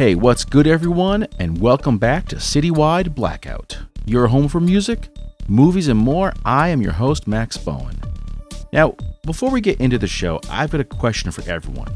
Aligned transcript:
Hey, 0.00 0.14
what's 0.14 0.46
good, 0.46 0.66
everyone, 0.66 1.26
and 1.38 1.60
welcome 1.60 1.98
back 1.98 2.26
to 2.28 2.36
Citywide 2.36 3.14
Blackout. 3.14 3.80
Your 4.06 4.28
home 4.28 4.48
for 4.48 4.58
music, 4.58 5.10
movies, 5.46 5.88
and 5.88 5.98
more. 5.98 6.32
I 6.42 6.70
am 6.70 6.80
your 6.80 6.92
host, 6.92 7.28
Max 7.28 7.58
Bowen. 7.58 8.00
Now, 8.72 8.94
before 9.26 9.50
we 9.50 9.60
get 9.60 9.78
into 9.78 9.98
the 9.98 10.06
show, 10.06 10.40
I've 10.48 10.70
got 10.70 10.80
a 10.80 10.84
question 10.84 11.30
for 11.30 11.46
everyone. 11.46 11.94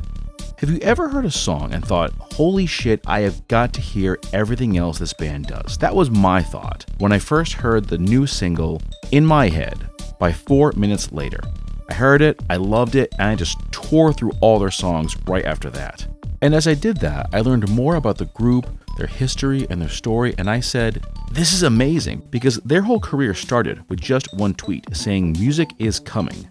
Have 0.59 0.69
you 0.69 0.77
ever 0.81 1.09
heard 1.09 1.25
a 1.25 1.31
song 1.31 1.73
and 1.73 1.83
thought, 1.83 2.13
holy 2.35 2.67
shit, 2.67 3.01
I 3.07 3.21
have 3.21 3.49
got 3.49 3.73
to 3.73 3.81
hear 3.81 4.19
everything 4.35 4.77
else 4.77 4.99
this 4.99 5.15
band 5.15 5.47
does? 5.47 5.79
That 5.79 5.97
was 5.97 6.11
my 6.11 6.43
thought 6.43 6.85
when 6.99 7.11
I 7.11 7.19
first 7.19 7.55
heard 7.55 7.87
the 7.87 7.97
new 7.97 8.27
single, 8.27 8.83
In 9.13 9.25
My 9.25 9.49
Head, 9.49 9.89
by 10.21 10.31
Four 10.31 10.73
Minutes 10.77 11.11
Later. 11.11 11.41
I 11.89 11.95
heard 11.95 12.21
it, 12.21 12.43
I 12.51 12.57
loved 12.57 12.97
it, 12.97 13.15
and 13.19 13.31
I 13.31 13.35
just 13.35 13.57
tore 13.73 14.13
through 14.13 14.33
all 14.43 14.59
their 14.59 14.71
songs 14.71 15.17
right 15.27 15.47
after 15.47 15.71
that. 15.71 16.07
And 16.43 16.55
as 16.55 16.67
I 16.67 16.75
did 16.75 16.99
that, 16.99 17.29
I 17.33 17.41
learned 17.41 17.69
more 17.71 17.97
about 17.97 18.19
the 18.19 18.27
group, 18.27 18.67
their 18.99 19.07
history, 19.07 19.67
and 19.71 19.81
their 19.81 19.89
story, 19.89 20.35
and 20.39 20.51
I 20.51 20.61
said, 20.61 21.05
This 21.33 21.53
is 21.53 21.63
amazing 21.63 22.27
because 22.31 22.57
their 22.59 22.83
whole 22.83 23.01
career 23.01 23.35
started 23.35 23.83
with 23.89 24.01
just 24.01 24.29
one 24.35 24.55
tweet 24.55 24.85
saying, 24.95 25.33
Music 25.33 25.71
is 25.79 26.01
coming. 26.01 26.49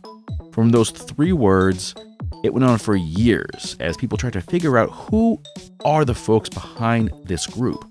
From 0.51 0.69
those 0.69 0.91
three 0.91 1.33
words, 1.33 1.95
it 2.43 2.53
went 2.53 2.65
on 2.65 2.77
for 2.77 2.95
years 2.95 3.77
as 3.79 3.97
people 3.97 4.17
tried 4.17 4.33
to 4.33 4.41
figure 4.41 4.77
out 4.77 4.89
who 4.89 5.41
are 5.85 6.05
the 6.05 6.13
folks 6.13 6.49
behind 6.49 7.11
this 7.23 7.47
group. 7.47 7.85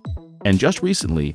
And 0.45 0.59
just 0.59 0.83
recently, 0.83 1.35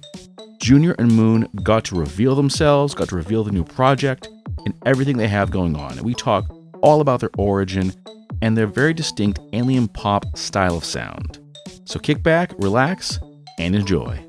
Junior 0.59 0.95
and 0.99 1.11
Moon 1.11 1.47
got 1.63 1.85
to 1.85 1.95
reveal 1.95 2.35
themselves, 2.35 2.93
got 2.93 3.09
to 3.09 3.15
reveal 3.15 3.43
the 3.43 3.51
new 3.51 3.63
project, 3.63 4.27
and 4.65 4.73
everything 4.85 5.17
they 5.17 5.27
have 5.27 5.49
going 5.49 5.75
on. 5.75 5.93
And 5.93 6.01
we 6.01 6.13
talk 6.13 6.45
all 6.81 7.01
about 7.01 7.19
their 7.21 7.29
origin 7.37 7.93
and 8.41 8.57
their 8.57 8.67
very 8.67 8.93
distinct 8.93 9.39
alien 9.53 9.87
pop 9.87 10.37
style 10.37 10.77
of 10.77 10.85
sound. 10.85 11.39
So 11.85 11.99
kick 11.99 12.23
back, 12.23 12.51
relax, 12.57 13.19
and 13.59 13.75
enjoy. 13.75 14.23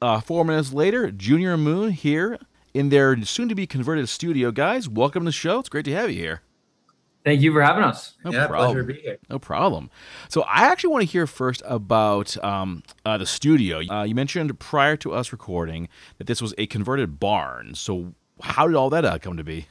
Uh, 0.00 0.20
four 0.20 0.44
minutes 0.44 0.72
later, 0.72 1.10
Junior 1.10 1.56
Moon 1.56 1.90
here 1.90 2.38
in 2.72 2.88
their 2.88 3.20
soon 3.24 3.48
to 3.48 3.54
be 3.54 3.66
converted 3.66 4.08
studio. 4.08 4.52
Guys, 4.52 4.88
welcome 4.88 5.24
to 5.24 5.28
the 5.28 5.32
show. 5.32 5.58
It's 5.58 5.68
great 5.68 5.84
to 5.86 5.92
have 5.92 6.10
you 6.10 6.20
here. 6.20 6.42
Thank 7.24 7.40
you 7.42 7.52
for 7.52 7.60
having 7.60 7.82
us. 7.82 8.16
No 8.24 8.30
yeah, 8.30 8.46
problem. 8.46 8.70
pleasure 8.70 8.86
to 8.86 8.94
be 8.94 9.00
here. 9.00 9.18
No 9.28 9.38
problem. 9.38 9.90
So 10.28 10.42
I 10.42 10.68
actually 10.68 10.90
want 10.90 11.02
to 11.02 11.10
hear 11.10 11.26
first 11.26 11.62
about 11.66 12.42
um, 12.44 12.84
uh, 13.04 13.18
the 13.18 13.26
studio. 13.26 13.82
Uh, 13.90 14.04
you 14.04 14.14
mentioned 14.14 14.58
prior 14.60 14.96
to 14.98 15.12
us 15.12 15.32
recording 15.32 15.88
that 16.18 16.26
this 16.26 16.40
was 16.40 16.54
a 16.56 16.66
converted 16.66 17.18
barn. 17.18 17.74
So 17.74 18.14
how 18.42 18.66
did 18.66 18.76
all 18.76 18.90
that 18.90 19.04
uh, 19.04 19.18
come 19.18 19.36
to 19.36 19.44
be? 19.44 19.66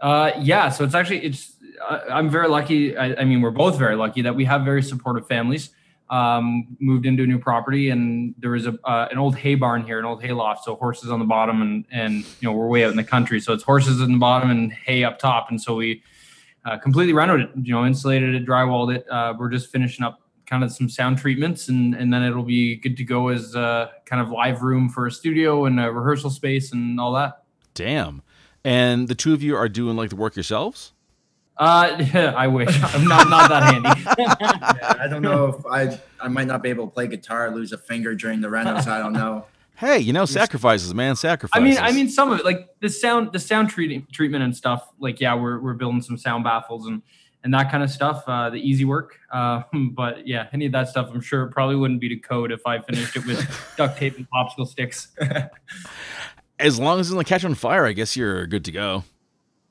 Uh, 0.00 0.32
yeah, 0.40 0.68
so 0.68 0.84
it's 0.84 0.94
actually 0.94 1.24
it's. 1.24 1.52
Uh, 1.88 2.00
I'm 2.10 2.30
very 2.30 2.48
lucky. 2.48 2.96
I, 2.96 3.14
I, 3.20 3.24
mean, 3.24 3.42
we're 3.42 3.50
both 3.50 3.78
very 3.78 3.96
lucky 3.96 4.22
that 4.22 4.34
we 4.34 4.44
have 4.44 4.62
very 4.62 4.82
supportive 4.82 5.26
families. 5.26 5.70
Um, 6.08 6.76
moved 6.78 7.04
into 7.04 7.24
a 7.24 7.26
new 7.26 7.38
property, 7.38 7.90
and 7.90 8.34
there 8.38 8.50
was 8.50 8.66
a 8.66 8.78
uh, 8.84 9.08
an 9.10 9.18
old 9.18 9.36
hay 9.36 9.56
barn 9.56 9.84
here, 9.84 9.98
an 9.98 10.04
old 10.04 10.22
hay 10.22 10.32
loft. 10.32 10.64
So 10.64 10.76
horses 10.76 11.10
on 11.10 11.18
the 11.18 11.24
bottom, 11.24 11.62
and 11.62 11.84
and 11.90 12.14
you 12.40 12.48
know 12.48 12.52
we're 12.52 12.68
way 12.68 12.84
out 12.84 12.90
in 12.90 12.96
the 12.96 13.04
country, 13.04 13.40
so 13.40 13.52
it's 13.52 13.64
horses 13.64 14.00
in 14.00 14.12
the 14.12 14.18
bottom 14.18 14.50
and 14.50 14.72
hay 14.72 15.02
up 15.02 15.18
top. 15.18 15.50
And 15.50 15.60
so 15.60 15.74
we 15.74 16.02
uh, 16.64 16.78
completely 16.78 17.12
renovated 17.12 17.50
it. 17.50 17.66
You 17.66 17.72
know, 17.72 17.84
insulated 17.84 18.34
it, 18.34 18.46
drywalled 18.46 18.94
it. 18.94 19.06
Uh, 19.10 19.34
we're 19.36 19.50
just 19.50 19.70
finishing 19.72 20.04
up 20.04 20.20
kind 20.46 20.62
of 20.62 20.70
some 20.70 20.88
sound 20.88 21.18
treatments, 21.18 21.68
and 21.68 21.94
and 21.94 22.12
then 22.12 22.22
it'll 22.22 22.44
be 22.44 22.76
good 22.76 22.96
to 22.98 23.04
go 23.04 23.28
as 23.28 23.56
uh, 23.56 23.88
kind 24.04 24.22
of 24.22 24.30
live 24.30 24.62
room 24.62 24.88
for 24.88 25.06
a 25.06 25.10
studio 25.10 25.64
and 25.64 25.80
a 25.80 25.90
rehearsal 25.90 26.30
space 26.30 26.72
and 26.72 27.00
all 27.00 27.12
that. 27.14 27.42
Damn. 27.76 28.22
And 28.64 29.06
the 29.06 29.14
two 29.14 29.32
of 29.32 29.42
you 29.42 29.54
are 29.54 29.68
doing 29.68 29.96
like 29.96 30.10
the 30.10 30.16
work 30.16 30.34
yourselves? 30.34 30.92
Uh, 31.56 32.04
I 32.36 32.48
wish 32.48 32.68
I'm 32.82 33.06
not 33.06 33.28
not 33.30 33.48
that 33.48 33.62
handy. 33.62 34.02
yeah, 34.18 34.94
I 34.98 35.06
don't 35.08 35.22
know 35.22 35.46
if 35.46 35.66
I 35.66 36.00
I 36.20 36.28
might 36.28 36.46
not 36.46 36.62
be 36.62 36.70
able 36.70 36.86
to 36.86 36.92
play 36.92 37.06
guitar, 37.06 37.50
lose 37.50 37.72
a 37.72 37.78
finger 37.78 38.14
during 38.14 38.40
the 38.40 38.48
renos. 38.48 38.86
I 38.86 38.98
don't 38.98 39.12
know. 39.12 39.46
Hey, 39.76 39.98
you 39.98 40.14
know, 40.14 40.24
sacrifices, 40.24 40.94
man, 40.94 41.16
sacrifices. 41.16 41.62
I 41.62 41.64
mean, 41.64 41.78
I 41.78 41.92
mean, 41.92 42.08
some 42.08 42.32
of 42.32 42.40
it, 42.40 42.44
like 42.46 42.68
the 42.80 42.88
sound, 42.88 43.32
the 43.32 43.38
sound 43.38 43.68
treating 43.68 44.06
treatment 44.10 44.42
and 44.42 44.56
stuff. 44.56 44.88
Like, 44.98 45.20
yeah, 45.20 45.34
we're 45.34 45.60
we're 45.60 45.74
building 45.74 46.00
some 46.00 46.16
sound 46.16 46.44
baffles 46.44 46.86
and 46.86 47.02
and 47.44 47.52
that 47.54 47.70
kind 47.70 47.84
of 47.84 47.90
stuff. 47.90 48.24
Uh, 48.26 48.50
the 48.50 48.58
easy 48.58 48.84
work. 48.84 49.18
Uh, 49.30 49.62
but 49.92 50.26
yeah, 50.26 50.48
any 50.52 50.66
of 50.66 50.72
that 50.72 50.88
stuff, 50.88 51.10
I'm 51.12 51.20
sure 51.20 51.44
it 51.44 51.52
probably 51.52 51.76
wouldn't 51.76 52.00
be 52.00 52.08
to 52.08 52.16
code 52.16 52.52
if 52.52 52.66
I 52.66 52.80
finished 52.80 53.16
it 53.16 53.26
with 53.26 53.74
duct 53.76 53.98
tape 53.98 54.16
and 54.16 54.26
popsicle 54.30 54.66
sticks 54.66 55.08
as 56.58 56.78
long 56.78 57.00
as 57.00 57.08
it 57.08 57.12
doesn't 57.12 57.26
catch 57.26 57.44
on 57.44 57.54
fire, 57.54 57.86
I 57.86 57.92
guess 57.92 58.16
you're 58.16 58.46
good 58.46 58.64
to 58.64 58.72
go. 58.72 59.04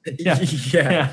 Yeah. 0.06 0.40
yeah. 0.72 1.12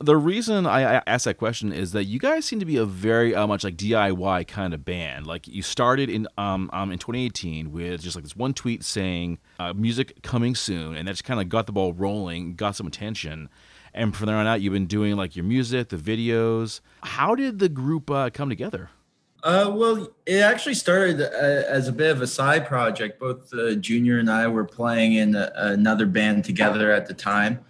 the 0.00 0.16
reason 0.16 0.66
I 0.66 1.02
asked 1.06 1.24
that 1.26 1.38
question 1.38 1.72
is 1.72 1.92
that 1.92 2.04
you 2.04 2.18
guys 2.18 2.44
seem 2.44 2.60
to 2.60 2.66
be 2.66 2.76
a 2.76 2.84
very 2.84 3.34
uh, 3.34 3.46
much 3.46 3.64
like 3.64 3.76
DIY 3.76 4.48
kind 4.48 4.74
of 4.74 4.84
band. 4.84 5.26
Like 5.26 5.46
you 5.46 5.62
started 5.62 6.10
in 6.10 6.26
um, 6.36 6.70
um 6.72 6.90
in 6.92 6.98
2018 6.98 7.72
with 7.72 8.02
just 8.02 8.16
like 8.16 8.24
this 8.24 8.36
one 8.36 8.54
tweet 8.54 8.84
saying 8.84 9.38
uh, 9.58 9.72
music 9.72 10.22
coming 10.22 10.54
soon, 10.54 10.96
and 10.96 11.06
that 11.06 11.12
just 11.12 11.24
kind 11.24 11.40
of 11.40 11.48
got 11.48 11.66
the 11.66 11.72
ball 11.72 11.92
rolling, 11.92 12.54
got 12.54 12.76
some 12.76 12.86
attention. 12.86 13.48
And 13.92 14.16
from 14.16 14.26
there 14.26 14.36
on 14.36 14.46
out, 14.46 14.60
you've 14.60 14.72
been 14.72 14.86
doing 14.86 15.16
like 15.16 15.36
your 15.36 15.44
music, 15.44 15.90
the 15.90 15.96
videos. 15.96 16.80
How 17.04 17.36
did 17.36 17.60
the 17.60 17.68
group 17.68 18.10
uh, 18.10 18.30
come 18.30 18.48
together? 18.48 18.90
Uh, 19.44 19.70
well, 19.74 20.08
it 20.24 20.40
actually 20.40 20.72
started 20.72 21.20
uh, 21.20 21.68
as 21.68 21.86
a 21.86 21.92
bit 21.92 22.10
of 22.10 22.22
a 22.22 22.26
side 22.26 22.66
project. 22.66 23.20
Both 23.20 23.52
uh, 23.52 23.74
Junior 23.74 24.18
and 24.18 24.30
I 24.30 24.48
were 24.48 24.64
playing 24.64 25.12
in 25.12 25.34
a, 25.34 25.52
another 25.54 26.06
band 26.06 26.46
together 26.46 26.90
at 26.90 27.06
the 27.06 27.12
time, 27.12 27.62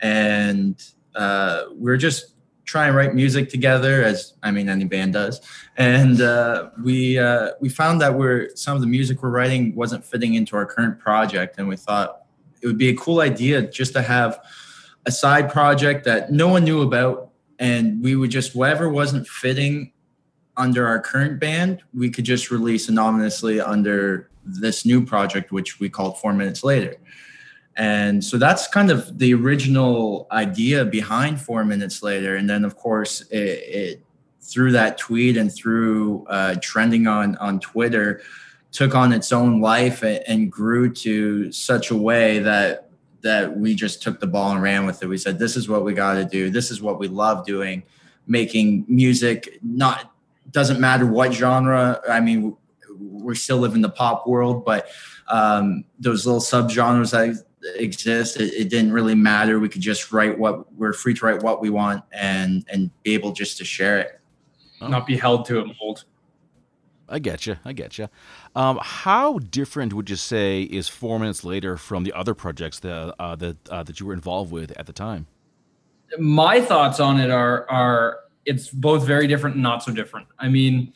and 0.00 0.82
uh, 1.14 1.64
we 1.76 1.92
are 1.92 1.98
just 1.98 2.32
trying 2.64 2.92
to 2.92 2.96
write 2.96 3.14
music 3.14 3.50
together, 3.50 4.02
as 4.02 4.32
I 4.42 4.50
mean 4.50 4.70
any 4.70 4.86
band 4.86 5.12
does. 5.12 5.42
And 5.76 6.22
uh, 6.22 6.70
we 6.82 7.18
uh, 7.18 7.50
we 7.60 7.68
found 7.68 8.00
that 8.00 8.14
we're 8.14 8.48
some 8.56 8.74
of 8.74 8.80
the 8.80 8.86
music 8.86 9.22
we're 9.22 9.28
writing 9.28 9.74
wasn't 9.74 10.06
fitting 10.06 10.32
into 10.32 10.56
our 10.56 10.64
current 10.64 10.98
project, 10.98 11.58
and 11.58 11.68
we 11.68 11.76
thought 11.76 12.22
it 12.62 12.66
would 12.66 12.78
be 12.78 12.88
a 12.88 12.96
cool 12.96 13.20
idea 13.20 13.60
just 13.60 13.92
to 13.92 14.00
have 14.00 14.40
a 15.04 15.12
side 15.12 15.52
project 15.52 16.06
that 16.06 16.32
no 16.32 16.48
one 16.48 16.64
knew 16.64 16.80
about, 16.80 17.32
and 17.58 18.02
we 18.02 18.16
would 18.16 18.30
just 18.30 18.56
whatever 18.56 18.88
wasn't 18.88 19.28
fitting 19.28 19.92
under 20.58 20.86
our 20.86 21.00
current 21.00 21.40
band, 21.40 21.82
we 21.94 22.10
could 22.10 22.24
just 22.24 22.50
release 22.50 22.88
anonymously 22.88 23.60
under 23.60 24.28
this 24.44 24.84
new 24.84 25.04
project, 25.04 25.52
which 25.52 25.80
we 25.80 25.88
called 25.88 26.18
Four 26.18 26.32
Minutes 26.32 26.64
Later. 26.64 26.96
And 27.76 28.24
so 28.24 28.38
that's 28.38 28.66
kind 28.66 28.90
of 28.90 29.18
the 29.18 29.32
original 29.34 30.26
idea 30.32 30.84
behind 30.84 31.40
Four 31.40 31.64
Minutes 31.64 32.02
Later. 32.02 32.34
And 32.36 32.50
then, 32.50 32.64
of 32.64 32.76
course, 32.76 33.20
it, 33.30 33.38
it 33.38 34.02
through 34.40 34.72
that 34.72 34.98
tweet 34.98 35.36
and 35.36 35.54
through 35.54 36.26
uh, 36.28 36.56
trending 36.60 37.06
on 37.06 37.36
on 37.36 37.60
Twitter, 37.60 38.20
took 38.72 38.94
on 38.94 39.12
its 39.12 39.30
own 39.32 39.60
life 39.60 40.02
and, 40.02 40.22
and 40.26 40.52
grew 40.52 40.92
to 40.92 41.52
such 41.52 41.90
a 41.90 41.96
way 41.96 42.40
that 42.40 42.90
that 43.20 43.56
we 43.56 43.74
just 43.74 44.02
took 44.02 44.20
the 44.20 44.26
ball 44.26 44.52
and 44.52 44.62
ran 44.62 44.86
with 44.86 45.02
it. 45.02 45.06
We 45.06 45.18
said, 45.18 45.38
"This 45.38 45.56
is 45.56 45.68
what 45.68 45.84
we 45.84 45.92
got 45.94 46.14
to 46.14 46.24
do. 46.24 46.50
This 46.50 46.70
is 46.70 46.82
what 46.82 46.98
we 46.98 47.08
love 47.08 47.46
doing." 47.46 47.84
Making 48.26 48.84
music, 48.88 49.58
not 49.62 50.12
doesn't 50.50 50.80
matter 50.80 51.06
what 51.06 51.32
genre. 51.32 52.00
I 52.08 52.20
mean, 52.20 52.56
we 52.98 53.34
still 53.34 53.58
live 53.58 53.74
in 53.74 53.80
the 53.80 53.88
pop 53.88 54.26
world, 54.26 54.64
but 54.64 54.88
um, 55.28 55.84
those 55.98 56.26
little 56.26 56.40
subgenres 56.40 57.10
that 57.10 57.44
exist, 57.76 58.38
it, 58.38 58.52
it, 58.54 58.70
didn't 58.70 58.92
really 58.92 59.14
matter. 59.14 59.58
We 59.58 59.68
could 59.68 59.82
just 59.82 60.12
write 60.12 60.38
what 60.38 60.72
we're 60.74 60.92
free 60.92 61.14
to 61.14 61.26
write 61.26 61.42
what 61.42 61.60
we 61.60 61.70
want 61.70 62.04
and 62.12 62.64
and 62.72 62.90
be 63.02 63.14
able 63.14 63.32
just 63.32 63.58
to 63.58 63.64
share 63.64 63.98
it, 63.98 64.20
oh. 64.80 64.88
not 64.88 65.06
be 65.06 65.16
held 65.16 65.44
to 65.46 65.60
a 65.60 65.64
mold. 65.80 66.04
I 67.08 67.18
get 67.18 67.46
you. 67.46 67.56
I 67.64 67.72
get 67.72 67.96
you. 67.98 68.08
Um, 68.54 68.78
how 68.82 69.38
different 69.38 69.94
would 69.94 70.10
you 70.10 70.16
say 70.16 70.62
is 70.62 70.88
four 70.88 71.18
minutes 71.18 71.42
later 71.42 71.78
from 71.78 72.04
the 72.04 72.12
other 72.12 72.34
projects 72.34 72.80
that 72.80 73.14
uh, 73.18 73.36
that 73.36 73.56
uh, 73.68 73.82
that 73.82 74.00
you 74.00 74.06
were 74.06 74.14
involved 74.14 74.52
with 74.52 74.72
at 74.78 74.86
the 74.86 74.92
time? 74.92 75.26
My 76.18 76.60
thoughts 76.60 77.00
on 77.00 77.18
it 77.18 77.30
are 77.30 77.68
are 77.70 78.18
it's 78.48 78.70
both 78.70 79.06
very 79.06 79.26
different 79.26 79.56
and 79.56 79.62
not 79.62 79.82
so 79.82 79.92
different. 79.92 80.26
I 80.38 80.48
mean, 80.48 80.94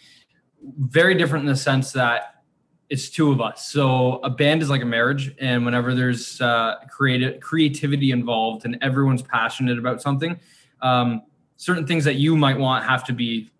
very 0.78 1.14
different 1.14 1.44
in 1.44 1.50
the 1.50 1.56
sense 1.56 1.92
that 1.92 2.42
it's 2.88 3.10
two 3.10 3.30
of 3.30 3.40
us. 3.40 3.68
So 3.68 4.20
a 4.24 4.30
band 4.30 4.62
is 4.62 4.70
like 4.70 4.82
a 4.82 4.86
marriage, 4.86 5.34
and 5.38 5.64
whenever 5.64 5.94
there's 5.94 6.40
uh, 6.40 6.76
creative 6.90 7.40
creativity 7.40 8.10
involved 8.10 8.64
and 8.64 8.78
everyone's 8.80 9.22
passionate 9.22 9.78
about 9.78 10.00
something, 10.00 10.40
um, 10.80 11.22
certain 11.56 11.86
things 11.86 12.04
that 12.04 12.16
you 12.16 12.36
might 12.36 12.58
want 12.58 12.84
have 12.84 13.04
to 13.04 13.12
be, 13.12 13.50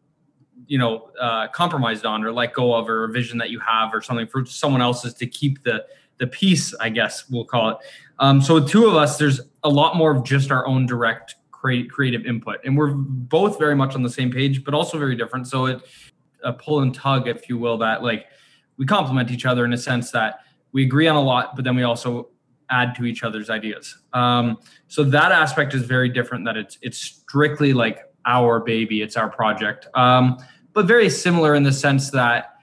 you 0.67 0.79
know, 0.79 1.11
uh, 1.21 1.49
compromised 1.49 2.07
on 2.07 2.25
or 2.25 2.33
let 2.33 2.55
go 2.55 2.75
of, 2.75 2.89
or 2.89 3.05
a 3.05 3.09
vision 3.13 3.37
that 3.39 3.51
you 3.51 3.61
have, 3.61 3.93
or 3.93 4.01
something 4.01 4.27
for 4.27 4.47
someone 4.47 4.81
else's 4.81 5.15
to 5.15 5.27
keep 5.27 5.63
the 5.65 5.85
the 6.19 6.27
peace. 6.27 6.75
I 6.81 6.89
guess 6.89 7.29
we'll 7.29 7.45
call 7.45 7.71
it. 7.71 7.77
Um, 8.19 8.41
so 8.41 8.55
with 8.55 8.69
two 8.69 8.87
of 8.87 8.95
us, 8.95 9.19
there's 9.19 9.41
a 9.63 9.69
lot 9.69 9.97
more 9.97 10.17
of 10.17 10.25
just 10.25 10.51
our 10.51 10.67
own 10.67 10.87
direct 10.87 11.37
create 11.63 11.89
creative 11.89 12.27
input 12.27 12.59
and 12.65 12.77
we're 12.77 12.93
both 12.93 13.57
very 13.59 13.77
much 13.77 13.95
on 13.95 14.03
the 14.03 14.11
same 14.11 14.33
page 14.33 14.65
but 14.65 14.75
also 14.75 14.99
very 14.99 15.15
different 15.15 15.47
so 15.47 15.67
it 15.67 15.81
a 16.43 16.53
pull 16.53 16.81
and 16.81 16.93
tug 16.93 17.29
if 17.29 17.49
you 17.49 17.57
will 17.57 17.79
that 17.79 18.03
like 18.03 18.27
we 18.79 18.85
complement 18.85 19.31
each 19.31 19.47
other 19.47 19.65
in 19.65 19.73
a 19.73 19.79
sense 19.79 20.11
that 20.11 20.41
we 20.73 20.83
agree 20.83 21.07
on 21.07 21.15
a 21.15 21.23
lot 21.23 21.55
but 21.55 21.65
then 21.65 21.77
we 21.77 21.85
also 21.85 22.29
add 22.73 22.95
to 22.97 23.05
each 23.05 23.23
other's 23.23 23.51
ideas. 23.51 23.99
Um, 24.13 24.59
so 24.89 25.05
that 25.05 25.31
aspect 25.31 25.75
is 25.75 25.83
very 25.83 26.09
different. 26.09 26.45
That 26.47 26.57
it's 26.57 26.79
it's 26.83 26.99
strictly 26.99 27.73
like 27.73 28.01
our 28.27 28.59
baby, 28.59 29.03
it's 29.03 29.17
our 29.17 29.29
project, 29.29 29.87
um, 29.95 30.39
but 30.73 30.87
very 30.87 31.11
similar 31.11 31.55
in 31.55 31.63
the 31.63 31.73
sense 31.73 32.11
that 32.11 32.57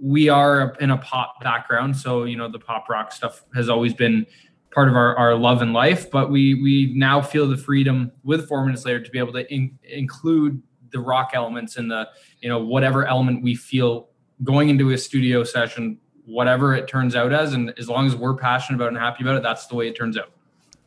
we 0.00 0.28
are 0.28 0.76
in 0.80 0.92
a 0.92 0.98
pop 0.98 1.40
background. 1.42 1.96
So 1.96 2.24
you 2.24 2.36
know 2.36 2.48
the 2.48 2.60
pop 2.60 2.88
rock 2.88 3.12
stuff 3.12 3.44
has 3.54 3.68
always 3.68 3.92
been 3.92 4.24
part 4.70 4.88
of 4.88 4.94
our, 4.94 5.16
our 5.16 5.34
love 5.34 5.62
and 5.62 5.72
life, 5.72 6.10
but 6.10 6.30
we 6.30 6.54
we 6.54 6.92
now 6.94 7.20
feel 7.20 7.48
the 7.48 7.56
freedom 7.56 8.12
with 8.24 8.48
Four 8.48 8.64
Minutes 8.64 8.84
Later 8.84 9.00
to 9.00 9.10
be 9.10 9.18
able 9.18 9.32
to 9.32 9.52
in, 9.52 9.78
include 9.84 10.62
the 10.90 11.00
rock 11.00 11.30
elements 11.34 11.76
and 11.76 11.90
the 11.90 12.08
you 12.40 12.48
know 12.48 12.58
whatever 12.58 13.06
element 13.06 13.42
we 13.42 13.54
feel 13.54 14.08
going 14.44 14.68
into 14.68 14.90
a 14.90 14.98
studio 14.98 15.44
session 15.44 15.98
whatever 16.24 16.74
it 16.74 16.86
turns 16.86 17.16
out 17.16 17.32
as 17.32 17.54
and 17.54 17.72
as 17.78 17.88
long 17.88 18.06
as 18.06 18.14
we're 18.14 18.34
passionate 18.34 18.76
about 18.76 18.86
it 18.86 18.88
and 18.88 18.98
happy 18.98 19.24
about 19.24 19.36
it 19.36 19.42
that's 19.42 19.66
the 19.66 19.74
way 19.74 19.88
it 19.88 19.96
turns 19.96 20.16
out. 20.16 20.30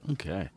Okay. 0.09 0.49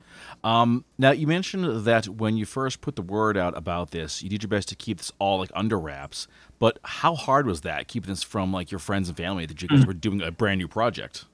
Um, 0.43 0.85
now 0.99 1.11
you 1.11 1.27
mentioned 1.27 1.85
that 1.85 2.07
when 2.07 2.37
you 2.37 2.45
first 2.45 2.83
put 2.83 2.97
the 2.97 3.03
word 3.03 3.37
out 3.37 3.57
about 3.57 3.91
this 3.91 4.23
you 4.23 4.29
did 4.29 4.43
your 4.43 4.49
best 4.49 4.69
to 4.69 4.77
keep 4.77 4.99
this 4.99 5.11
all 5.19 5.39
like 5.39 5.51
under 5.55 5.79
wraps 5.79 6.29
but 6.59 6.79
how 6.85 7.15
hard 7.15 7.47
was 7.47 7.63
that 7.63 7.89
keeping 7.89 8.11
this 8.11 8.23
from 8.23 8.53
like 8.53 8.71
your 8.71 8.79
friends 8.79 9.09
and 9.09 9.17
family 9.17 9.47
that 9.47 9.61
you 9.63 9.69
guys 9.69 9.81
mm. 9.81 9.87
were 9.87 9.95
doing 9.95 10.23
a 10.23 10.31
brand 10.31 10.59
new 10.59 10.69
project? 10.69 11.25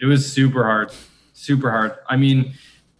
It 0.00 0.06
was 0.06 0.30
super 0.30 0.64
hard 0.64 0.92
super 1.36 1.70
hard. 1.70 1.94
I 2.08 2.16
mean 2.16 2.54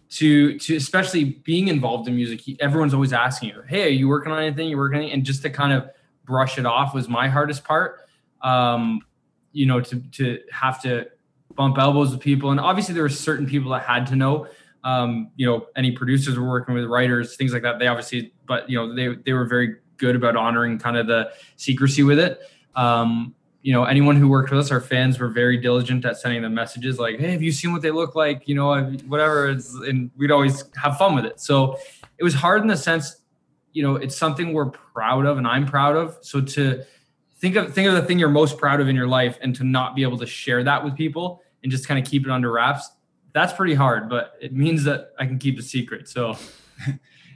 to 0.09 0.57
to 0.59 0.75
especially 0.75 1.23
being 1.43 1.67
involved 1.67 2.07
in 2.07 2.15
music 2.15 2.41
everyone's 2.61 2.93
always 2.93 3.11
asking 3.11 3.49
you 3.49 3.61
hey 3.67 3.83
are 3.83 3.89
you 3.89 4.07
working 4.07 4.31
on 4.31 4.41
anything? 4.41 4.69
You 4.69 4.77
working 4.77 4.97
on 4.97 5.01
anything? 5.01 5.17
and 5.17 5.25
just 5.25 5.41
to 5.41 5.49
kind 5.49 5.73
of 5.73 5.89
brush 6.23 6.57
it 6.57 6.65
off 6.65 6.93
was 6.93 7.09
my 7.09 7.27
hardest 7.27 7.63
part. 7.63 8.01
Um 8.41 9.01
you 9.51 9.65
know 9.65 9.81
to 9.81 9.99
to 10.11 10.39
have 10.51 10.81
to 10.83 11.07
bump 11.55 11.77
elbows 11.79 12.11
with 12.11 12.21
people. 12.21 12.51
And 12.51 12.59
obviously 12.59 12.93
there 12.93 13.03
were 13.03 13.09
certain 13.09 13.47
people 13.47 13.71
that 13.71 13.83
had 13.83 14.05
to 14.07 14.15
know 14.15 14.47
um 14.83 15.31
you 15.35 15.45
know 15.47 15.67
any 15.75 15.91
producers 15.91 16.37
were 16.37 16.47
working 16.47 16.75
with 16.75 16.85
writers 16.85 17.35
things 17.35 17.53
like 17.53 17.63
that. 17.63 17.79
They 17.79 17.87
obviously 17.87 18.33
but 18.45 18.69
you 18.69 18.77
know 18.77 18.93
they 18.93 19.15
they 19.25 19.33
were 19.33 19.45
very 19.45 19.77
good 19.97 20.15
about 20.15 20.35
honoring 20.35 20.77
kind 20.77 20.95
of 20.95 21.07
the 21.07 21.31
secrecy 21.55 22.03
with 22.03 22.19
it. 22.19 22.39
Um 22.75 23.33
you 23.67 23.73
know, 23.73 23.83
anyone 23.83 24.15
who 24.15 24.29
worked 24.29 24.49
with 24.49 24.61
us, 24.61 24.71
our 24.71 24.79
fans 24.79 25.19
were 25.19 25.27
very 25.27 25.57
diligent 25.57 26.05
at 26.05 26.15
sending 26.15 26.41
them 26.41 26.53
messages 26.53 26.99
like, 26.99 27.19
"Hey, 27.19 27.31
have 27.31 27.41
you 27.41 27.51
seen 27.51 27.73
what 27.73 27.81
they 27.81 27.91
look 27.91 28.15
like?" 28.15 28.47
You 28.47 28.55
know, 28.55 28.81
whatever. 29.07 29.49
It's, 29.49 29.73
and 29.73 30.09
we'd 30.15 30.31
always 30.31 30.63
have 30.81 30.97
fun 30.97 31.15
with 31.15 31.25
it. 31.25 31.41
So 31.41 31.77
it 32.17 32.23
was 32.23 32.33
hard 32.33 32.61
in 32.61 32.69
the 32.69 32.77
sense, 32.77 33.23
you 33.73 33.83
know, 33.83 33.97
it's 33.97 34.15
something 34.15 34.53
we're 34.53 34.69
proud 34.69 35.25
of, 35.25 35.37
and 35.37 35.45
I'm 35.45 35.65
proud 35.65 35.97
of. 35.97 36.17
So 36.21 36.39
to 36.39 36.85
think 37.41 37.57
of 37.57 37.73
think 37.73 37.89
of 37.89 37.95
the 37.95 38.03
thing 38.03 38.19
you're 38.19 38.29
most 38.29 38.57
proud 38.57 38.79
of 38.79 38.87
in 38.87 38.95
your 38.95 39.05
life, 39.05 39.37
and 39.41 39.53
to 39.57 39.65
not 39.65 39.97
be 39.97 40.03
able 40.03 40.17
to 40.19 40.25
share 40.25 40.63
that 40.63 40.81
with 40.81 40.95
people 40.95 41.41
and 41.61 41.69
just 41.69 41.89
kind 41.89 42.01
of 42.01 42.09
keep 42.09 42.25
it 42.25 42.31
under 42.31 42.49
wraps, 42.49 42.89
that's 43.33 43.51
pretty 43.51 43.73
hard. 43.73 44.07
But 44.07 44.35
it 44.39 44.53
means 44.53 44.85
that 44.85 45.11
I 45.19 45.25
can 45.25 45.39
keep 45.39 45.59
a 45.59 45.61
secret. 45.61 46.07
So. 46.07 46.37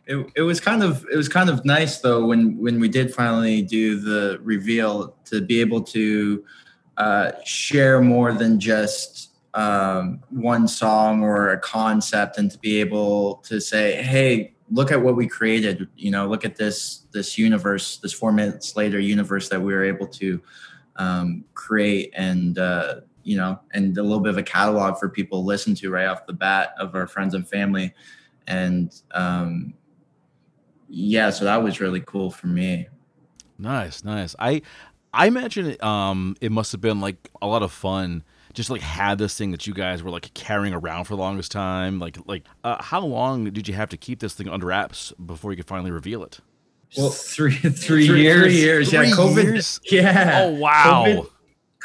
it, 0.08 0.32
it 0.36 0.42
was 0.42 0.60
kind 0.60 0.84
of 0.84 1.06
it 1.12 1.16
was 1.16 1.30
kind 1.30 1.50
of 1.50 1.64
nice 1.64 2.00
though 2.00 2.26
when 2.26 2.58
when 2.58 2.80
we 2.80 2.90
did 2.90 3.14
finally 3.14 3.62
do 3.62 4.00
the 4.00 4.40
reveal 4.42 5.16
to 5.26 5.42
be 5.42 5.62
able 5.62 5.82
to 5.82 6.44
uh, 6.98 7.32
share 7.46 8.02
more 8.02 8.34
than 8.34 8.60
just 8.60 9.30
um, 9.54 10.22
one 10.30 10.68
song 10.68 11.24
or 11.24 11.52
a 11.52 11.60
concept 11.60 12.38
and 12.38 12.52
to 12.52 12.58
be 12.60 12.80
able 12.80 13.36
to 13.38 13.60
say 13.60 14.02
hey 14.02 14.54
look 14.72 14.92
at 14.92 15.02
what 15.02 15.16
we 15.16 15.28
created. 15.28 15.88
You 15.96 16.12
know 16.12 16.28
look 16.28 16.46
at 16.46 16.56
this 16.56 17.06
this 17.12 17.38
universe 17.38 17.98
this 17.98 18.14
four 18.14 18.32
minutes 18.32 18.76
later 18.76 19.00
universe 19.00 19.50
that 19.50 19.62
we 19.62 19.74
were 19.74 19.84
able 19.84 20.08
to 20.08 20.42
um, 20.96 21.46
create 21.54 22.12
and 22.16 22.58
uh, 22.58 23.02
you 23.24 23.38
know 23.38 23.60
and 23.74 23.98
a 23.98 24.04
little 24.04 24.20
bit 24.20 24.32
of 24.32 24.38
a 24.38 24.44
catalog 24.44 24.98
for 24.98 25.10
people 25.10 25.42
to 25.42 25.46
listen 25.46 25.76
to 25.76 25.90
right 25.90 26.08
off 26.08 26.26
the 26.26 26.34
bat 26.34 26.74
of 26.80 26.96
our 26.96 27.08
friends 27.08 27.34
and 27.34 27.48
family. 27.48 27.94
And 28.48 28.94
um, 29.12 29.76
yeah, 30.92 31.30
so 31.30 31.46
that 31.46 31.64
was 31.64 31.80
really 31.80 32.02
cool 32.02 32.30
for 32.30 32.48
me. 32.48 32.88
Nice, 33.58 34.04
nice. 34.04 34.36
I 34.40 34.62
I 35.14 35.28
imagine 35.28 35.68
it, 35.68 35.84
um 35.84 36.36
it 36.42 36.52
must 36.52 36.72
have 36.72 36.82
been 36.82 37.00
like 37.00 37.30
a 37.42 37.48
lot 37.48 37.64
of 37.64 37.72
fun 37.72 38.24
just 38.54 38.70
like 38.70 38.82
had 38.82 39.18
this 39.18 39.38
thing 39.38 39.52
that 39.52 39.66
you 39.66 39.74
guys 39.74 40.04
were 40.04 40.10
like 40.10 40.34
carrying 40.34 40.74
around 40.74 41.06
for 41.06 41.16
the 41.16 41.22
longest 41.22 41.52
time 41.52 42.00
like 42.00 42.18
like 42.26 42.44
uh, 42.64 42.82
how 42.82 43.00
long 43.00 43.46
did 43.46 43.68
you 43.68 43.74
have 43.74 43.90
to 43.90 43.98
keep 43.98 44.20
this 44.20 44.34
thing 44.34 44.50
under 44.50 44.68
wraps 44.68 45.14
before 45.26 45.52
you 45.52 45.58
could 45.58 45.68
finally 45.68 45.92
reveal 45.92 46.24
it 46.24 46.40
well 46.98 47.10
three 47.10 47.54
three, 47.56 48.08
three 48.08 48.22
years 48.22 48.44
three 48.44 48.56
years 48.56 48.90
three 48.90 49.08
yeah 49.08 49.16
covid 49.16 49.44
years? 49.44 49.80
yeah 49.90 50.42
oh 50.44 50.52
wow 50.60 51.06
COVID, 51.06 51.30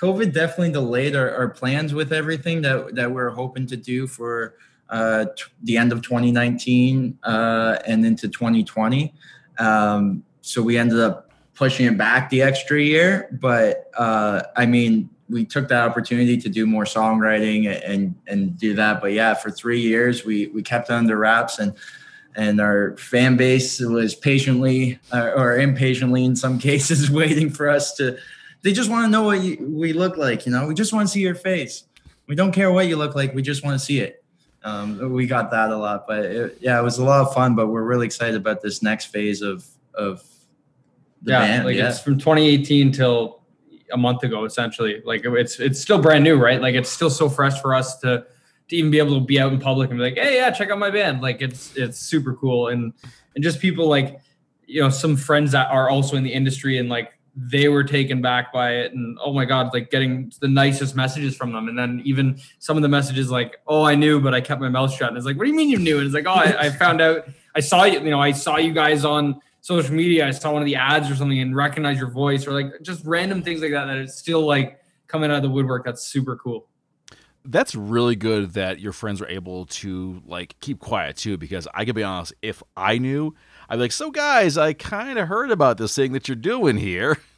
COVID 0.00 0.32
definitely 0.32 0.73
delayed 0.73 1.14
our, 1.14 1.31
our 1.31 1.49
plans 1.49 1.94
with 1.94 2.12
everything 2.12 2.62
that 2.62 2.97
that 2.97 3.12
we're 3.12 3.31
hoping 3.31 3.67
to 3.69 3.76
do 3.76 4.06
for 4.08 4.55
uh, 4.88 5.26
t- 5.36 5.44
the 5.62 5.76
end 5.76 5.92
of 5.92 6.02
2019 6.02 7.18
uh, 7.22 7.78
and 7.86 8.04
into 8.04 8.28
2020. 8.28 9.14
Um, 9.58 10.22
so 10.40 10.62
we 10.62 10.78
ended 10.78 11.00
up 11.00 11.30
pushing 11.54 11.86
it 11.86 11.98
back 11.98 12.30
the 12.30 12.42
extra 12.42 12.80
year. 12.80 13.28
But 13.40 13.90
uh, 13.96 14.42
I 14.54 14.66
mean, 14.66 15.10
we 15.28 15.44
took 15.44 15.68
that 15.68 15.88
opportunity 15.88 16.36
to 16.36 16.48
do 16.48 16.66
more 16.66 16.84
songwriting 16.84 17.66
and 17.84 18.14
and 18.26 18.56
do 18.56 18.74
that. 18.74 19.00
But 19.00 19.12
yeah, 19.12 19.34
for 19.34 19.50
three 19.50 19.80
years 19.80 20.24
we 20.24 20.46
we 20.48 20.62
kept 20.62 20.90
under 20.90 21.16
wraps 21.16 21.58
and 21.58 21.72
and 22.36 22.60
our 22.60 22.96
fan 22.98 23.36
base 23.36 23.80
was 23.80 24.14
patiently 24.14 24.98
uh, 25.12 25.32
or 25.34 25.58
impatiently 25.58 26.24
in 26.24 26.36
some 26.36 26.58
cases 26.70 27.10
waiting 27.10 27.50
for 27.50 27.68
us 27.68 27.94
to. 27.94 28.18
They 28.62 28.72
just 28.72 28.90
want 28.90 29.04
to 29.04 29.10
know 29.10 29.22
what 29.22 29.40
you, 29.42 29.58
we 29.60 29.92
look 29.92 30.16
like. 30.16 30.44
You 30.44 30.52
know, 30.52 30.66
we 30.66 30.74
just 30.74 30.92
want 30.92 31.06
to 31.06 31.12
see 31.12 31.20
your 31.20 31.36
face. 31.36 31.84
We 32.26 32.34
don't 32.34 32.52
care 32.52 32.72
what 32.72 32.88
you 32.88 32.96
look 32.96 33.14
like. 33.14 33.32
We 33.32 33.42
just 33.42 33.64
want 33.64 33.78
to 33.78 33.84
see 33.84 34.00
it. 34.00 34.24
Um, 34.66 35.12
we 35.12 35.28
got 35.28 35.52
that 35.52 35.70
a 35.70 35.76
lot, 35.76 36.08
but 36.08 36.24
it, 36.24 36.58
yeah, 36.60 36.78
it 36.80 36.82
was 36.82 36.98
a 36.98 37.04
lot 37.04 37.20
of 37.20 37.32
fun. 37.32 37.54
But 37.54 37.68
we're 37.68 37.84
really 37.84 38.04
excited 38.04 38.34
about 38.34 38.62
this 38.62 38.82
next 38.82 39.06
phase 39.06 39.40
of 39.40 39.64
of 39.94 40.24
the 41.22 41.32
yeah, 41.32 41.38
band. 41.38 41.64
Like 41.66 41.76
yeah. 41.76 41.88
it's 41.88 42.00
from 42.00 42.18
2018 42.18 42.90
till 42.90 43.42
a 43.92 43.96
month 43.96 44.24
ago, 44.24 44.44
essentially. 44.44 45.02
Like 45.04 45.22
it's 45.24 45.60
it's 45.60 45.80
still 45.80 46.02
brand 46.02 46.24
new, 46.24 46.36
right? 46.36 46.60
Like 46.60 46.74
it's 46.74 46.90
still 46.90 47.10
so 47.10 47.28
fresh 47.28 47.60
for 47.62 47.74
us 47.76 47.98
to 48.00 48.26
to 48.68 48.76
even 48.76 48.90
be 48.90 48.98
able 48.98 49.20
to 49.20 49.24
be 49.24 49.38
out 49.38 49.52
in 49.52 49.60
public 49.60 49.90
and 49.90 50.00
be 50.00 50.02
like, 50.02 50.18
hey, 50.18 50.36
yeah, 50.36 50.50
check 50.50 50.70
out 50.70 50.80
my 50.80 50.90
band. 50.90 51.22
Like 51.22 51.40
it's 51.42 51.76
it's 51.76 52.00
super 52.00 52.34
cool, 52.34 52.66
and 52.66 52.92
and 53.36 53.44
just 53.44 53.60
people 53.60 53.86
like 53.86 54.20
you 54.66 54.80
know 54.80 54.90
some 54.90 55.16
friends 55.16 55.52
that 55.52 55.70
are 55.70 55.88
also 55.88 56.16
in 56.16 56.24
the 56.24 56.32
industry 56.32 56.78
and 56.78 56.88
like 56.88 57.12
they 57.36 57.68
were 57.68 57.84
taken 57.84 58.22
back 58.22 58.52
by 58.52 58.72
it. 58.76 58.92
And 58.92 59.18
oh 59.22 59.32
my 59.32 59.44
god 59.44 59.72
like 59.74 59.90
getting 59.90 60.32
the 60.40 60.48
nicest 60.48 60.96
messages 60.96 61.36
from 61.36 61.52
them. 61.52 61.68
And 61.68 61.78
then 61.78 62.00
even 62.04 62.40
some 62.58 62.76
of 62.76 62.82
the 62.82 62.88
messages 62.88 63.30
like 63.30 63.60
oh 63.66 63.84
i 63.84 63.94
knew 63.94 64.20
but 64.20 64.34
i 64.34 64.40
kept 64.40 64.60
my 64.60 64.70
mouth 64.70 64.92
shut. 64.92 65.08
And 65.08 65.16
it's 65.16 65.26
like 65.26 65.36
what 65.36 65.44
do 65.44 65.50
you 65.50 65.56
mean 65.56 65.68
you 65.68 65.78
knew? 65.78 65.98
And 65.98 66.06
it's 66.06 66.14
like 66.14 66.26
oh 66.26 66.30
I, 66.30 66.66
I, 66.66 66.70
found 66.70 67.00
out 67.00 67.28
i 67.55 67.60
saw 67.60 67.84
you 67.84 68.00
you 68.00 68.10
know 68.10 68.20
i 68.20 68.32
saw 68.32 68.56
you 68.56 68.72
guys 68.72 69.05
on 69.05 69.40
social 69.66 69.94
media. 69.96 70.28
I 70.28 70.31
saw 70.31 70.52
one 70.52 70.62
of 70.62 70.66
the 70.66 70.76
ads 70.76 71.10
or 71.10 71.16
something 71.16 71.40
and 71.40 71.56
recognize 71.56 71.98
your 71.98 72.08
voice 72.08 72.46
or 72.46 72.52
like 72.52 72.81
just 72.82 73.05
random 73.05 73.43
things 73.43 73.60
like 73.60 73.72
that 73.72 73.86
that 73.86 73.96
it's 73.96 74.16
still 74.16 74.46
like 74.46 74.78
coming 75.08 75.28
out 75.28 75.38
of 75.38 75.43
the 75.43 75.50
woodwork. 75.50 75.84
That's 75.84 76.02
super 76.06 76.36
cool. 76.36 76.69
That's 77.44 77.74
really 77.74 78.14
good 78.14 78.52
that 78.52 78.78
your 78.78 78.93
friends 78.93 79.20
were 79.20 79.28
able 79.28 79.66
to 79.66 80.22
like 80.24 80.55
keep 80.60 80.78
quiet 80.78 81.16
too 81.16 81.36
because 81.36 81.69
i 81.74 81.84
can 81.84 81.94
be 81.94 82.02
honest 82.02 82.34
if 82.43 82.60
i 82.76 82.98
knew 82.98 83.34
I'm 83.69 83.81
like, 83.81 83.93
so 83.93 84.11
guys, 84.11 84.56
I 84.56 84.73
kind 84.73 85.19
of 85.19 85.29
heard 85.29 85.51
about 85.51 85.79
this 85.79 85.94
thing 85.94 86.13
that 86.13 86.29
you're 86.29 86.37
doing 86.37 86.77
here. 86.77 87.19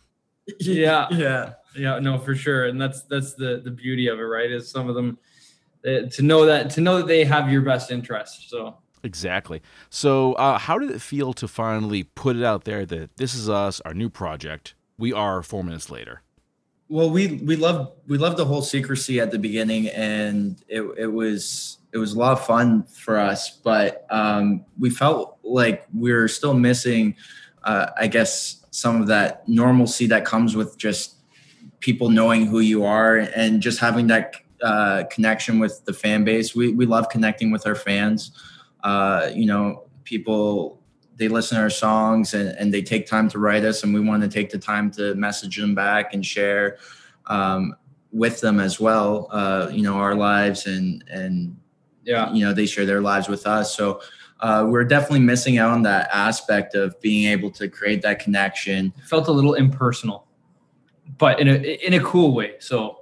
Yeah, 0.60 1.08
yeah, 1.10 1.52
yeah. 1.76 1.98
No, 1.98 2.16
for 2.16 2.34
sure, 2.34 2.68
and 2.68 2.80
that's 2.80 3.02
that's 3.02 3.34
the 3.34 3.60
the 3.62 3.70
beauty 3.70 4.06
of 4.08 4.18
it, 4.18 4.22
right? 4.22 4.50
Is 4.50 4.70
some 4.70 4.88
of 4.88 4.94
them 4.94 5.18
uh, 5.86 6.08
to 6.10 6.22
know 6.22 6.46
that 6.46 6.70
to 6.70 6.80
know 6.80 6.96
that 6.96 7.06
they 7.06 7.24
have 7.24 7.52
your 7.52 7.60
best 7.60 7.90
interest. 7.90 8.48
So 8.48 8.78
exactly. 9.02 9.60
So, 9.90 10.32
uh, 10.32 10.58
how 10.58 10.78
did 10.78 10.90
it 10.90 11.02
feel 11.02 11.34
to 11.34 11.46
finally 11.46 12.04
put 12.04 12.36
it 12.36 12.44
out 12.44 12.64
there 12.64 12.86
that 12.86 13.16
this 13.18 13.34
is 13.34 13.48
us, 13.48 13.80
our 13.82 13.92
new 13.92 14.08
project? 14.08 14.74
We 14.96 15.12
are 15.12 15.42
four 15.42 15.62
minutes 15.62 15.90
later. 15.90 16.22
Well, 16.88 17.10
we 17.10 17.34
we 17.44 17.56
loved 17.56 17.92
we 18.06 18.16
loved 18.16 18.38
the 18.38 18.46
whole 18.46 18.62
secrecy 18.62 19.20
at 19.20 19.30
the 19.30 19.38
beginning, 19.38 19.88
and 19.88 20.56
it 20.68 20.82
it 20.96 21.08
was 21.08 21.77
it 21.92 21.98
was 21.98 22.12
a 22.12 22.18
lot 22.18 22.32
of 22.32 22.44
fun 22.44 22.84
for 22.84 23.18
us, 23.18 23.50
but 23.50 24.06
um, 24.10 24.64
we 24.78 24.90
felt 24.90 25.38
like 25.42 25.86
we 25.94 26.12
are 26.12 26.28
still 26.28 26.54
missing, 26.54 27.16
uh, 27.64 27.86
I 27.98 28.06
guess, 28.06 28.66
some 28.70 29.00
of 29.00 29.06
that 29.08 29.48
normalcy 29.48 30.06
that 30.06 30.24
comes 30.24 30.54
with 30.54 30.76
just 30.76 31.16
people 31.80 32.10
knowing 32.10 32.46
who 32.46 32.60
you 32.60 32.84
are 32.84 33.16
and 33.16 33.62
just 33.62 33.78
having 33.78 34.08
that 34.08 34.36
uh, 34.62 35.04
connection 35.10 35.58
with 35.58 35.84
the 35.84 35.92
fan 35.92 36.24
base. 36.24 36.54
We 36.54 36.72
we 36.72 36.84
love 36.84 37.08
connecting 37.08 37.50
with 37.50 37.66
our 37.66 37.74
fans. 37.74 38.32
Uh, 38.82 39.30
you 39.34 39.46
know, 39.46 39.84
people 40.04 40.82
they 41.16 41.28
listen 41.28 41.56
to 41.56 41.62
our 41.62 41.70
songs 41.70 42.34
and, 42.34 42.50
and 42.58 42.72
they 42.72 42.82
take 42.82 43.06
time 43.06 43.28
to 43.30 43.38
write 43.38 43.64
us, 43.64 43.82
and 43.82 43.94
we 43.94 44.00
want 44.00 44.22
to 44.22 44.28
take 44.28 44.50
the 44.50 44.58
time 44.58 44.90
to 44.92 45.14
message 45.14 45.56
them 45.56 45.74
back 45.74 46.12
and 46.12 46.24
share 46.24 46.78
um, 47.26 47.74
with 48.12 48.40
them 48.40 48.60
as 48.60 48.78
well. 48.78 49.28
Uh, 49.30 49.68
you 49.72 49.82
know, 49.82 49.94
our 49.94 50.14
lives 50.14 50.66
and 50.66 51.02
and 51.10 51.56
yeah. 52.08 52.32
you 52.32 52.44
know 52.44 52.52
they 52.52 52.66
share 52.66 52.86
their 52.86 53.00
lives 53.00 53.28
with 53.28 53.46
us. 53.46 53.76
So 53.76 54.00
uh, 54.40 54.66
we're 54.68 54.84
definitely 54.84 55.20
missing 55.20 55.58
out 55.58 55.70
on 55.70 55.82
that 55.82 56.08
aspect 56.12 56.74
of 56.74 57.00
being 57.00 57.30
able 57.30 57.50
to 57.52 57.68
create 57.68 58.02
that 58.02 58.20
connection. 58.20 58.92
Felt 59.06 59.28
a 59.28 59.32
little 59.32 59.54
impersonal 59.54 60.28
but 61.16 61.40
in 61.40 61.48
a 61.48 61.54
in 61.86 61.94
a 61.94 62.00
cool 62.00 62.34
way 62.34 62.54
so. 62.58 62.96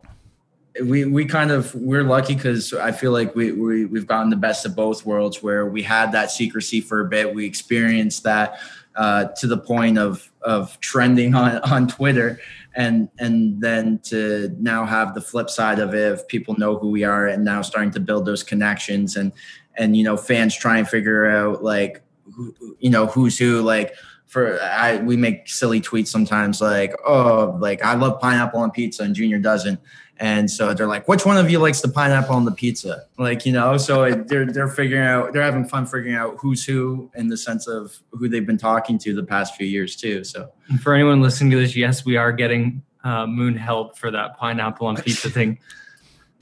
We 0.85 1.07
we 1.07 1.25
kind 1.25 1.53
of 1.53 1.75
we're 1.75 2.03
lucky 2.03 2.35
because 2.35 2.75
I 2.75 2.93
feel 2.93 3.11
like 3.11 3.35
we, 3.35 3.51
we 3.51 3.87
we've 3.87 4.07
gotten 4.07 4.29
the 4.29 4.37
best 4.37 4.67
of 4.67 4.77
both 4.77 5.07
worlds 5.07 5.43
where 5.43 5.65
we 5.65 5.83
had 5.83 6.13
that 6.13 6.31
secrecy 6.31 6.83
for 6.83 7.01
a 7.01 7.07
bit. 7.07 7.35
We 7.35 7.47
experienced 7.47 8.25
that 8.25 8.59
uh, 8.95 9.29
to 9.39 9.47
the 9.47 9.57
point 9.57 9.97
of 9.97 10.31
of 10.43 10.79
trending 10.81 11.35
on 11.35 11.61
on 11.63 11.89
Twitter, 11.89 12.41
and 12.77 13.09
and 13.19 13.61
then 13.61 13.99
to 14.01 14.55
now 14.61 14.85
have 14.85 15.15
the 15.15 15.21
flip 15.21 15.49
side 15.51 15.79
of 15.79 15.95
it 15.95 16.13
of 16.13 16.29
people 16.29 16.55
know 16.57 16.79
who 16.79 16.91
we 16.91 17.03
are 17.05 17.27
and 17.27 17.45
now 17.45 17.63
starting 17.63 17.91
to 17.91 18.01
build 18.01 18.27
those 18.27 18.43
connections 18.43 19.17
and 19.17 19.33
and 19.77 19.97
you 19.97 20.05
know 20.05 20.17
fans 20.17 20.55
try 20.55 20.79
and 20.79 20.89
figure 20.89 21.27
out 21.27 21.65
like 21.65 22.03
who, 22.35 22.55
you 22.79 22.91
know 22.91 23.07
who's 23.07 23.39
who 23.39 23.63
like 23.63 23.95
for 24.27 24.61
I 24.61 24.99
we 24.99 25.17
make 25.17 25.49
silly 25.49 25.81
tweets 25.81 26.09
sometimes 26.09 26.61
like 26.61 26.95
oh 27.07 27.57
like 27.61 27.83
I 27.83 27.95
love 27.95 28.21
pineapple 28.21 28.61
on 28.61 28.71
pizza 28.71 29.03
and 29.03 29.15
Junior 29.15 29.39
doesn't 29.39 29.81
and 30.19 30.51
so 30.51 30.73
they're 30.75 30.87
like 30.87 31.09
which 31.09 31.27
one 31.27 31.37
of 31.37 31.51
you 31.51 31.59
likes 31.59 31.81
the 31.81 31.89
pineapple 31.89 32.35
on 32.35 32.45
the 32.45 32.53
pizza? 32.53 33.05
Like 33.19 33.47
you 33.47 33.53
know 33.53 33.77
so 33.77 34.11
they're 34.11 34.47
they're 34.47 34.69
figuring 34.69 35.07
out 35.07 35.33
they're 35.33 35.43
having 35.43 35.65
fun 35.67 35.87
figuring 35.87 36.15
out 36.15 36.37
who's 36.39 36.65
who 36.65 37.11
in 37.15 37.29
the 37.29 37.37
sense 37.37 37.67
of 37.67 37.99
who 38.13 38.29
they've 38.29 38.47
been 38.47 38.59
talking 38.59 38.99
to 39.01 39.15
the 39.15 39.23
past 39.23 39.57
few 39.57 39.67
years 39.67 39.97
too 39.97 40.25
so. 40.25 40.51
And 40.69 40.81
for 40.81 40.95
anyone 40.95 41.21
listening 41.21 41.51
to 41.53 41.59
this 41.59 41.77
yes 41.77 42.05
we 42.05 42.17
are 42.17 42.33
getting 42.33 42.83
uh, 43.05 43.27
Moon 43.27 43.57
help 43.57 43.97
for 43.97 44.11
that 44.11 44.37
pineapple 44.37 44.87
on 44.87 44.97
pizza 44.97 45.31
thing. 45.31 45.59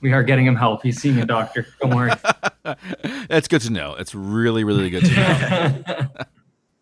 We 0.01 0.13
are 0.13 0.23
getting 0.23 0.45
him 0.45 0.55
help. 0.55 0.83
He's 0.83 0.99
seeing 0.99 1.19
a 1.19 1.25
doctor. 1.25 1.67
Don't 1.79 1.95
worry. 1.95 2.11
That's 3.27 3.47
good 3.47 3.61
to 3.61 3.71
know. 3.71 3.95
It's 3.95 4.15
really 4.15 4.63
really 4.63 4.89
good 4.89 5.05
to 5.05 5.15
know 5.15 6.07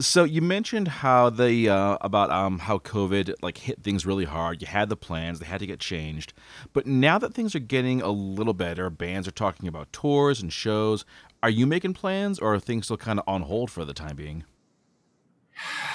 So 0.04 0.26
you 0.26 0.42
mentioned 0.42 0.90
how 0.90 1.30
the 1.30 1.70
uh, 1.70 1.98
about 2.02 2.30
um, 2.30 2.60
how 2.60 2.78
COVID 2.78 3.36
like 3.42 3.58
hit 3.58 3.82
things 3.84 4.06
really 4.06 4.26
hard. 4.26 4.62
You 4.62 4.68
had 4.68 4.90
the 4.90 4.98
plans; 4.98 5.40
they 5.40 5.46
had 5.46 5.62
to 5.62 5.66
get 5.66 5.80
changed. 5.80 6.34
But 6.74 6.86
now 6.86 7.18
that 7.18 7.34
things 7.34 7.56
are 7.56 7.60
getting 7.60 8.02
a 8.02 8.10
little 8.10 8.54
better, 8.54 8.90
bands 8.90 9.30
are 9.30 9.32
talking 9.32 9.70
about 9.70 9.94
tours 9.94 10.42
and 10.42 10.52
shows. 10.52 11.06
Are 11.42 11.50
you 11.50 11.66
making 11.66 11.94
plans, 11.94 12.38
or 12.38 12.54
are 12.54 12.60
things 12.60 12.86
still 12.86 12.98
kind 12.98 13.18
of 13.18 13.24
on 13.28 13.44
hold 13.44 13.72
for 13.72 13.86
the 13.86 13.94
time 13.94 14.18
being? 14.18 14.44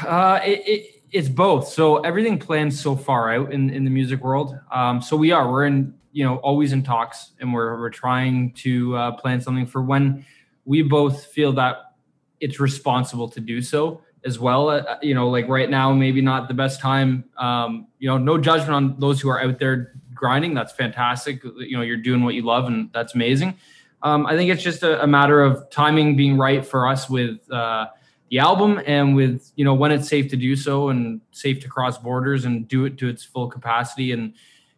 Uh, 0.06 0.40
it, 0.42 0.62
it, 0.66 1.02
it's 1.12 1.28
both. 1.28 1.68
So 1.68 1.98
everything 1.98 2.38
plans 2.38 2.80
so 2.80 2.96
far 2.96 3.30
out 3.30 3.52
in, 3.52 3.68
in 3.68 3.84
the 3.84 3.90
music 3.90 4.22
world. 4.22 4.58
Um, 4.72 5.02
so 5.02 5.18
we 5.18 5.32
are 5.32 5.50
we're 5.52 5.66
in 5.66 5.92
you 6.12 6.24
know 6.24 6.36
always 6.36 6.72
in 6.72 6.82
talks, 6.82 7.32
and 7.40 7.52
we're 7.52 7.78
we're 7.78 7.90
trying 7.90 8.52
to 8.54 8.96
uh, 8.96 9.12
plan 9.12 9.42
something 9.42 9.66
for 9.66 9.82
when 9.82 10.24
we 10.64 10.80
both 10.80 11.26
feel 11.26 11.52
that 11.52 11.87
it's 12.40 12.60
responsible 12.60 13.28
to 13.28 13.40
do 13.40 13.60
so 13.62 14.00
as 14.24 14.38
well. 14.38 14.68
Uh, 14.68 14.96
you 15.02 15.14
know, 15.14 15.28
like 15.28 15.48
right 15.48 15.70
now, 15.70 15.92
maybe 15.92 16.20
not 16.20 16.48
the 16.48 16.54
best 16.54 16.80
time. 16.80 17.24
Um, 17.36 17.86
you 17.98 18.08
know, 18.08 18.18
no 18.18 18.38
judgment 18.38 18.72
on 18.72 18.98
those 18.98 19.20
who 19.20 19.28
are 19.28 19.40
out 19.40 19.58
there 19.58 19.94
grinding. 20.14 20.54
That's 20.54 20.72
fantastic. 20.72 21.42
You 21.44 21.76
know, 21.76 21.82
you're 21.82 21.96
doing 21.96 22.24
what 22.24 22.34
you 22.34 22.42
love, 22.42 22.66
and 22.66 22.90
that's 22.92 23.14
amazing. 23.14 23.56
Um, 24.02 24.26
I 24.26 24.36
think 24.36 24.50
it's 24.50 24.62
just 24.62 24.82
a, 24.82 25.02
a, 25.02 25.06
matter 25.06 25.42
of 25.42 25.68
timing 25.70 26.16
being 26.16 26.38
right 26.38 26.64
for 26.64 26.86
us 26.86 27.10
with 27.10 27.50
uh, 27.50 27.86
the 28.30 28.38
album 28.38 28.80
and 28.86 29.16
with 29.16 29.50
you 29.56 29.64
know 29.64 29.74
when 29.74 29.90
it's 29.90 30.08
safe 30.08 30.30
to 30.30 30.36
do 30.36 30.54
so 30.54 30.90
and 30.90 31.20
safe 31.32 31.58
to 31.62 31.68
cross 31.68 31.98
borders 31.98 32.44
and 32.44 32.68
do 32.68 32.84
it 32.84 32.96
to 32.98 33.08
its 33.08 33.24
full 33.24 33.48
capacity. 33.48 34.12
And 34.12 34.34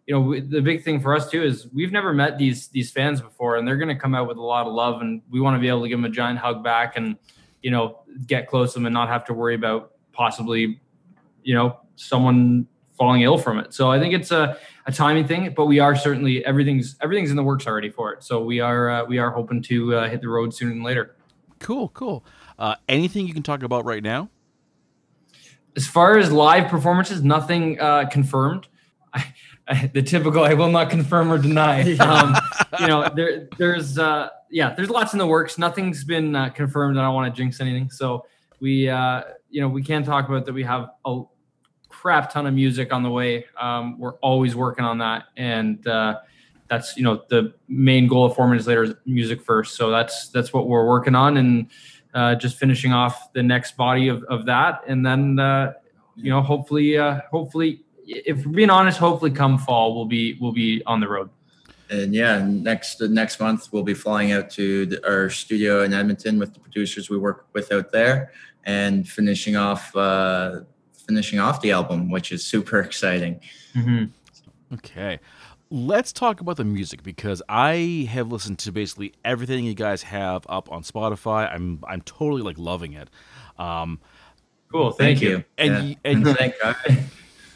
you 0.06 0.18
know, 0.18 0.40
the 0.40 0.62
big 0.62 0.82
thing 0.84 1.00
for 1.00 1.14
us 1.14 1.30
too 1.30 1.42
is 1.42 1.68
we've 1.72 1.92
never 1.92 2.14
met 2.14 2.38
these 2.38 2.68
these 2.68 2.90
fans 2.90 3.20
before, 3.20 3.56
and 3.56 3.68
they're 3.68 3.76
going 3.76 3.88
to 3.88 4.00
come 4.00 4.14
out 4.14 4.26
with 4.26 4.38
a 4.38 4.42
lot 4.42 4.66
of 4.66 4.72
love, 4.72 5.02
and 5.02 5.20
we 5.30 5.40
want 5.40 5.54
to 5.54 5.60
be 5.60 5.68
able 5.68 5.82
to 5.82 5.88
give 5.88 5.98
them 5.98 6.06
a 6.06 6.14
giant 6.14 6.38
hug 6.38 6.64
back 6.64 6.96
and 6.96 7.16
you 7.62 7.70
know, 7.70 8.00
get 8.26 8.48
close 8.48 8.72
to 8.72 8.78
them 8.78 8.86
and 8.86 8.94
not 8.94 9.08
have 9.08 9.24
to 9.26 9.34
worry 9.34 9.54
about 9.54 9.92
possibly, 10.12 10.80
you 11.42 11.54
know, 11.54 11.80
someone 11.96 12.66
falling 13.00 13.22
ill 13.22 13.38
from 13.38 13.58
it. 13.58 13.72
So 13.72 13.90
I 13.90 13.98
think 13.98 14.12
it's 14.12 14.30
a, 14.30 14.58
a 14.86 14.92
timing 14.92 15.26
thing, 15.26 15.54
but 15.56 15.66
we 15.66 15.78
are 15.78 15.96
certainly 15.96 16.44
everything's 16.44 16.96
everything's 17.00 17.30
in 17.30 17.36
the 17.36 17.42
works 17.42 17.66
already 17.66 17.90
for 17.90 18.12
it. 18.12 18.22
So 18.22 18.44
we 18.44 18.60
are 18.60 18.90
uh, 18.90 19.04
we 19.04 19.18
are 19.18 19.30
hoping 19.30 19.62
to 19.62 19.94
uh, 19.94 20.08
hit 20.08 20.20
the 20.20 20.28
road 20.28 20.52
sooner 20.54 20.70
than 20.70 20.82
later. 20.82 21.16
Cool, 21.58 21.88
cool. 21.90 22.24
Uh, 22.58 22.74
anything 22.88 23.26
you 23.26 23.34
can 23.34 23.42
talk 23.42 23.62
about 23.62 23.84
right 23.84 24.02
now? 24.02 24.28
As 25.76 25.86
far 25.86 26.18
as 26.18 26.30
live 26.30 26.68
performances, 26.68 27.22
nothing 27.22 27.80
uh, 27.80 28.06
confirmed. 28.08 28.68
I, 29.14 29.34
I, 29.68 29.86
the 29.86 30.02
typical, 30.02 30.42
I 30.42 30.54
will 30.54 30.70
not 30.70 30.90
confirm 30.90 31.30
or 31.32 31.38
deny. 31.38 31.96
Um, 32.00 32.34
you 32.80 32.86
know, 32.88 33.08
there, 33.14 33.48
there's 33.56 33.98
uh, 33.98 34.28
yeah, 34.50 34.74
there's 34.74 34.90
lots 34.90 35.12
in 35.12 35.18
the 35.18 35.26
works. 35.26 35.58
Nothing's 35.58 36.04
been 36.04 36.34
uh, 36.34 36.50
confirmed. 36.50 36.98
I 36.98 37.02
don't 37.02 37.14
want 37.14 37.32
to 37.32 37.36
jinx 37.36 37.60
anything. 37.60 37.90
So 37.90 38.26
we, 38.60 38.88
uh, 38.88 39.22
you 39.48 39.60
know, 39.60 39.68
we 39.68 39.82
can 39.82 40.04
talk 40.04 40.28
about 40.28 40.44
that. 40.46 40.52
We 40.52 40.64
have 40.64 40.90
a 41.04 41.22
crap 41.88 42.32
ton 42.32 42.46
of 42.46 42.54
music 42.54 42.92
on 42.92 43.02
the 43.02 43.10
way. 43.10 43.46
Um, 43.60 43.98
we're 43.98 44.16
always 44.16 44.56
working 44.56 44.84
on 44.84 44.98
that, 44.98 45.24
and 45.36 45.86
uh, 45.86 46.18
that's 46.68 46.96
you 46.96 47.04
know 47.04 47.22
the 47.28 47.54
main 47.68 48.06
goal 48.06 48.24
of 48.24 48.34
Four 48.34 48.48
Minutes 48.48 48.66
Later 48.66 48.84
is 48.84 48.94
music 49.06 49.42
first. 49.42 49.76
So 49.76 49.90
that's 49.90 50.28
that's 50.28 50.52
what 50.52 50.66
we're 50.66 50.86
working 50.86 51.14
on, 51.14 51.36
and 51.36 51.66
uh, 52.14 52.34
just 52.34 52.58
finishing 52.58 52.92
off 52.92 53.32
the 53.32 53.42
next 53.42 53.76
body 53.76 54.08
of, 54.08 54.24
of 54.24 54.46
that, 54.46 54.82
and 54.86 55.06
then 55.06 55.38
uh, 55.38 55.72
you 56.16 56.30
know 56.30 56.42
hopefully 56.42 56.98
uh, 56.98 57.20
hopefully 57.30 57.84
if 58.04 58.44
we're 58.44 58.52
being 58.52 58.70
honest, 58.70 58.98
hopefully 58.98 59.30
come 59.30 59.58
fall 59.58 59.94
we'll 59.94 60.04
be 60.04 60.36
we'll 60.40 60.52
be 60.52 60.82
on 60.86 61.00
the 61.00 61.08
road 61.08 61.30
and 61.90 62.14
yeah, 62.14 62.44
next 62.46 63.00
next 63.00 63.40
month 63.40 63.68
we'll 63.72 63.82
be 63.82 63.94
flying 63.94 64.32
out 64.32 64.48
to 64.50 64.86
the, 64.86 65.06
our 65.08 65.28
studio 65.28 65.82
in 65.82 65.92
Edmonton 65.92 66.38
with 66.38 66.54
the 66.54 66.60
producers 66.60 67.10
we 67.10 67.18
work 67.18 67.46
with 67.52 67.72
out 67.72 67.92
there, 67.92 68.32
and 68.64 69.08
finishing 69.08 69.56
off 69.56 69.94
uh, 69.96 70.60
finishing 70.92 71.40
off 71.40 71.60
the 71.60 71.72
album, 71.72 72.10
which 72.10 72.32
is 72.32 72.44
super 72.44 72.80
exciting. 72.88 73.40
Mm-hmm. 73.74 74.04
Okay, 74.74 75.18
let's 75.70 76.12
talk 76.12 76.40
about 76.40 76.56
the 76.56 76.64
music 76.64 77.02
because 77.02 77.42
I 77.48 78.08
have 78.10 78.30
listened 78.30 78.58
to 78.60 78.72
basically 78.72 79.14
everything 79.24 79.64
you 79.64 79.74
guys 79.74 80.04
have 80.04 80.46
up 80.48 80.70
on 80.70 80.82
Spotify. 80.82 81.52
I'm 81.52 81.82
I'm 81.88 82.02
totally 82.02 82.42
like 82.42 82.58
loving 82.58 82.92
it. 82.92 83.10
Um, 83.58 83.98
cool, 84.70 84.92
thank, 84.92 85.18
thank 85.18 85.22
you. 85.22 85.28
you. 85.30 85.44
And 85.58 85.88
yeah. 85.88 85.94
and 86.04 86.26
thank 86.38 86.54
God. 86.62 86.76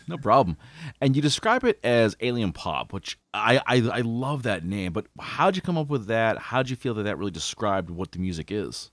No 0.06 0.16
problem. 0.16 0.56
And 1.00 1.16
you 1.16 1.23
describe 1.23 1.64
it 1.64 1.78
as 1.82 2.16
alien 2.20 2.52
pop, 2.52 2.92
which 2.92 3.18
I, 3.32 3.61
I, 3.66 3.76
I 3.76 4.00
love 4.00 4.42
that 4.42 4.64
name. 4.64 4.92
But 4.92 5.06
how'd 5.18 5.56
you 5.56 5.62
come 5.62 5.78
up 5.78 5.88
with 5.88 6.06
that? 6.06 6.38
How'd 6.38 6.68
you 6.68 6.76
feel 6.76 6.94
that 6.94 7.04
that 7.04 7.18
really 7.18 7.30
described 7.30 7.90
what 7.90 8.12
the 8.12 8.18
music 8.18 8.50
is? 8.50 8.90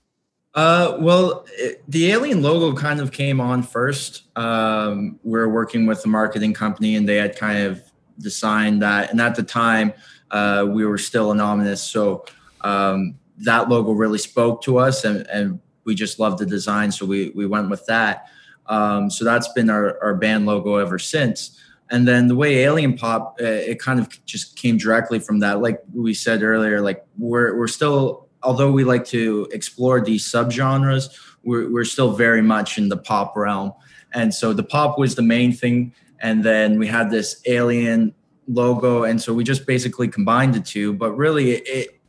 Uh, 0.54 0.96
well, 1.00 1.46
it, 1.52 1.82
the 1.88 2.10
alien 2.10 2.42
logo 2.42 2.76
kind 2.78 3.00
of 3.00 3.10
came 3.10 3.40
on 3.40 3.62
first. 3.62 4.24
Um, 4.36 5.18
we're 5.22 5.48
working 5.48 5.86
with 5.86 6.04
a 6.04 6.08
marketing 6.08 6.52
company, 6.52 6.96
and 6.96 7.08
they 7.08 7.16
had 7.16 7.36
kind 7.36 7.58
of 7.58 7.82
designed 8.18 8.82
that. 8.82 9.10
And 9.10 9.20
at 9.20 9.34
the 9.34 9.42
time, 9.42 9.94
uh, 10.30 10.66
we 10.68 10.84
were 10.84 10.98
still 10.98 11.32
anonymous, 11.32 11.82
so 11.82 12.24
um, 12.62 13.14
that 13.38 13.68
logo 13.68 13.92
really 13.92 14.18
spoke 14.18 14.62
to 14.62 14.78
us, 14.78 15.04
and, 15.04 15.26
and 15.28 15.60
we 15.84 15.94
just 15.94 16.18
loved 16.18 16.38
the 16.38 16.46
design, 16.46 16.92
so 16.92 17.06
we 17.06 17.30
we 17.34 17.46
went 17.46 17.70
with 17.70 17.84
that. 17.86 18.28
Um, 18.66 19.10
so 19.10 19.24
that's 19.24 19.52
been 19.52 19.70
our, 19.70 20.02
our 20.02 20.14
band 20.14 20.46
logo 20.46 20.76
ever 20.76 20.98
since. 20.98 21.58
And 21.90 22.08
then 22.08 22.28
the 22.28 22.34
way 22.34 22.60
Alien 22.60 22.96
Pop, 22.96 23.36
uh, 23.40 23.44
it 23.44 23.78
kind 23.78 24.00
of 24.00 24.24
just 24.24 24.56
came 24.56 24.78
directly 24.78 25.18
from 25.18 25.40
that. 25.40 25.60
Like 25.60 25.82
we 25.92 26.14
said 26.14 26.42
earlier, 26.42 26.80
like 26.80 27.04
we're 27.18 27.56
we're 27.58 27.68
still, 27.68 28.28
although 28.42 28.72
we 28.72 28.82
like 28.82 29.04
to 29.06 29.46
explore 29.52 30.00
these 30.00 30.24
subgenres, 30.24 31.14
we're 31.44 31.70
we're 31.70 31.84
still 31.84 32.12
very 32.12 32.40
much 32.40 32.78
in 32.78 32.88
the 32.88 32.96
pop 32.96 33.36
realm. 33.36 33.72
And 34.14 34.32
so 34.32 34.54
the 34.54 34.62
pop 34.62 34.98
was 34.98 35.16
the 35.16 35.22
main 35.22 35.52
thing, 35.52 35.92
and 36.20 36.42
then 36.42 36.78
we 36.78 36.86
had 36.86 37.10
this 37.10 37.42
Alien 37.46 38.14
logo, 38.48 39.04
and 39.04 39.20
so 39.20 39.34
we 39.34 39.44
just 39.44 39.66
basically 39.66 40.08
combined 40.08 40.54
the 40.54 40.60
two. 40.60 40.94
But 40.94 41.12
really, 41.12 41.52
it, 41.52 41.68
it 41.68 42.00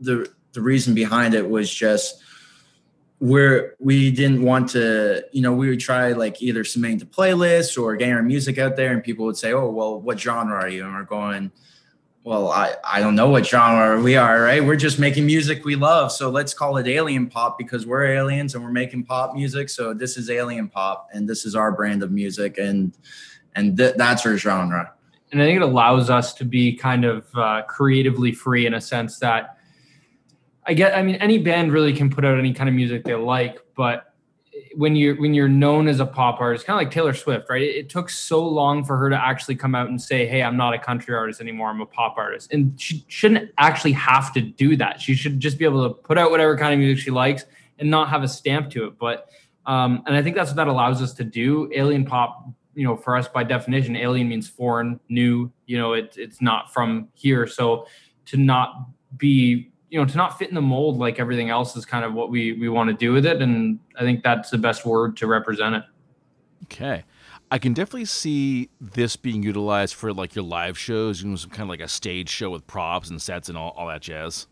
the 0.00 0.30
the 0.52 0.60
reason 0.60 0.94
behind 0.94 1.32
it 1.32 1.48
was 1.48 1.72
just 1.72 2.22
where 3.22 3.76
we 3.78 4.10
didn't 4.10 4.42
want 4.42 4.68
to, 4.70 5.24
you 5.30 5.40
know, 5.40 5.52
we 5.52 5.68
would 5.68 5.78
try 5.78 6.10
like 6.10 6.42
either 6.42 6.64
submitting 6.64 6.98
to 6.98 7.06
playlists 7.06 7.80
or 7.80 7.94
getting 7.94 8.14
our 8.14 8.22
music 8.22 8.58
out 8.58 8.74
there, 8.74 8.92
and 8.92 9.00
people 9.04 9.24
would 9.24 9.36
say, 9.36 9.52
"Oh, 9.52 9.70
well, 9.70 10.00
what 10.00 10.18
genre 10.18 10.56
are 10.56 10.68
you?" 10.68 10.84
And 10.84 10.92
we're 10.92 11.04
going, 11.04 11.52
"Well, 12.24 12.50
I 12.50 12.74
I 12.82 12.98
don't 12.98 13.14
know 13.14 13.28
what 13.28 13.46
genre 13.46 14.02
we 14.02 14.16
are, 14.16 14.42
right? 14.42 14.64
We're 14.64 14.74
just 14.74 14.98
making 14.98 15.24
music 15.24 15.64
we 15.64 15.76
love, 15.76 16.10
so 16.10 16.30
let's 16.30 16.52
call 16.52 16.78
it 16.78 16.88
alien 16.88 17.28
pop 17.28 17.58
because 17.58 17.86
we're 17.86 18.06
aliens 18.06 18.56
and 18.56 18.64
we're 18.64 18.72
making 18.72 19.04
pop 19.04 19.36
music. 19.36 19.68
So 19.68 19.94
this 19.94 20.16
is 20.16 20.28
alien 20.28 20.68
pop, 20.68 21.08
and 21.12 21.28
this 21.28 21.46
is 21.46 21.54
our 21.54 21.70
brand 21.70 22.02
of 22.02 22.10
music, 22.10 22.58
and 22.58 22.92
and 23.54 23.78
th- 23.78 23.94
that's 23.94 24.26
our 24.26 24.36
genre." 24.36 24.94
And 25.30 25.40
I 25.40 25.44
think 25.46 25.58
it 25.58 25.62
allows 25.62 26.10
us 26.10 26.34
to 26.34 26.44
be 26.44 26.74
kind 26.74 27.04
of 27.04 27.24
uh, 27.36 27.62
creatively 27.68 28.32
free 28.32 28.66
in 28.66 28.74
a 28.74 28.80
sense 28.80 29.20
that 29.20 29.58
I 30.64 30.74
get. 30.74 30.96
I 30.96 31.02
mean, 31.02 31.16
any 31.16 31.38
band 31.38 31.72
really 31.72 31.92
can 31.92 32.10
put 32.10 32.24
out 32.24 32.38
any 32.38 32.52
kind 32.52 32.68
of 32.68 32.74
music 32.74 33.04
they 33.04 33.14
like, 33.14 33.58
but 33.76 34.14
when 34.74 34.94
you're 34.94 35.20
when 35.20 35.34
you're 35.34 35.48
known 35.48 35.88
as 35.88 36.00
a 36.00 36.06
pop 36.06 36.40
artist, 36.40 36.66
kind 36.66 36.80
of 36.80 36.86
like 36.86 36.92
Taylor 36.92 37.14
Swift, 37.14 37.48
right? 37.50 37.62
It, 37.62 37.76
it, 37.76 37.88
took 37.88 38.08
so 38.08 38.46
long 38.46 38.84
for 38.84 38.96
her 38.96 39.10
to 39.10 39.16
actually 39.16 39.56
come 39.56 39.74
out 39.74 39.88
and 39.88 40.00
say, 40.00 40.26
"Hey, 40.26 40.42
I'm 40.42 40.56
not 40.56 40.72
a 40.72 40.78
country 40.78 41.14
artist 41.14 41.40
anymore. 41.40 41.68
I'm 41.68 41.80
a 41.80 41.86
pop 41.86 42.16
artist," 42.16 42.52
and 42.52 42.80
she 42.80 43.04
shouldn't 43.08 43.50
actually 43.58 43.92
have 43.92 44.32
to 44.34 44.40
do 44.40 44.76
that. 44.76 45.00
She 45.00 45.14
should 45.14 45.40
just 45.40 45.58
be 45.58 45.64
able 45.64 45.88
to 45.88 45.94
put 45.94 46.16
out 46.16 46.30
whatever 46.30 46.56
kind 46.56 46.72
of 46.72 46.78
music 46.78 47.02
she 47.02 47.10
likes 47.10 47.44
and 47.78 47.90
not 47.90 48.08
have 48.08 48.22
a 48.22 48.28
stamp 48.28 48.70
to 48.70 48.86
it. 48.86 48.98
But 48.98 49.28
um, 49.66 50.02
and 50.06 50.16
I 50.16 50.22
think 50.22 50.36
that's 50.36 50.50
what 50.50 50.56
that 50.56 50.68
allows 50.68 51.02
us 51.02 51.12
to 51.14 51.24
do. 51.24 51.70
Alien 51.74 52.04
Pop 52.04 52.46
you 52.74 52.84
know, 52.84 52.96
for 52.96 53.16
us 53.16 53.28
by 53.28 53.44
definition, 53.44 53.96
alien 53.96 54.28
means 54.28 54.48
foreign, 54.48 54.98
new. 55.08 55.50
You 55.66 55.78
know, 55.78 55.92
it, 55.92 56.14
it's 56.16 56.40
not 56.40 56.72
from 56.72 57.08
here. 57.14 57.46
So 57.46 57.86
to 58.26 58.36
not 58.36 58.88
be, 59.16 59.71
you 59.92 59.98
know, 59.98 60.06
to 60.06 60.16
not 60.16 60.38
fit 60.38 60.48
in 60.48 60.54
the 60.54 60.62
mold 60.62 60.96
like 60.96 61.20
everything 61.20 61.50
else 61.50 61.76
is 61.76 61.84
kind 61.84 62.02
of 62.02 62.14
what 62.14 62.30
we 62.30 62.54
we 62.54 62.70
want 62.70 62.88
to 62.88 62.96
do 62.96 63.12
with 63.12 63.26
it, 63.26 63.42
and 63.42 63.78
I 63.94 64.00
think 64.00 64.22
that's 64.22 64.48
the 64.48 64.56
best 64.56 64.86
word 64.86 65.18
to 65.18 65.26
represent 65.26 65.74
it. 65.74 65.82
Okay. 66.64 67.04
I 67.50 67.58
can 67.58 67.74
definitely 67.74 68.06
see 68.06 68.70
this 68.80 69.16
being 69.16 69.42
utilized 69.42 69.94
for 69.94 70.14
like 70.14 70.34
your 70.34 70.44
live 70.44 70.78
shows, 70.78 71.22
you 71.22 71.28
know, 71.28 71.36
some 71.36 71.50
kind 71.50 71.64
of 71.64 71.68
like 71.68 71.82
a 71.82 71.88
stage 71.88 72.30
show 72.30 72.48
with 72.48 72.66
props 72.66 73.10
and 73.10 73.20
sets 73.20 73.50
and 73.50 73.58
all, 73.58 73.74
all 73.76 73.88
that 73.88 74.00
jazz. 74.00 74.46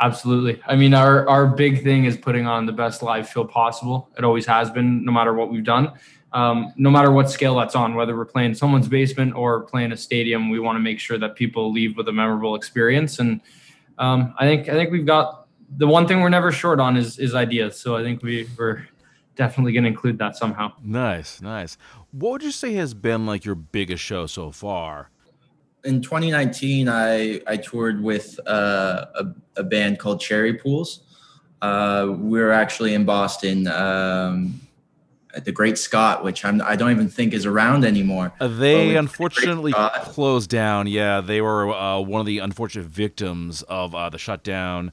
Absolutely. 0.00 0.58
I 0.66 0.76
mean, 0.76 0.94
our 0.94 1.28
our 1.28 1.46
big 1.46 1.82
thing 1.82 2.06
is 2.06 2.16
putting 2.16 2.46
on 2.46 2.64
the 2.64 2.72
best 2.72 3.02
live 3.02 3.28
show 3.28 3.44
possible. 3.44 4.08
It 4.16 4.24
always 4.24 4.46
has 4.46 4.70
been, 4.70 5.04
no 5.04 5.12
matter 5.12 5.34
what 5.34 5.50
we've 5.50 5.62
done. 5.62 5.92
Um, 6.32 6.72
no 6.76 6.90
matter 6.90 7.12
what 7.12 7.30
scale 7.30 7.54
that's 7.56 7.76
on, 7.76 7.94
whether 7.94 8.16
we're 8.16 8.24
playing 8.24 8.54
someone's 8.54 8.88
basement 8.88 9.36
or 9.36 9.60
playing 9.60 9.92
a 9.92 9.96
stadium, 9.96 10.48
we 10.48 10.58
want 10.58 10.76
to 10.76 10.80
make 10.80 10.98
sure 10.98 11.18
that 11.18 11.36
people 11.36 11.70
leave 11.70 11.98
with 11.98 12.08
a 12.08 12.12
memorable 12.12 12.54
experience. 12.54 13.18
And 13.18 13.42
um, 13.98 14.34
I 14.38 14.46
think 14.46 14.68
I 14.68 14.72
think 14.72 14.90
we've 14.90 15.06
got 15.06 15.46
the 15.76 15.86
one 15.86 16.06
thing 16.06 16.20
we're 16.20 16.28
never 16.28 16.52
short 16.52 16.80
on 16.80 16.96
is 16.96 17.18
is 17.18 17.34
ideas. 17.34 17.78
So 17.78 17.96
I 17.96 18.02
think 18.02 18.22
we 18.22 18.48
we're 18.58 18.86
definitely 19.36 19.72
going 19.72 19.84
to 19.84 19.90
include 19.90 20.18
that 20.18 20.36
somehow. 20.36 20.72
Nice, 20.82 21.40
nice. 21.40 21.76
What 22.12 22.32
would 22.32 22.42
you 22.42 22.52
say 22.52 22.74
has 22.74 22.94
been 22.94 23.26
like 23.26 23.44
your 23.44 23.54
biggest 23.56 24.02
show 24.02 24.26
so 24.26 24.50
far? 24.50 25.10
In 25.84 26.00
2019, 26.00 26.88
I 26.88 27.40
I 27.46 27.56
toured 27.56 28.02
with 28.02 28.38
uh, 28.46 29.06
a, 29.14 29.26
a 29.56 29.64
band 29.64 29.98
called 29.98 30.20
Cherry 30.20 30.54
Pools. 30.54 31.00
Uh, 31.62 32.14
we 32.18 32.40
were 32.40 32.52
actually 32.52 32.94
in 32.94 33.04
Boston 33.04 33.66
um, 33.68 34.60
at 34.68 34.73
the 35.42 35.52
Great 35.52 35.78
Scott, 35.78 36.22
which 36.24 36.44
I'm 36.44 36.60
I 36.62 36.76
don't 36.76 36.90
even 36.90 37.08
think 37.08 37.32
is 37.32 37.46
around 37.46 37.84
anymore. 37.84 38.32
Uh, 38.40 38.48
they 38.48 38.96
unfortunately 38.96 39.72
closed 40.02 40.50
down. 40.50 40.86
Yeah, 40.86 41.20
they 41.20 41.40
were 41.40 41.72
uh, 41.72 42.00
one 42.00 42.20
of 42.20 42.26
the 42.26 42.38
unfortunate 42.38 42.86
victims 42.86 43.62
of 43.62 43.94
uh, 43.94 44.10
the 44.10 44.18
shutdown 44.18 44.92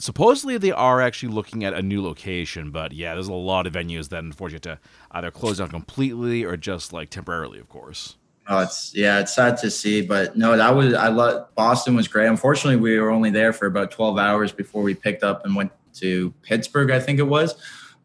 supposedly 0.00 0.56
they 0.58 0.72
are 0.72 1.00
actually 1.00 1.32
looking 1.32 1.62
at 1.64 1.74
a 1.74 1.82
new 1.82 2.02
location, 2.02 2.70
but 2.70 2.92
yeah, 2.92 3.14
there's 3.14 3.28
a 3.28 3.32
lot 3.32 3.66
of 3.66 3.74
venues 3.74 4.08
that 4.08 4.24
unfortunately 4.24 4.70
have 4.70 4.80
to 4.80 4.88
either 5.12 5.30
close 5.30 5.58
down 5.58 5.68
completely 5.68 6.42
or 6.42 6.56
just 6.56 6.92
like 6.92 7.10
temporarily, 7.10 7.58
of 7.58 7.68
course. 7.68 8.16
Oh, 8.48 8.58
it's 8.58 8.92
yeah, 8.96 9.20
it's 9.20 9.34
sad 9.34 9.58
to 9.58 9.70
see, 9.70 10.02
but 10.02 10.36
no, 10.36 10.56
that 10.56 10.74
was 10.74 10.94
I 10.94 11.08
love 11.08 11.54
Boston 11.54 11.94
was 11.94 12.08
great. 12.08 12.26
Unfortunately, 12.26 12.80
we 12.80 12.98
were 12.98 13.10
only 13.10 13.30
there 13.30 13.52
for 13.52 13.66
about 13.66 13.92
12 13.92 14.18
hours 14.18 14.50
before 14.50 14.82
we 14.82 14.94
picked 14.94 15.22
up 15.22 15.44
and 15.44 15.54
went 15.54 15.70
to 15.94 16.32
Pittsburgh, 16.42 16.90
I 16.90 16.98
think 16.98 17.18
it 17.18 17.24
was. 17.24 17.54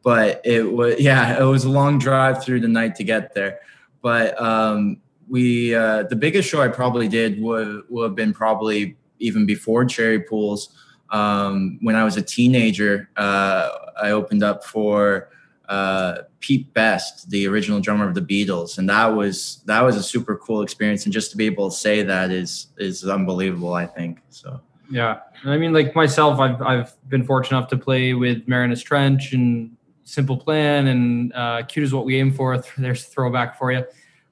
But 0.06 0.40
it 0.46 0.72
was 0.72 1.02
yeah, 1.02 1.38
it 1.42 1.46
was 1.46 1.66
a 1.66 1.70
long 1.70 2.00
drive 2.00 2.42
through 2.42 2.62
the 2.62 2.70
night 2.70 2.96
to 2.96 3.04
get 3.04 3.34
there. 3.34 3.60
But 4.02 4.40
um, 4.42 5.02
we 5.28 5.76
uh, 5.76 6.04
the 6.04 6.16
biggest 6.16 6.48
show 6.48 6.62
I 6.62 6.70
probably 6.70 7.10
did 7.10 7.42
would 7.42 7.84
would 7.90 8.04
have 8.06 8.16
been 8.16 8.34
probably 8.34 8.96
even 9.20 9.46
before 9.46 9.84
Cherry 9.84 10.22
Pools 10.22 10.70
um, 11.10 11.78
when 11.82 11.96
I 11.96 12.04
was 12.04 12.18
a 12.18 12.22
teenager, 12.22 13.10
uh, 13.16 13.70
I 14.02 14.12
opened 14.12 14.44
up 14.44 14.64
for 14.64 15.30
uh, 15.70 16.20
Pete 16.40 16.74
Best, 16.74 17.30
the 17.30 17.48
original 17.48 17.80
drummer 17.80 18.08
of 18.08 18.16
the 18.16 18.22
Beatles, 18.22 18.78
and 18.78 18.90
that 18.90 19.08
was 19.08 19.62
that 19.66 19.82
was 19.82 19.96
a 19.96 20.04
super 20.04 20.36
cool 20.38 20.62
experience. 20.62 21.06
And 21.06 21.14
just 21.14 21.32
to 21.32 21.38
be 21.38 21.46
able 21.46 21.70
to 21.70 21.76
say 21.76 22.04
that 22.04 22.32
is 22.32 22.68
is 22.78 23.06
unbelievable. 23.06 23.74
I 23.74 23.86
think 23.86 24.22
so. 24.30 24.62
Yeah, 24.90 25.22
I 25.44 25.58
mean, 25.58 25.74
like 25.74 25.96
myself, 25.96 26.40
I've 26.40 26.62
I've 26.62 27.10
been 27.10 27.24
fortunate 27.24 27.58
enough 27.58 27.70
to 27.70 27.78
play 27.78 28.14
with 28.14 28.48
Marianas 28.48 28.84
Trench 28.84 29.34
and 29.34 29.75
Simple 30.06 30.38
Plan 30.38 30.88
and 30.88 31.34
uh, 31.34 31.64
Cute 31.64 31.84
is 31.84 31.94
what 31.94 32.06
we 32.06 32.18
aim 32.18 32.32
for. 32.32 32.58
There's 32.78 33.04
a 33.04 33.08
throwback 33.08 33.58
for 33.58 33.72
you. 33.72 33.84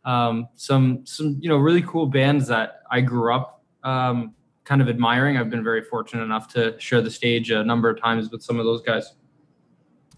Um, 0.05 0.47
some 0.55 1.05
some 1.05 1.37
you 1.39 1.49
know 1.49 1.57
really 1.57 1.81
cool 1.81 2.05
bands 2.05 2.47
that 2.47 2.81
I 2.91 3.01
grew 3.01 3.33
up 3.33 3.63
um, 3.83 4.33
kind 4.63 4.81
of 4.81 4.87
admiring. 4.87 5.37
I've 5.37 5.49
been 5.49 5.63
very 5.63 5.81
fortunate 5.81 6.23
enough 6.23 6.47
to 6.53 6.79
share 6.79 7.01
the 7.01 7.11
stage 7.11 7.51
a 7.51 7.63
number 7.63 7.89
of 7.89 7.99
times 7.99 8.29
with 8.29 8.43
some 8.43 8.59
of 8.59 8.65
those 8.65 8.81
guys. 8.81 9.13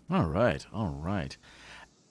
All 0.10 0.26
right, 0.26 0.66
all 0.74 0.90
right. 0.90 1.36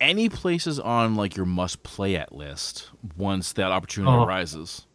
Any 0.01 0.29
places 0.29 0.81
on 0.81 1.15
like 1.15 1.37
your 1.37 1.47
must 1.47 1.83
play 1.83 2.17
at 2.17 2.35
list 2.35 2.91
once 3.17 3.53
that 3.55 3.71
opportunity 3.71 4.13
oh, 4.13 4.25
arises? 4.25 4.87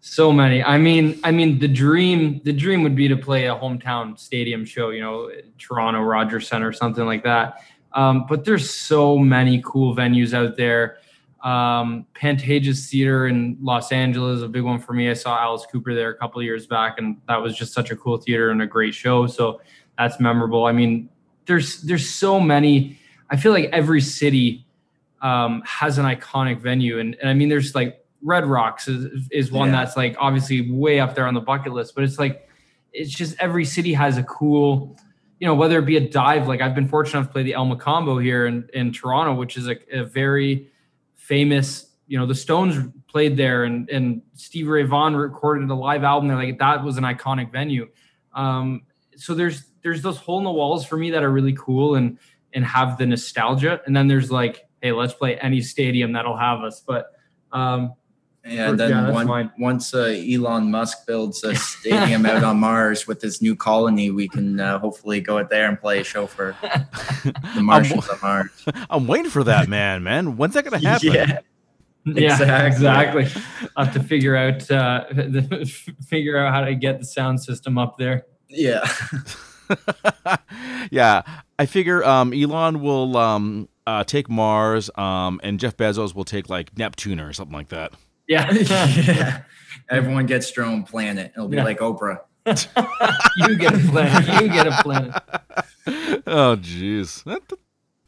So 0.00 0.32
many. 0.32 0.62
I 0.62 0.78
mean, 0.78 1.18
I 1.24 1.32
mean, 1.32 1.58
the 1.58 1.68
dream, 1.68 2.40
the 2.44 2.52
dream 2.52 2.82
would 2.82 2.94
be 2.94 3.08
to 3.08 3.16
play 3.16 3.46
a 3.46 3.54
hometown 3.56 4.18
stadium 4.18 4.64
show. 4.64 4.90
You 4.90 5.00
know, 5.00 5.30
Toronto 5.58 6.02
Rogers 6.02 6.46
Center, 6.46 6.72
something 6.72 7.04
like 7.04 7.24
that. 7.24 7.62
Um, 7.92 8.26
but 8.28 8.44
there's 8.44 8.70
so 8.70 9.18
many 9.18 9.60
cool 9.64 9.96
venues 9.96 10.34
out 10.34 10.56
there. 10.56 10.98
Um, 11.42 12.06
Pantages 12.14 12.88
Theater 12.88 13.26
in 13.26 13.56
Los 13.60 13.92
Angeles, 13.92 14.42
a 14.42 14.48
big 14.48 14.62
one 14.62 14.78
for 14.78 14.92
me. 14.92 15.10
I 15.10 15.14
saw 15.14 15.38
Alice 15.38 15.66
Cooper 15.70 15.94
there 15.94 16.10
a 16.10 16.16
couple 16.16 16.42
years 16.42 16.66
back, 16.66 16.98
and 16.98 17.16
that 17.28 17.40
was 17.40 17.56
just 17.56 17.72
such 17.72 17.90
a 17.90 17.96
cool 17.96 18.18
theater 18.18 18.50
and 18.50 18.62
a 18.62 18.66
great 18.66 18.94
show. 18.94 19.26
So 19.26 19.60
that's 19.96 20.20
memorable. 20.20 20.66
I 20.66 20.72
mean, 20.72 21.08
there's 21.46 21.82
there's 21.82 22.08
so 22.08 22.38
many. 22.38 22.98
I 23.30 23.36
feel 23.36 23.52
like 23.52 23.68
every 23.72 24.00
city 24.00 24.66
um, 25.22 25.62
has 25.66 25.98
an 25.98 26.06
iconic 26.06 26.60
venue, 26.60 26.98
and, 26.98 27.16
and 27.16 27.28
I 27.28 27.34
mean, 27.34 27.48
there's 27.48 27.74
like 27.74 28.04
Red 28.22 28.46
Rocks 28.46 28.88
is, 28.88 29.28
is 29.30 29.52
one 29.52 29.68
yeah. 29.68 29.76
that's 29.76 29.96
like 29.96 30.16
obviously 30.18 30.70
way 30.70 31.00
up 31.00 31.14
there 31.14 31.26
on 31.26 31.34
the 31.34 31.40
bucket 31.40 31.72
list, 31.72 31.94
but 31.94 32.04
it's 32.04 32.18
like 32.18 32.48
it's 32.92 33.10
just 33.10 33.36
every 33.38 33.64
city 33.64 33.92
has 33.92 34.16
a 34.16 34.22
cool 34.24 34.98
you 35.40 35.46
know, 35.46 35.54
whether 35.54 35.78
it 35.78 35.86
be 35.86 35.96
a 35.96 36.08
dive, 36.08 36.48
like 36.48 36.60
I've 36.60 36.74
been 36.74 36.88
fortunate 36.88 37.20
enough 37.20 37.28
to 37.28 37.32
play 37.32 37.44
the 37.44 37.54
El 37.54 37.66
Mocambo 37.66 38.20
here 38.20 38.46
in, 38.46 38.68
in 38.74 38.92
Toronto, 38.92 39.34
which 39.34 39.56
is 39.56 39.68
a, 39.68 39.76
a 39.92 40.02
very 40.02 40.68
famous 41.14 41.88
you 42.08 42.18
know 42.18 42.26
the 42.26 42.34
stones 42.34 42.90
played 43.06 43.36
there 43.36 43.64
and 43.64 43.88
and 43.90 44.22
steve 44.34 44.66
ray 44.66 44.82
vaughan 44.82 45.14
recorded 45.14 45.68
a 45.68 45.74
live 45.74 46.02
album 46.02 46.26
there 46.26 46.38
like 46.38 46.58
that 46.58 46.82
was 46.82 46.96
an 46.96 47.04
iconic 47.04 47.52
venue. 47.52 47.86
Um, 48.32 48.82
so 49.16 49.34
there's 49.34 49.64
there's 49.82 50.02
those 50.02 50.16
hole 50.16 50.38
in 50.38 50.44
the 50.44 50.50
walls 50.50 50.84
for 50.84 50.96
me 50.96 51.10
that 51.10 51.22
are 51.22 51.30
really 51.30 51.52
cool 51.52 51.94
and 51.94 52.18
and 52.54 52.64
have 52.64 52.98
the 52.98 53.06
nostalgia. 53.06 53.80
And 53.86 53.94
then 53.94 54.08
there's 54.08 54.30
like 54.30 54.64
hey 54.80 54.92
let's 54.92 55.12
play 55.12 55.38
any 55.38 55.60
stadium 55.60 56.12
that'll 56.12 56.36
have 56.36 56.60
us. 56.60 56.80
But 56.80 57.12
um 57.52 57.94
yeah, 58.48 58.70
and 58.70 58.80
then 58.80 58.90
yeah, 58.90 59.10
one, 59.10 59.52
once 59.58 59.94
uh, 59.94 60.14
Elon 60.28 60.70
Musk 60.70 61.06
builds 61.06 61.44
a 61.44 61.54
stadium 61.54 62.24
out 62.26 62.42
on 62.42 62.58
Mars 62.58 63.06
with 63.06 63.20
his 63.20 63.42
new 63.42 63.54
colony, 63.54 64.10
we 64.10 64.28
can 64.28 64.58
uh, 64.58 64.78
hopefully 64.78 65.20
go 65.20 65.38
out 65.38 65.50
there 65.50 65.68
and 65.68 65.80
play 65.80 66.00
a 66.00 66.04
show 66.04 66.26
for 66.26 66.56
the 66.62 67.60
Martians 67.60 68.08
I'm, 68.08 68.14
on 68.14 68.20
Mars. 68.22 68.50
I'm 68.90 69.06
waiting 69.06 69.30
for 69.30 69.44
that, 69.44 69.68
man. 69.68 70.02
Man, 70.02 70.36
when's 70.36 70.54
that 70.54 70.64
gonna 70.64 70.78
happen? 70.78 71.12
Yeah. 71.12 71.40
Yeah, 72.04 72.64
exactly. 72.64 73.24
exactly. 73.24 73.42
I 73.76 73.84
have 73.84 73.92
to 73.94 74.02
figure 74.02 74.34
out 74.34 74.70
uh, 74.70 75.04
the, 75.10 75.70
figure 76.06 76.38
out 76.38 76.54
how 76.54 76.62
to 76.62 76.74
get 76.74 77.00
the 77.00 77.04
sound 77.04 77.40
system 77.42 77.76
up 77.76 77.98
there. 77.98 78.24
Yeah. 78.48 78.88
yeah, 80.90 81.22
I 81.58 81.66
figure 81.66 82.02
um, 82.04 82.32
Elon 82.32 82.80
will 82.80 83.16
um, 83.16 83.68
uh, 83.86 84.04
take 84.04 84.30
Mars, 84.30 84.90
um, 84.96 85.40
and 85.42 85.60
Jeff 85.60 85.76
Bezos 85.76 86.14
will 86.14 86.24
take 86.24 86.48
like 86.48 86.76
Neptune 86.78 87.20
or 87.20 87.32
something 87.32 87.54
like 87.54 87.68
that. 87.68 87.92
Yeah. 88.28 88.52
yeah. 88.52 89.42
Everyone 89.90 90.26
gets 90.26 90.52
their 90.52 90.64
own 90.64 90.84
planet. 90.84 91.32
It'll 91.34 91.48
be 91.48 91.56
yeah. 91.56 91.64
like 91.64 91.78
Oprah. 91.78 92.20
you 92.46 93.56
get 93.56 93.74
a 93.74 93.78
planet. 93.88 94.42
You 94.42 94.48
get 94.48 94.66
a 94.66 94.82
planet. 94.82 95.14
Oh, 96.26 96.56
jeez. 96.56 97.24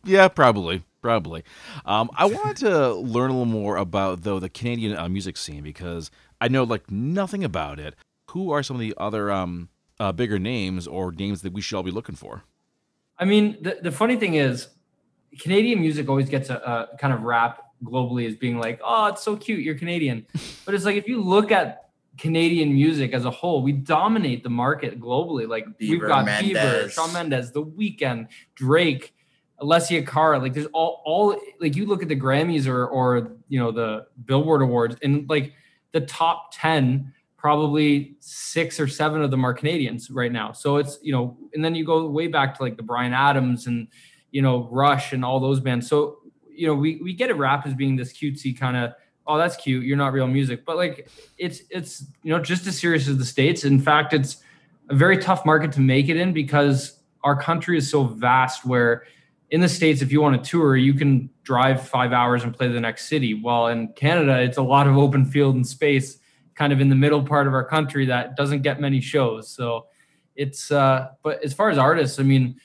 Yeah, 0.05 0.29
probably. 0.29 0.83
Probably. 1.03 1.45
Um, 1.87 2.11
I 2.15 2.27
wanted 2.27 2.59
to 2.59 2.93
learn 2.95 3.31
a 3.31 3.33
little 3.33 3.47
more 3.47 3.77
about, 3.79 4.23
though, 4.23 4.39
the 4.39 4.51
Canadian 4.51 4.97
uh, 4.97 5.09
music 5.09 5.39
scene 5.39 5.63
because 5.63 6.11
I 6.41 6.49
know 6.49 6.65
like 6.65 6.91
nothing 6.91 7.43
about 7.43 7.79
it. 7.79 7.95
Who 8.31 8.53
are 8.53 8.63
some 8.63 8.77
of 8.77 8.81
the 8.81 8.95
other 8.99 9.31
um, 9.31 9.71
uh, 9.99 10.13
bigger 10.13 10.39
names 10.39 10.87
or 10.87 11.13
names 11.13 11.43
that 11.43 11.53
we 11.55 11.63
should 11.63 11.77
all 11.77 11.83
be 11.83 11.91
looking 11.91 12.15
for? 12.15 12.45
I 13.19 13.25
mean, 13.25 13.57
the, 13.63 13.79
the 13.83 13.93
funny 13.93 14.17
thing 14.17 14.35
is, 14.35 14.69
Canadian 15.41 15.81
music 15.81 16.09
always 16.09 16.29
gets 16.29 16.51
a, 16.51 16.89
a 16.93 16.97
kind 16.99 17.13
of 17.15 17.23
rap 17.23 17.70
globally 17.85 18.27
as 18.27 18.37
being 18.37 18.59
like, 18.59 18.81
oh, 18.85 19.07
it's 19.07 19.23
so 19.23 19.37
cute, 19.37 19.61
you're 19.61 19.77
Canadian. 19.77 20.27
but 20.65 20.75
it's 20.75 20.85
like 20.85 20.97
if 20.97 21.09
you 21.09 21.21
look 21.21 21.51
at 21.51 21.91
Canadian 22.19 22.73
music 22.73 23.13
as 23.13 23.25
a 23.25 23.31
whole, 23.31 23.63
we 23.63 23.73
dominate 23.73 24.43
the 24.43 24.51
market 24.51 25.01
globally. 25.01 25.49
Like 25.49 25.67
Bieber, 25.79 25.91
we've 25.91 26.01
got 26.01 26.25
Mendes. 26.25 26.57
Bieber, 26.57 26.91
Shawn 26.91 27.13
Mendes, 27.13 27.53
The 27.53 27.63
Weeknd, 27.65 28.29
Drake, 28.55 29.15
Alessia 29.61 30.07
Cara. 30.07 30.39
Like 30.39 30.55
there's 30.55 30.67
all 30.73 31.03
all 31.05 31.41
like 31.61 31.77
you 31.77 31.87
look 31.87 32.03
at 32.03 32.09
the 32.09 32.19
Grammys 32.19 32.67
or 32.67 32.87
or 32.87 33.33
you 33.49 33.59
know 33.59 33.71
the 33.73 34.07
Billboard 34.25 34.63
Awards 34.63 34.97
and 35.03 35.29
like 35.29 35.55
the 35.93 36.01
top 36.03 36.53
ten 36.53 37.13
probably 37.41 38.17
six 38.21 38.79
or 38.79 38.87
seven 38.87 39.23
of 39.23 39.31
them 39.31 39.47
are 39.47 39.55
Canadians 39.55 40.11
right 40.11 40.31
now. 40.31 40.53
So 40.53 40.77
it's, 40.77 40.99
you 41.01 41.11
know, 41.11 41.39
and 41.55 41.65
then 41.65 41.75
you 41.75 41.87
go 41.87 42.07
way 42.07 42.27
back 42.27 42.55
to 42.57 42.63
like 42.63 42.77
the 42.77 42.83
Bryan 42.83 43.15
Adams 43.15 43.67
and, 43.67 43.89
you 44.31 44.43
know, 44.43 44.69
Rush 44.71 45.15
and 45.15 45.25
all 45.25 45.41
those 45.41 45.59
bands. 45.59 45.89
So 45.89 46.19
you 46.55 46.67
know, 46.67 46.75
we 46.75 46.97
we 46.97 47.13
get 47.13 47.31
it 47.31 47.35
rap 47.35 47.67
as 47.67 47.75
being 47.75 47.97
this 47.97 48.13
cutesy 48.13 48.59
kind 48.59 48.77
of 48.77 48.93
oh 49.27 49.39
that's 49.39 49.57
cute 49.57 49.85
you're 49.85 49.97
not 49.97 50.13
real 50.13 50.27
music. 50.27 50.65
But 50.65 50.77
like 50.77 51.09
it's 51.39 51.63
it's 51.71 52.05
you 52.23 52.31
know 52.31 52.41
just 52.41 52.67
as 52.67 52.79
serious 52.79 53.09
as 53.09 53.19
the 53.19 53.25
states. 53.25 53.65
In 53.65 53.81
fact 53.81 54.13
it's 54.13 54.39
a 54.89 54.95
very 54.95 55.19
tough 55.19 55.47
market 55.47 55.73
to 55.73 55.81
make 55.81 56.09
it 56.09 56.17
in 56.17 56.33
because 56.33 57.01
our 57.23 57.41
country 57.41 57.77
is 57.79 57.89
so 57.89 58.05
vast 58.05 58.65
where 58.65 59.05
in 59.51 59.61
the 59.61 59.69
states 59.69 60.03
if 60.03 60.13
you 60.13 60.21
want 60.21 60.43
to 60.43 60.51
tour 60.51 60.77
you 60.77 60.95
can 60.95 61.29
drive 61.43 61.87
five 61.87 62.13
hours 62.13 62.45
and 62.45 62.55
play 62.55 62.69
the 62.69 62.81
next 62.81 63.09
city. 63.09 63.35
While 63.35 63.69
in 63.69 63.89
canada 63.95 64.41
it's 64.41 64.59
a 64.59 64.63
lot 64.63 64.87
of 64.87 64.97
open 64.97 65.25
field 65.25 65.55
and 65.55 65.67
space 65.67 66.19
kind 66.55 66.73
of 66.73 66.81
in 66.81 66.89
the 66.89 66.97
middle 66.97 67.23
part 67.23 67.47
of 67.47 67.55
our 67.55 67.65
country 67.65 68.07
that 68.07 68.37
doesn't 68.37 68.63
get 68.63 68.81
many 68.81 69.01
shows. 69.01 69.49
So 69.49 69.87
it's 70.37 70.71
uh 70.71 71.09
but 71.23 71.43
as 71.45 71.53
far 71.53 71.71
as 71.71 71.77
artists 71.77 72.19
i 72.19 72.23
mean 72.23 72.59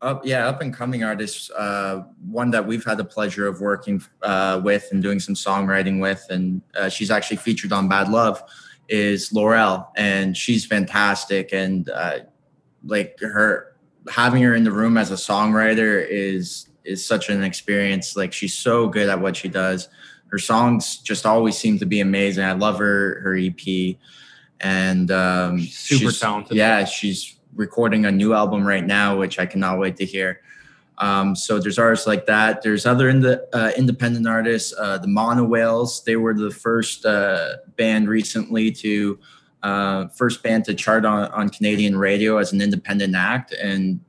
up 0.00 0.24
yeah 0.24 0.46
up 0.46 0.60
and 0.60 0.72
coming 0.72 1.02
artists 1.02 1.50
uh 1.50 2.04
one 2.30 2.50
that 2.50 2.64
we've 2.64 2.84
had 2.84 2.96
the 2.98 3.04
pleasure 3.04 3.46
of 3.48 3.60
working 3.60 4.02
uh 4.22 4.60
with 4.62 4.86
and 4.92 5.02
doing 5.02 5.18
some 5.18 5.34
songwriting 5.34 6.00
with 6.00 6.24
and 6.30 6.62
uh, 6.76 6.88
she's 6.88 7.10
actually 7.10 7.36
featured 7.36 7.72
on 7.72 7.88
bad 7.88 8.08
love 8.08 8.42
is 8.88 9.32
laurel 9.32 9.90
and 9.96 10.36
she's 10.36 10.64
fantastic 10.64 11.52
and 11.52 11.90
uh 11.90 12.20
like 12.84 13.18
her 13.20 13.74
having 14.10 14.42
her 14.42 14.54
in 14.54 14.64
the 14.64 14.72
room 14.72 14.96
as 14.96 15.10
a 15.10 15.14
songwriter 15.14 16.06
is 16.08 16.68
is 16.84 17.06
such 17.06 17.28
an 17.28 17.42
experience. 17.44 18.16
Like 18.16 18.32
she's 18.32 18.54
so 18.54 18.88
good 18.88 19.08
at 19.08 19.20
what 19.20 19.36
she 19.36 19.48
does. 19.48 19.88
Her 20.28 20.38
songs 20.38 20.98
just 20.98 21.26
always 21.26 21.56
seem 21.56 21.78
to 21.78 21.86
be 21.86 22.00
amazing. 22.00 22.44
I 22.44 22.52
love 22.52 22.78
her 22.78 23.20
her 23.20 23.36
EP, 23.36 23.96
and 24.60 25.10
um, 25.10 25.60
super 25.60 26.12
talented. 26.12 26.56
Yeah, 26.56 26.84
she's 26.84 27.37
recording 27.58 28.06
a 28.06 28.10
new 28.10 28.32
album 28.32 28.66
right 28.66 28.86
now, 28.86 29.18
which 29.18 29.38
I 29.38 29.44
cannot 29.44 29.78
wait 29.78 29.96
to 29.96 30.06
hear. 30.06 30.40
Um, 30.98 31.36
so 31.36 31.58
there's 31.58 31.78
artists 31.78 32.06
like 32.06 32.26
that. 32.26 32.62
There's 32.62 32.86
other 32.86 33.08
in 33.08 33.20
the 33.20 33.46
uh, 33.52 33.72
independent 33.76 34.26
artists. 34.26 34.72
Uh, 34.78 34.98
the 34.98 35.08
Monowhales. 35.08 36.04
They 36.04 36.16
were 36.16 36.34
the 36.34 36.50
first 36.50 37.04
uh, 37.04 37.56
band 37.76 38.08
recently 38.08 38.70
to 38.72 39.18
uh, 39.62 40.08
first 40.08 40.42
band 40.42 40.64
to 40.66 40.74
chart 40.74 41.04
on, 41.04 41.30
on 41.32 41.50
Canadian 41.50 41.98
radio 41.98 42.38
as 42.38 42.52
an 42.52 42.62
independent 42.62 43.14
act, 43.14 43.52
and 43.52 44.00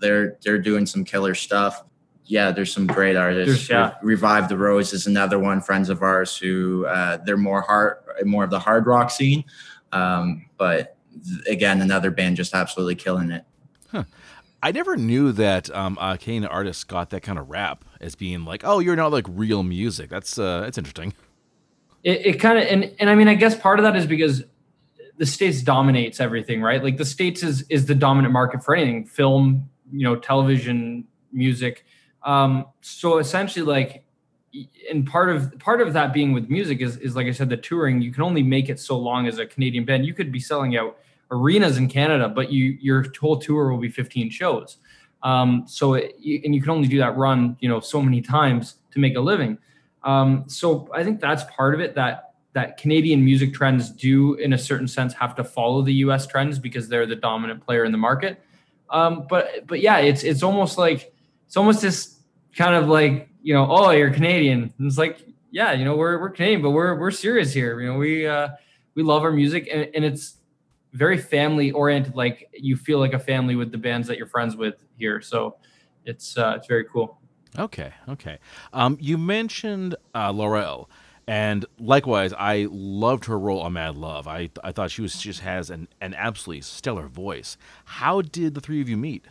they're 0.00 0.38
they're 0.42 0.58
doing 0.58 0.86
some 0.86 1.04
killer 1.04 1.34
stuff. 1.34 1.84
Yeah, 2.26 2.52
there's 2.52 2.72
some 2.72 2.86
great 2.86 3.16
artists. 3.16 3.68
Yeah. 3.68 3.94
Revive 4.02 4.48
the 4.48 4.56
Rose 4.56 4.94
is 4.94 5.06
another 5.06 5.38
one. 5.38 5.60
Friends 5.60 5.90
of 5.90 6.02
ours 6.02 6.36
who 6.36 6.86
uh, 6.86 7.18
they're 7.24 7.36
more 7.36 7.60
hard, 7.60 7.98
more 8.24 8.44
of 8.44 8.50
the 8.50 8.58
hard 8.58 8.86
rock 8.86 9.10
scene, 9.10 9.44
um, 9.92 10.46
but 10.56 10.96
again, 11.48 11.80
another 11.80 12.10
band 12.10 12.36
just 12.36 12.54
absolutely 12.54 12.94
killing 12.94 13.30
it. 13.30 13.44
Huh. 13.90 14.04
I 14.62 14.72
never 14.72 14.96
knew 14.96 15.30
that 15.32 15.68
um, 15.74 15.98
uh, 16.00 16.16
Canadian 16.16 16.46
artists 16.46 16.84
got 16.84 17.10
that 17.10 17.20
kind 17.20 17.38
of 17.38 17.50
rap 17.50 17.84
as 18.00 18.14
being 18.14 18.46
like, 18.46 18.62
"Oh, 18.64 18.78
you're 18.78 18.96
not 18.96 19.12
like 19.12 19.26
real 19.28 19.62
music." 19.62 20.08
That's 20.08 20.38
uh, 20.38 20.62
that's 20.62 20.78
interesting. 20.78 21.12
It, 22.02 22.26
it 22.26 22.32
kind 22.40 22.58
of 22.58 22.64
and 22.64 22.94
and 22.98 23.10
I 23.10 23.14
mean, 23.14 23.28
I 23.28 23.34
guess 23.34 23.54
part 23.54 23.78
of 23.78 23.82
that 23.82 23.94
is 23.94 24.06
because 24.06 24.42
the 25.16 25.26
states 25.26 25.62
dominates 25.62 26.20
everything, 26.20 26.62
right? 26.62 26.82
Like 26.82 26.96
the 26.96 27.04
states 27.04 27.42
is 27.42 27.62
is 27.68 27.86
the 27.86 27.94
dominant 27.94 28.32
market 28.32 28.64
for 28.64 28.74
anything, 28.74 29.04
film, 29.04 29.68
you 29.92 30.04
know, 30.04 30.16
television, 30.16 31.04
music. 31.32 31.84
Um, 32.22 32.66
so 32.80 33.18
essentially, 33.18 33.64
like, 33.64 34.04
and 34.90 35.06
part 35.06 35.28
of 35.28 35.58
part 35.58 35.80
of 35.80 35.92
that 35.92 36.12
being 36.12 36.32
with 36.32 36.48
music 36.48 36.80
is 36.80 36.96
is 36.96 37.14
like 37.14 37.26
I 37.26 37.32
said, 37.32 37.50
the 37.50 37.56
touring. 37.56 38.00
You 38.00 38.12
can 38.12 38.22
only 38.22 38.42
make 38.42 38.68
it 38.68 38.80
so 38.80 38.96
long 38.96 39.26
as 39.26 39.38
a 39.38 39.46
Canadian 39.46 39.84
band. 39.84 40.06
You 40.06 40.14
could 40.14 40.32
be 40.32 40.40
selling 40.40 40.76
out 40.76 40.96
arenas 41.34 41.76
in 41.76 41.88
Canada, 41.88 42.28
but 42.28 42.50
you 42.52 42.78
your 42.80 43.04
whole 43.20 43.38
tour 43.38 43.70
will 43.70 43.78
be 43.78 43.88
15 43.88 44.30
shows. 44.30 44.78
Um, 45.22 45.64
so 45.66 45.94
it, 45.94 46.14
and 46.44 46.54
you 46.54 46.60
can 46.60 46.70
only 46.70 46.88
do 46.88 46.98
that 46.98 47.16
run, 47.16 47.56
you 47.60 47.68
know, 47.68 47.80
so 47.80 48.00
many 48.00 48.20
times 48.20 48.76
to 48.92 48.98
make 49.00 49.16
a 49.16 49.20
living. 49.20 49.58
Um, 50.02 50.44
so 50.46 50.88
I 50.94 51.02
think 51.02 51.20
that's 51.20 51.44
part 51.44 51.74
of 51.74 51.80
it 51.80 51.94
that 51.94 52.34
that 52.52 52.76
Canadian 52.76 53.24
music 53.24 53.52
trends 53.52 53.90
do, 53.90 54.34
in 54.34 54.52
a 54.52 54.58
certain 54.58 54.86
sense, 54.86 55.12
have 55.14 55.34
to 55.34 55.42
follow 55.42 55.82
the 55.82 55.94
U.S. 55.94 56.26
trends 56.26 56.58
because 56.58 56.88
they're 56.88 57.06
the 57.06 57.16
dominant 57.16 57.64
player 57.64 57.84
in 57.84 57.90
the 57.90 57.98
market. 57.98 58.40
Um, 58.90 59.26
but 59.28 59.66
but 59.66 59.80
yeah, 59.80 59.98
it's 59.98 60.22
it's 60.22 60.42
almost 60.42 60.78
like 60.78 61.12
it's 61.46 61.56
almost 61.56 61.82
this 61.82 62.20
kind 62.56 62.74
of 62.74 62.88
like 62.88 63.28
you 63.42 63.54
know, 63.54 63.66
oh, 63.68 63.90
you're 63.90 64.10
Canadian. 64.10 64.72
And 64.78 64.86
it's 64.86 64.98
like 64.98 65.18
yeah, 65.50 65.72
you 65.72 65.84
know, 65.84 65.96
we're 65.96 66.20
we're 66.20 66.30
Canadian, 66.30 66.62
but 66.62 66.70
we're 66.70 66.98
we're 66.98 67.10
serious 67.10 67.52
here. 67.52 67.80
You 67.80 67.92
know, 67.92 67.98
we 67.98 68.26
uh, 68.26 68.48
we 68.94 69.02
love 69.02 69.22
our 69.22 69.32
music, 69.32 69.68
and, 69.72 69.88
and 69.94 70.04
it's 70.04 70.34
very 70.94 71.18
family 71.18 71.70
oriented. 71.72 72.14
Like 72.14 72.48
you 72.54 72.76
feel 72.76 72.98
like 72.98 73.12
a 73.12 73.18
family 73.18 73.56
with 73.56 73.70
the 73.70 73.78
bands 73.78 74.08
that 74.08 74.16
you're 74.16 74.26
friends 74.26 74.56
with 74.56 74.76
here. 74.96 75.20
So 75.20 75.56
it's 76.06 76.38
uh, 76.38 76.54
it's 76.56 76.66
very 76.66 76.84
cool. 76.84 77.20
Okay, 77.58 77.92
okay. 78.08 78.38
Um, 78.72 78.96
you 79.00 79.18
mentioned 79.18 79.94
uh, 80.14 80.32
Laurel. 80.32 80.88
And 81.26 81.64
likewise, 81.78 82.34
I 82.34 82.68
loved 82.70 83.24
her 83.26 83.38
role 83.38 83.60
on 83.60 83.72
Mad 83.72 83.96
Love. 83.96 84.28
I 84.28 84.50
I 84.62 84.72
thought 84.72 84.90
she 84.90 85.00
was 85.00 85.18
just 85.18 85.40
has 85.40 85.70
an, 85.70 85.88
an 86.02 86.12
absolutely 86.12 86.60
stellar 86.60 87.08
voice. 87.08 87.56
How 87.86 88.20
did 88.20 88.54
the 88.54 88.60
three 88.60 88.82
of 88.82 88.90
you 88.90 88.98
meet? 88.98 89.24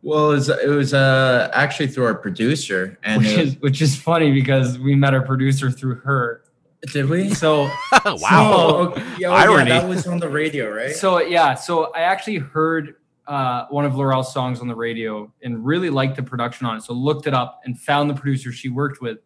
Well, 0.00 0.32
it 0.32 0.34
was, 0.34 0.48
it 0.48 0.68
was 0.68 0.94
uh, 0.94 1.50
actually 1.52 1.88
through 1.88 2.04
our 2.04 2.14
producer, 2.14 2.98
and 3.02 3.22
which 3.22 3.32
is 3.32 3.56
which 3.60 3.82
is 3.82 3.96
funny 3.96 4.32
because 4.32 4.78
we 4.78 4.94
met 4.94 5.12
our 5.12 5.20
producer 5.20 5.70
through 5.70 5.96
her. 5.96 6.43
Did 6.92 7.08
we? 7.08 7.32
So 7.32 7.62
wow, 8.04 8.16
so, 8.16 8.76
okay, 8.88 9.24
oh, 9.24 9.32
irony. 9.32 9.70
Yeah, 9.70 9.80
that 9.80 9.88
was 9.88 10.06
on 10.06 10.18
the 10.18 10.28
radio, 10.28 10.70
right? 10.70 10.94
So 10.94 11.20
yeah, 11.20 11.54
so 11.54 11.92
I 11.92 12.00
actually 12.00 12.36
heard 12.36 12.96
uh, 13.26 13.66
one 13.70 13.84
of 13.84 13.94
Laurel's 13.94 14.32
songs 14.32 14.60
on 14.60 14.68
the 14.68 14.74
radio 14.74 15.32
and 15.42 15.64
really 15.64 15.90
liked 15.90 16.16
the 16.16 16.22
production 16.22 16.66
on 16.66 16.76
it. 16.76 16.82
So 16.82 16.92
looked 16.92 17.26
it 17.26 17.34
up 17.34 17.60
and 17.64 17.78
found 17.78 18.10
the 18.10 18.14
producer 18.14 18.52
she 18.52 18.68
worked 18.68 19.00
with 19.00 19.18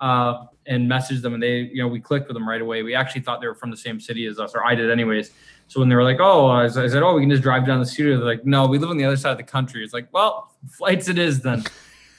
uh, 0.00 0.44
and 0.66 0.90
messaged 0.90 1.22
them, 1.22 1.34
and 1.34 1.42
they, 1.42 1.58
you 1.60 1.82
know, 1.82 1.88
we 1.88 2.00
clicked 2.00 2.28
with 2.28 2.34
them 2.34 2.48
right 2.48 2.60
away. 2.60 2.82
We 2.82 2.94
actually 2.94 3.20
thought 3.22 3.40
they 3.40 3.46
were 3.46 3.54
from 3.54 3.70
the 3.70 3.76
same 3.76 4.00
city 4.00 4.26
as 4.26 4.38
us, 4.38 4.54
or 4.54 4.64
I 4.64 4.74
did, 4.74 4.90
anyways. 4.90 5.30
So 5.68 5.80
when 5.80 5.88
they 5.88 5.94
were 5.94 6.04
like, 6.04 6.18
"Oh," 6.20 6.48
I 6.48 6.68
said, 6.68 7.02
"Oh, 7.02 7.14
we 7.14 7.22
can 7.22 7.30
just 7.30 7.42
drive 7.42 7.66
down 7.66 7.80
the 7.80 7.86
studio," 7.86 8.16
they're 8.16 8.26
like, 8.26 8.44
"No, 8.44 8.66
we 8.66 8.78
live 8.78 8.90
on 8.90 8.96
the 8.96 9.04
other 9.04 9.16
side 9.16 9.32
of 9.32 9.38
the 9.38 9.44
country." 9.44 9.82
It's 9.84 9.94
like, 9.94 10.08
well, 10.12 10.54
flights 10.70 11.08
it 11.08 11.18
is 11.18 11.40
then. 11.40 11.64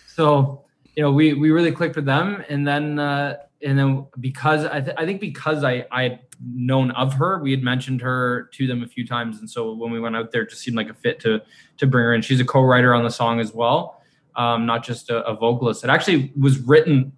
so 0.08 0.64
you 0.96 1.04
know, 1.04 1.12
we 1.12 1.34
we 1.34 1.52
really 1.52 1.72
clicked 1.72 1.96
with 1.96 2.06
them, 2.06 2.44
and 2.50 2.68
then 2.68 2.98
uh, 3.00 3.38
and 3.64 3.78
then 3.78 4.06
because 4.20 4.66
I, 4.66 4.82
th- 4.82 4.96
I 4.98 5.06
think 5.06 5.20
because 5.20 5.64
I 5.64 5.86
I 5.92 6.04
had 6.04 6.20
known 6.42 6.92
of 6.92 7.14
her, 7.14 7.40
we 7.40 7.52
had 7.52 7.64
mentioned 7.64 8.02
her 8.02 8.50
to 8.54 8.68
them 8.68 8.84
a 8.84 8.88
few 8.88 9.06
times, 9.06 9.40
and 9.40 9.50
so 9.50 9.74
when 9.74 9.92
we 9.92 10.00
went 10.00 10.16
out 10.16 10.32
there, 10.32 10.44
it 10.44 10.50
just 10.50 10.62
seemed 10.62 10.78
like 10.78 10.90
a 10.90 10.94
fit 10.94 11.20
to 11.22 11.42
to 11.78 11.88
bring 11.88 12.04
her 12.04 12.14
in. 12.14 12.22
She's 12.22 12.40
a 12.40 12.46
co-writer 12.46 12.94
on 12.94 13.04
the 13.04 13.10
song 13.10 13.40
as 13.40 13.54
well, 13.54 14.02
um, 14.36 14.66
not 14.66 14.84
just 14.84 15.10
a, 15.10 15.26
a 15.26 15.36
vocalist. 15.36 15.84
It 15.84 15.90
actually 15.90 16.32
was 16.40 16.60
written 16.60 17.12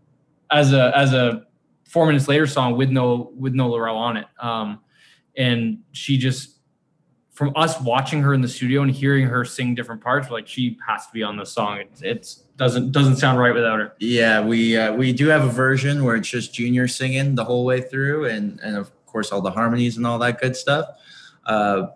as 0.52 0.74
a 0.74 0.96
as 0.98 1.14
a 1.14 1.46
four 1.84 2.06
minutes 2.06 2.28
later 2.28 2.48
song 2.48 2.78
with 2.78 2.90
no 2.90 3.32
with 3.36 3.54
no 3.54 3.70
Laurel 3.70 3.98
on 3.98 4.18
it. 4.18 4.28
Um, 4.40 4.80
and 5.36 5.80
she 5.92 6.18
just 6.18 6.59
from 7.40 7.54
us 7.56 7.80
watching 7.80 8.22
her 8.22 8.34
in 8.34 8.42
the 8.42 8.50
studio 8.50 8.82
and 8.82 8.92
hearing 8.92 9.26
her 9.26 9.46
sing 9.46 9.74
different 9.74 10.02
parts, 10.02 10.30
like 10.30 10.46
she 10.46 10.78
has 10.86 11.08
to 11.08 11.14
be 11.14 11.24
on 11.24 11.38
the 11.38 11.46
song. 11.46 11.78
It 11.78 11.90
it's 12.02 12.44
doesn't 12.58 12.92
doesn't 12.92 13.16
sound 13.16 13.40
right 13.40 13.54
without 13.54 13.80
her. 13.80 13.94
Yeah, 13.98 14.42
we 14.42 14.76
uh, 14.76 14.92
we 14.92 15.14
do 15.14 15.30
have 15.30 15.46
a 15.46 15.50
version 15.50 16.04
where 16.04 16.18
it's 16.18 16.28
just 16.28 16.54
Junior 16.54 16.86
singing 16.90 17.36
the 17.36 17.46
whole 17.46 17.64
way 17.64 17.80
through, 17.80 18.26
and 18.26 18.60
and 18.60 18.76
of 18.76 18.92
course 19.06 19.32
all 19.32 19.40
the 19.40 19.52
harmonies 19.52 19.96
and 19.96 20.06
all 20.06 20.20
that 20.20 20.42
good 20.42 20.54
stuff. 20.54 20.86
Uh, 21.46 21.88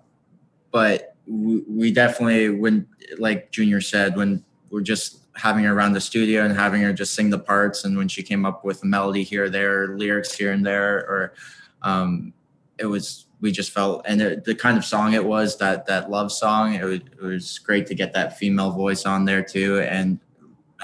but 0.71 1.17
we, 1.27 1.57
we 1.67 1.91
definitely 1.91 2.49
when 2.49 2.87
like 3.17 3.51
Junior 3.51 3.81
said 3.81 4.15
when 4.15 4.45
we're 4.69 4.79
just 4.79 5.23
having 5.35 5.65
her 5.65 5.73
around 5.73 5.91
the 5.91 5.99
studio 5.99 6.45
and 6.45 6.55
having 6.55 6.81
her 6.83 6.93
just 6.93 7.15
sing 7.15 7.29
the 7.29 7.37
parts. 7.37 7.83
And 7.83 7.97
when 7.97 8.07
she 8.07 8.23
came 8.23 8.45
up 8.45 8.63
with 8.63 8.81
a 8.83 8.85
melody 8.85 9.23
here, 9.23 9.49
there, 9.49 9.89
lyrics 9.97 10.33
here 10.33 10.53
and 10.53 10.65
there, 10.65 10.99
or 10.99 11.33
um, 11.81 12.31
it 12.77 12.85
was 12.85 13.27
we 13.41 13.51
just 13.51 13.71
felt 13.71 14.05
and 14.07 14.21
it, 14.21 14.45
the 14.45 14.55
kind 14.55 14.77
of 14.77 14.85
song 14.85 15.13
it 15.13 15.25
was 15.25 15.57
that 15.57 15.85
that 15.87 16.09
love 16.09 16.31
song. 16.31 16.75
It 16.75 16.83
was, 16.83 16.99
it 16.99 17.21
was 17.21 17.59
great 17.59 17.87
to 17.87 17.95
get 17.95 18.13
that 18.13 18.37
female 18.37 18.71
voice 18.71 19.05
on 19.05 19.25
there 19.25 19.43
too. 19.43 19.79
And 19.81 20.19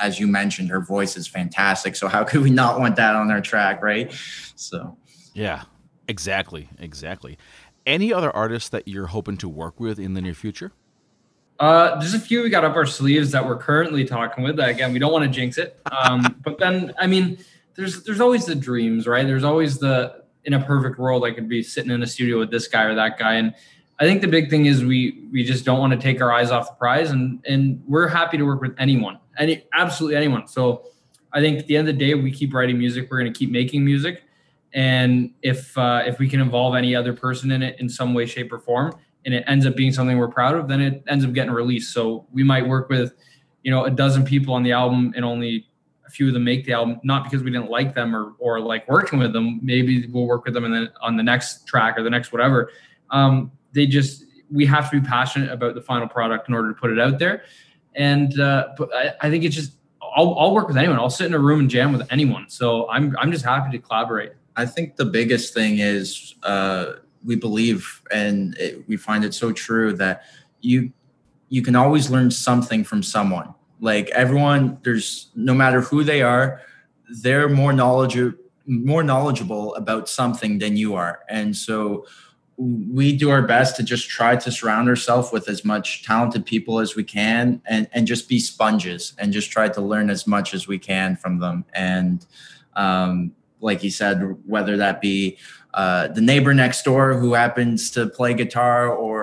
as 0.02 0.20
you 0.20 0.28
mentioned, 0.28 0.70
her 0.70 0.82
voice 0.82 1.18
is 1.18 1.28
fantastic. 1.28 1.96
So 1.96 2.08
how 2.08 2.24
could 2.26 2.42
we 2.42 2.50
not 2.50 2.80
want 2.80 2.96
that 2.98 3.16
on 3.16 3.32
our 3.32 3.42
track, 3.42 3.82
right? 3.82 4.12
So 4.56 4.98
yeah, 5.34 5.64
exactly, 6.08 6.70
exactly. 6.80 7.38
Any 7.86 8.14
other 8.14 8.30
artists 8.36 8.70
that 8.70 8.88
you're 8.88 9.08
hoping 9.08 9.38
to 9.38 9.50
work 9.50 9.80
with 9.80 10.00
in 10.00 10.14
the 10.14 10.22
near 10.22 10.34
future? 10.34 10.74
Uh, 11.60 12.00
there's 12.00 12.14
a 12.14 12.20
few 12.20 12.42
we 12.42 12.50
got 12.50 12.64
up 12.64 12.76
our 12.76 12.86
sleeves 12.86 13.32
that 13.32 13.46
we're 13.46 13.58
currently 13.58 14.06
talking 14.06 14.44
with. 14.44 14.60
Again, 14.60 14.94
we 14.94 15.00
don't 15.00 15.12
want 15.12 15.26
to 15.26 15.30
jinx 15.30 15.58
it. 15.58 15.80
Um, 15.92 16.40
but 16.44 16.58
then, 16.58 16.94
I 16.98 17.08
mean, 17.08 17.38
there's 17.76 18.04
there's 18.04 18.22
always 18.22 18.46
the 18.46 18.56
dreams, 18.56 19.08
right? 19.08 19.26
There's 19.26 19.44
always 19.44 19.78
the 19.78 20.19
in 20.50 20.56
a 20.56 20.66
perfect 20.66 20.98
world, 20.98 21.24
I 21.24 21.32
could 21.32 21.48
be 21.48 21.62
sitting 21.62 21.92
in 21.92 22.02
a 22.02 22.08
studio 22.08 22.40
with 22.40 22.50
this 22.50 22.68
guy 22.68 22.84
or 22.86 22.96
that 22.96 23.20
guy. 23.20 23.36
And 23.36 23.54
I 24.00 24.06
think 24.06 24.22
the 24.22 24.28
big 24.28 24.50
thing 24.50 24.66
is 24.66 24.84
we 24.84 25.28
we 25.32 25.44
just 25.44 25.64
don't 25.64 25.78
want 25.78 25.94
to 25.94 26.00
take 26.00 26.22
our 26.22 26.32
eyes 26.32 26.50
off 26.50 26.70
the 26.70 26.76
prize, 26.76 27.12
and 27.12 27.40
and 27.46 27.84
we're 27.88 28.08
happy 28.08 28.38
to 28.38 28.44
work 28.44 28.62
with 28.62 28.74
anyone, 28.80 29.20
any 29.38 29.68
absolutely 29.74 30.16
anyone. 30.18 30.48
So 30.48 30.86
I 31.34 31.40
think 31.40 31.60
at 31.60 31.68
the 31.68 31.78
end 31.78 31.88
of 31.88 31.96
the 31.96 32.06
day, 32.06 32.16
we 32.16 32.32
keep 32.32 32.52
writing 32.52 32.80
music. 32.80 33.12
We're 33.12 33.20
going 33.20 33.32
to 33.32 33.38
keep 33.38 33.52
making 33.52 33.86
music, 33.86 34.24
and 34.74 35.32
if 35.44 35.78
uh, 35.78 36.02
if 36.08 36.18
we 36.18 36.28
can 36.28 36.42
involve 36.42 36.76
any 36.76 36.96
other 36.96 37.14
person 37.14 37.52
in 37.52 37.62
it 37.62 37.80
in 37.80 37.88
some 37.88 38.16
way, 38.16 38.26
shape, 38.26 38.52
or 38.52 38.58
form, 38.58 38.96
and 39.26 39.36
it 39.36 39.44
ends 39.46 39.68
up 39.68 39.76
being 39.76 39.94
something 39.94 40.18
we're 40.18 40.30
proud 40.30 40.56
of, 40.56 40.68
then 40.68 40.82
it 40.82 41.04
ends 41.08 41.24
up 41.24 41.34
getting 41.34 41.52
released. 41.52 41.94
So 41.94 42.26
we 42.32 42.44
might 42.44 42.68
work 42.68 42.90
with, 42.90 43.14
you 43.62 43.70
know, 43.70 43.86
a 43.86 43.92
dozen 43.92 44.26
people 44.26 44.56
on 44.56 44.64
the 44.64 44.72
album 44.72 45.14
and 45.16 45.24
only 45.24 45.68
a 46.10 46.12
few 46.12 46.28
of 46.28 46.34
them 46.34 46.44
make 46.44 46.66
the 46.66 46.74
album, 46.74 47.00
not 47.04 47.24
because 47.24 47.44
we 47.44 47.52
didn't 47.52 47.70
like 47.70 47.94
them 47.94 48.16
or 48.16 48.34
or 48.40 48.60
like 48.60 48.90
working 48.90 49.20
with 49.20 49.32
them. 49.32 49.60
Maybe 49.62 50.08
we'll 50.08 50.26
work 50.26 50.44
with 50.46 50.56
them 50.56 50.90
on 51.02 51.18
the 51.18 51.24
next 51.24 51.68
track 51.68 51.98
or 51.98 52.04
the 52.04 52.10
next 52.10 52.32
whatever. 52.32 52.72
Um, 53.12 53.52
they 53.74 53.86
just 53.86 54.26
we 54.52 54.66
have 54.66 54.90
to 54.90 55.00
be 55.00 55.08
passionate 55.08 55.52
about 55.52 55.76
the 55.76 55.82
final 55.82 56.08
product 56.08 56.50
in 56.50 56.56
order 56.56 56.70
to 56.70 56.80
put 56.80 56.92
it 56.92 57.00
out 57.00 57.20
there. 57.20 57.44
And 57.96 58.40
uh, 58.40 58.70
but 58.76 58.90
I, 58.94 59.14
I 59.22 59.30
think 59.30 59.44
it's 59.44 59.56
just 59.56 59.74
I'll, 60.02 60.38
I'll 60.40 60.54
work 60.54 60.68
with 60.68 60.78
anyone. 60.78 60.98
I'll 60.98 61.10
sit 61.12 61.28
in 61.28 61.36
a 61.36 61.40
room 61.40 61.60
and 61.60 61.70
jam 61.70 61.94
with 61.94 62.12
anyone. 62.12 62.50
So 62.50 62.90
I'm 62.90 63.16
I'm 63.20 63.32
just 63.32 63.46
happy 63.46 63.72
to 63.78 63.80
collaborate. 63.80 64.34
I 64.56 64.66
think 64.66 64.96
the 64.96 65.06
biggest 65.06 65.54
thing 65.54 65.78
is 65.78 66.36
uh, 66.44 66.94
we 67.24 67.36
believe, 67.36 68.02
and 68.12 68.58
it, 68.58 68.88
we 68.88 68.98
find 68.98 69.24
it 69.24 69.34
so 69.36 69.52
true 69.52 69.94
that 69.94 70.24
you 70.62 70.92
you 71.50 71.62
can 71.62 71.76
always 71.76 72.10
learn 72.10 72.32
something 72.32 72.84
from 72.84 73.04
someone. 73.04 73.54
Like 73.80 74.10
everyone, 74.10 74.80
there's 74.84 75.30
no 75.36 75.54
matter 75.54 75.82
who 75.82 76.04
they 76.04 76.22
are, 76.22 76.62
they're 77.22 77.50
more 77.50 77.74
knowledgeable 77.74 78.38
more 78.68 79.02
knowledgeable 79.02 79.74
about 79.74 80.08
something 80.08 80.60
than 80.60 80.78
you 80.78 80.94
are, 80.94 81.22
and 81.28 81.58
so 81.58 82.06
we 82.60 83.16
do 83.16 83.30
our 83.30 83.42
best 83.42 83.78
to 83.78 83.84
just 83.84 84.10
try 84.10 84.36
to 84.36 84.52
surround 84.52 84.90
ourselves 84.90 85.32
with 85.32 85.48
as 85.48 85.64
much 85.64 86.04
talented 86.04 86.46
people 86.46 86.80
as 86.80 86.94
we 86.94 87.04
can 87.06 87.62
and, 87.66 87.88
and 87.94 88.06
just 88.06 88.28
be 88.28 88.38
sponges 88.38 89.14
and 89.18 89.32
just 89.32 89.50
try 89.50 89.70
to 89.70 89.80
learn 89.80 90.10
as 90.10 90.28
much 90.28 90.54
as 90.54 90.68
we 90.68 90.78
can 90.78 91.16
from 91.16 91.40
them. 91.40 91.64
And 91.74 92.26
um, 92.76 93.32
like 93.62 93.82
you 93.82 93.90
said, 93.90 94.38
whether 94.46 94.76
that 94.76 95.00
be 95.00 95.38
uh, 95.74 96.10
the 96.10 96.20
neighbor 96.20 96.54
next 96.54 96.84
door 96.84 97.14
who 97.14 97.34
happens 97.34 97.92
to 97.92 98.08
play 98.08 98.34
guitar 98.34 98.90
or 98.90 99.19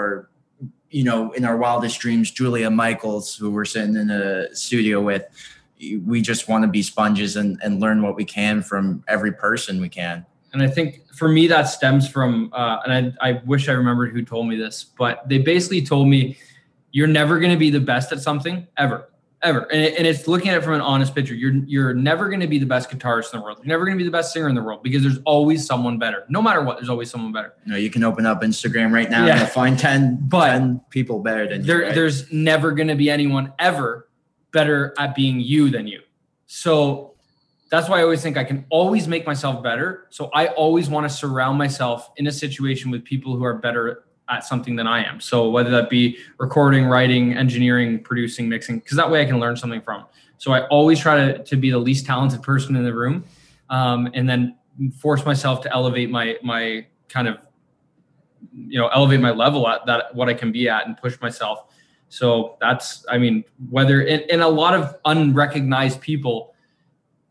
you 0.90 1.04
know, 1.04 1.32
in 1.32 1.44
our 1.44 1.56
wildest 1.56 1.98
dreams, 2.00 2.30
Julia 2.30 2.70
Michaels, 2.70 3.34
who 3.34 3.50
we're 3.50 3.64
sitting 3.64 3.96
in 3.96 4.10
a 4.10 4.54
studio 4.54 5.00
with, 5.00 5.24
we 6.04 6.22
just 6.22 6.48
want 6.48 6.62
to 6.62 6.68
be 6.68 6.82
sponges 6.82 7.36
and, 7.36 7.58
and 7.62 7.80
learn 7.80 8.02
what 8.02 8.16
we 8.16 8.24
can 8.24 8.62
from 8.62 9.04
every 9.08 9.32
person 9.32 9.80
we 9.80 9.88
can. 9.88 10.24
And 10.52 10.62
I 10.62 10.68
think 10.68 11.02
for 11.14 11.28
me, 11.28 11.46
that 11.48 11.64
stems 11.64 12.08
from, 12.08 12.50
uh, 12.54 12.78
and 12.86 13.14
I, 13.20 13.30
I 13.30 13.42
wish 13.44 13.68
I 13.68 13.72
remembered 13.72 14.12
who 14.12 14.22
told 14.22 14.48
me 14.48 14.56
this, 14.56 14.84
but 14.84 15.28
they 15.28 15.38
basically 15.38 15.82
told 15.82 16.08
me, 16.08 16.38
you're 16.92 17.06
never 17.06 17.38
going 17.38 17.52
to 17.52 17.58
be 17.58 17.68
the 17.68 17.80
best 17.80 18.10
at 18.12 18.20
something 18.20 18.66
ever, 18.78 19.10
ever. 19.42 19.60
And, 19.72 19.82
it, 19.82 19.94
and 19.98 20.06
it's 20.06 20.26
looking 20.26 20.48
at 20.50 20.56
it 20.56 20.64
from 20.64 20.74
an 20.74 20.80
honest 20.80 21.14
picture. 21.14 21.34
You're, 21.34 21.54
you're 21.66 21.94
never 21.94 22.28
going 22.28 22.40
to 22.40 22.46
be 22.46 22.58
the 22.58 22.66
best 22.66 22.90
guitarist 22.90 23.32
in 23.32 23.40
the 23.40 23.44
world. 23.44 23.58
You're 23.58 23.68
never 23.68 23.84
going 23.84 23.96
to 23.96 24.02
be 24.02 24.08
the 24.08 24.12
best 24.12 24.32
singer 24.32 24.48
in 24.48 24.54
the 24.54 24.62
world 24.62 24.82
because 24.82 25.02
there's 25.02 25.18
always 25.24 25.66
someone 25.66 25.98
better. 25.98 26.24
No 26.28 26.42
matter 26.42 26.62
what, 26.62 26.76
there's 26.76 26.88
always 26.88 27.10
someone 27.10 27.32
better. 27.32 27.54
You 27.64 27.72
know, 27.72 27.78
you 27.78 27.90
can 27.90 28.04
open 28.04 28.26
up 28.26 28.42
Instagram 28.42 28.92
right 28.92 29.10
now 29.10 29.26
yeah. 29.26 29.40
and 29.40 29.48
find 29.50 29.78
10, 29.78 30.18
but 30.22 30.52
10 30.52 30.80
people 30.90 31.20
better 31.20 31.46
than 31.46 31.62
there, 31.62 31.78
you. 31.78 31.84
Right? 31.86 31.94
There's 31.94 32.32
never 32.32 32.72
going 32.72 32.88
to 32.88 32.96
be 32.96 33.10
anyone 33.10 33.52
ever 33.58 34.08
better 34.52 34.94
at 34.98 35.14
being 35.14 35.40
you 35.40 35.70
than 35.70 35.86
you. 35.86 36.00
So 36.46 37.14
that's 37.70 37.88
why 37.88 38.00
I 38.00 38.02
always 38.02 38.22
think 38.22 38.36
I 38.36 38.44
can 38.44 38.64
always 38.70 39.08
make 39.08 39.26
myself 39.26 39.62
better. 39.62 40.06
So 40.10 40.30
I 40.32 40.48
always 40.48 40.88
want 40.88 41.08
to 41.08 41.14
surround 41.14 41.58
myself 41.58 42.10
in 42.16 42.26
a 42.26 42.32
situation 42.32 42.90
with 42.90 43.04
people 43.04 43.36
who 43.36 43.44
are 43.44 43.54
better 43.54 44.04
at 44.28 44.44
something 44.44 44.76
than 44.76 44.86
I 44.86 45.04
am. 45.04 45.20
So 45.20 45.50
whether 45.50 45.70
that 45.70 45.88
be 45.88 46.18
recording, 46.38 46.86
writing, 46.86 47.34
engineering, 47.34 48.02
producing, 48.02 48.48
mixing, 48.48 48.78
because 48.80 48.96
that 48.96 49.10
way 49.10 49.22
I 49.22 49.24
can 49.24 49.38
learn 49.38 49.56
something 49.56 49.80
from. 49.80 50.04
So 50.38 50.52
I 50.52 50.66
always 50.66 50.98
try 50.98 51.16
to, 51.16 51.42
to 51.44 51.56
be 51.56 51.70
the 51.70 51.78
least 51.78 52.06
talented 52.06 52.42
person 52.42 52.76
in 52.76 52.84
the 52.84 52.92
room, 52.92 53.24
um, 53.70 54.08
and 54.14 54.28
then 54.28 54.56
force 54.98 55.24
myself 55.24 55.62
to 55.62 55.72
elevate 55.72 56.10
my 56.10 56.36
my 56.42 56.86
kind 57.08 57.28
of 57.28 57.38
you 58.54 58.78
know 58.78 58.88
elevate 58.88 59.20
my 59.20 59.30
level 59.30 59.66
at 59.68 59.86
that 59.86 60.14
what 60.14 60.28
I 60.28 60.34
can 60.34 60.52
be 60.52 60.68
at 60.68 60.86
and 60.86 60.96
push 60.96 61.18
myself. 61.20 61.72
So 62.08 62.56
that's 62.60 63.04
I 63.10 63.18
mean 63.18 63.44
whether 63.70 64.02
in, 64.02 64.20
in 64.28 64.40
a 64.40 64.48
lot 64.48 64.74
of 64.74 64.96
unrecognized 65.04 66.00
people 66.00 66.54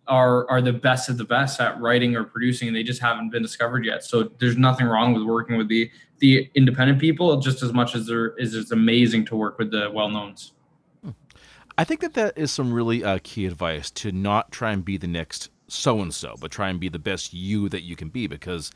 are 0.07 0.49
are 0.49 0.61
the 0.61 0.73
best 0.73 1.09
of 1.09 1.17
the 1.17 1.23
best 1.23 1.59
at 1.59 1.79
writing 1.79 2.15
or 2.15 2.23
producing 2.23 2.67
and 2.67 2.77
they 2.77 2.83
just 2.83 3.01
haven't 3.01 3.31
been 3.31 3.41
discovered 3.41 3.83
yet 3.83 4.03
so 4.03 4.23
there's 4.39 4.55
nothing 4.57 4.85
wrong 4.85 5.13
with 5.13 5.23
working 5.23 5.57
with 5.57 5.67
the 5.67 5.89
the 6.19 6.49
independent 6.55 6.99
people 6.99 7.39
just 7.39 7.61
as 7.63 7.73
much 7.73 7.95
as 7.95 8.07
there 8.07 8.35
is 8.37 8.55
it's 8.55 8.71
amazing 8.71 9.25
to 9.25 9.35
work 9.35 9.57
with 9.57 9.71
the 9.71 9.89
well-knowns. 9.93 10.53
I 11.77 11.83
think 11.83 11.99
that 12.01 12.13
that 12.13 12.37
is 12.37 12.51
some 12.51 12.71
really 12.71 13.03
uh, 13.03 13.19
key 13.23 13.45
advice 13.45 13.91
to 13.91 14.11
not 14.11 14.51
try 14.51 14.71
and 14.71 14.83
be 14.83 14.97
the 14.97 15.07
next 15.07 15.49
so 15.67 15.99
and 15.99 16.13
so 16.13 16.35
but 16.39 16.51
try 16.51 16.69
and 16.69 16.79
be 16.79 16.89
the 16.89 16.99
best 16.99 17.33
you 17.33 17.67
that 17.69 17.81
you 17.81 17.95
can 17.95 18.09
be 18.09 18.27
because 18.27 18.71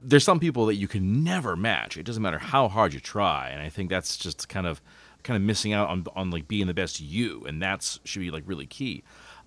there's 0.00 0.24
some 0.24 0.40
people 0.40 0.66
that 0.66 0.74
you 0.74 0.88
can 0.88 1.22
never 1.22 1.54
match. 1.54 1.96
It 1.96 2.04
doesn't 2.04 2.22
matter 2.22 2.38
how 2.38 2.66
hard 2.68 2.92
you 2.92 3.00
try 3.00 3.50
and 3.50 3.62
i 3.62 3.68
think 3.68 3.90
that's 3.90 4.16
just 4.16 4.48
kind 4.48 4.66
of 4.66 4.82
kind 5.22 5.36
of 5.36 5.42
missing 5.42 5.72
out 5.72 5.88
on 5.88 6.04
on 6.16 6.30
like 6.30 6.48
being 6.48 6.66
the 6.66 6.74
best 6.74 7.00
you 7.00 7.44
and 7.46 7.62
that's 7.62 8.00
should 8.04 8.20
be 8.20 8.30
like 8.30 8.42
really 8.46 8.66
key 8.66 9.02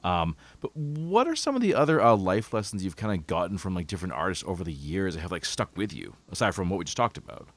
um, 0.05 0.35
but 0.61 0.75
what 0.77 1.27
are 1.27 1.35
some 1.35 1.55
of 1.55 1.63
the 1.63 1.73
other 1.73 1.99
uh, 1.99 2.15
life 2.15 2.53
lessons 2.53 2.83
you've 2.83 2.95
kind 2.95 3.19
of 3.19 3.25
gotten 3.25 3.57
from 3.57 3.73
like 3.73 3.87
different 3.87 4.13
artists 4.13 4.43
over 4.45 4.63
the 4.63 4.71
years 4.71 5.15
that 5.15 5.21
have 5.21 5.31
like 5.31 5.43
stuck 5.43 5.75
with 5.75 5.91
you, 5.91 6.13
aside 6.31 6.53
from 6.53 6.69
what 6.69 6.77
we 6.77 6.85
just 6.85 6.95
talked 6.95 7.17
about? 7.17 7.47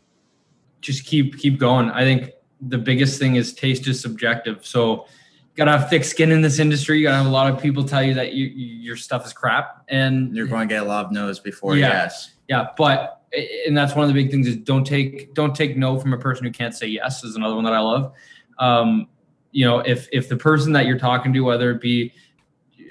Just 0.81 1.05
keep 1.05 1.37
keep 1.39 1.59
going. 1.59 1.91
I 1.91 2.05
think 2.05 2.31
the 2.63 2.79
biggest 2.79 3.19
thing 3.19 3.37
is 3.37 3.53
taste 3.53 3.87
is 3.87 4.01
subjective. 4.01 4.65
So 4.67 5.05
you 5.05 5.57
gotta 5.57 5.77
have 5.77 5.91
thick 5.91 6.05
skin 6.05 6.33
in 6.33 6.41
this 6.41 6.59
industry. 6.59 6.97
You 6.99 7.05
gotta 7.05 7.19
have 7.19 7.27
a 7.27 7.31
lot 7.31 7.53
of 7.53 7.61
people 7.61 7.85
tell 7.85 8.03
you 8.03 8.15
that 8.15 8.33
you, 8.33 8.47
your 8.47 8.97
stuff 8.97 9.27
is 9.27 9.35
crap, 9.35 9.85
and 9.89 10.35
you're 10.35 10.47
going 10.47 10.67
to 10.67 10.75
get 10.75 10.83
a 10.83 10.87
lot 10.87 11.05
of 11.05 11.13
no's 11.13 11.39
before 11.39 11.77
yeah, 11.77 11.89
yes. 11.89 12.31
Yeah, 12.49 12.69
but 12.79 13.27
and 13.67 13.77
that's 13.77 13.95
one 13.95 14.09
of 14.09 14.09
the 14.09 14.15
big 14.15 14.31
things 14.31 14.47
is 14.47 14.57
don't 14.57 14.85
take 14.85 15.35
don't 15.35 15.55
take 15.55 15.77
no 15.77 15.99
from 16.01 16.15
a 16.15 16.19
person 16.19 16.47
who 16.47 16.51
can't 16.51 16.75
say 16.75 16.87
yes. 16.87 17.23
Is 17.25 17.37
another 17.37 17.57
one 17.57 17.65
that 17.65 17.75
I 17.75 17.81
love. 17.81 18.15
Um, 18.59 19.09
you 19.53 19.67
know, 19.67 19.81
if 19.81 20.09
if 20.13 20.31
the 20.31 20.37
person 20.37 20.73
that 20.73 20.87
you're 20.87 20.99
talking 20.99 21.35
to, 21.35 21.41
whether 21.41 21.71
it 21.71 21.81
be 21.83 22.15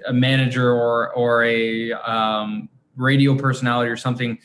a 0.06 0.14
manager 0.14 0.72
or 0.72 1.14
or 1.14 1.44
a 1.44 1.92
um, 1.94 2.70
radio 2.96 3.36
personality 3.36 3.90
or 3.90 3.98
something 3.98 4.38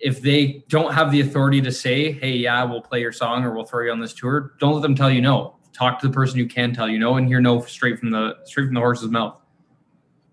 if 0.00 0.20
they 0.20 0.62
don't 0.68 0.92
have 0.92 1.10
the 1.10 1.20
authority 1.20 1.60
to 1.60 1.72
say 1.72 2.12
hey 2.12 2.32
yeah 2.32 2.64
we'll 2.64 2.82
play 2.82 3.00
your 3.00 3.12
song 3.12 3.44
or 3.44 3.54
we'll 3.54 3.64
throw 3.64 3.84
you 3.84 3.90
on 3.90 4.00
this 4.00 4.12
tour 4.12 4.54
don't 4.58 4.74
let 4.74 4.82
them 4.82 4.94
tell 4.94 5.10
you 5.10 5.20
no. 5.20 5.56
Talk 5.72 6.00
to 6.00 6.06
the 6.06 6.12
person 6.12 6.38
who 6.38 6.46
can 6.46 6.72
tell 6.72 6.88
you 6.88 6.98
no 6.98 7.16
and 7.16 7.26
hear 7.26 7.40
no 7.40 7.60
straight 7.62 7.98
from 7.98 8.10
the 8.10 8.36
straight 8.44 8.66
from 8.66 8.74
the 8.74 8.80
horse's 8.80 9.10
mouth. 9.10 9.36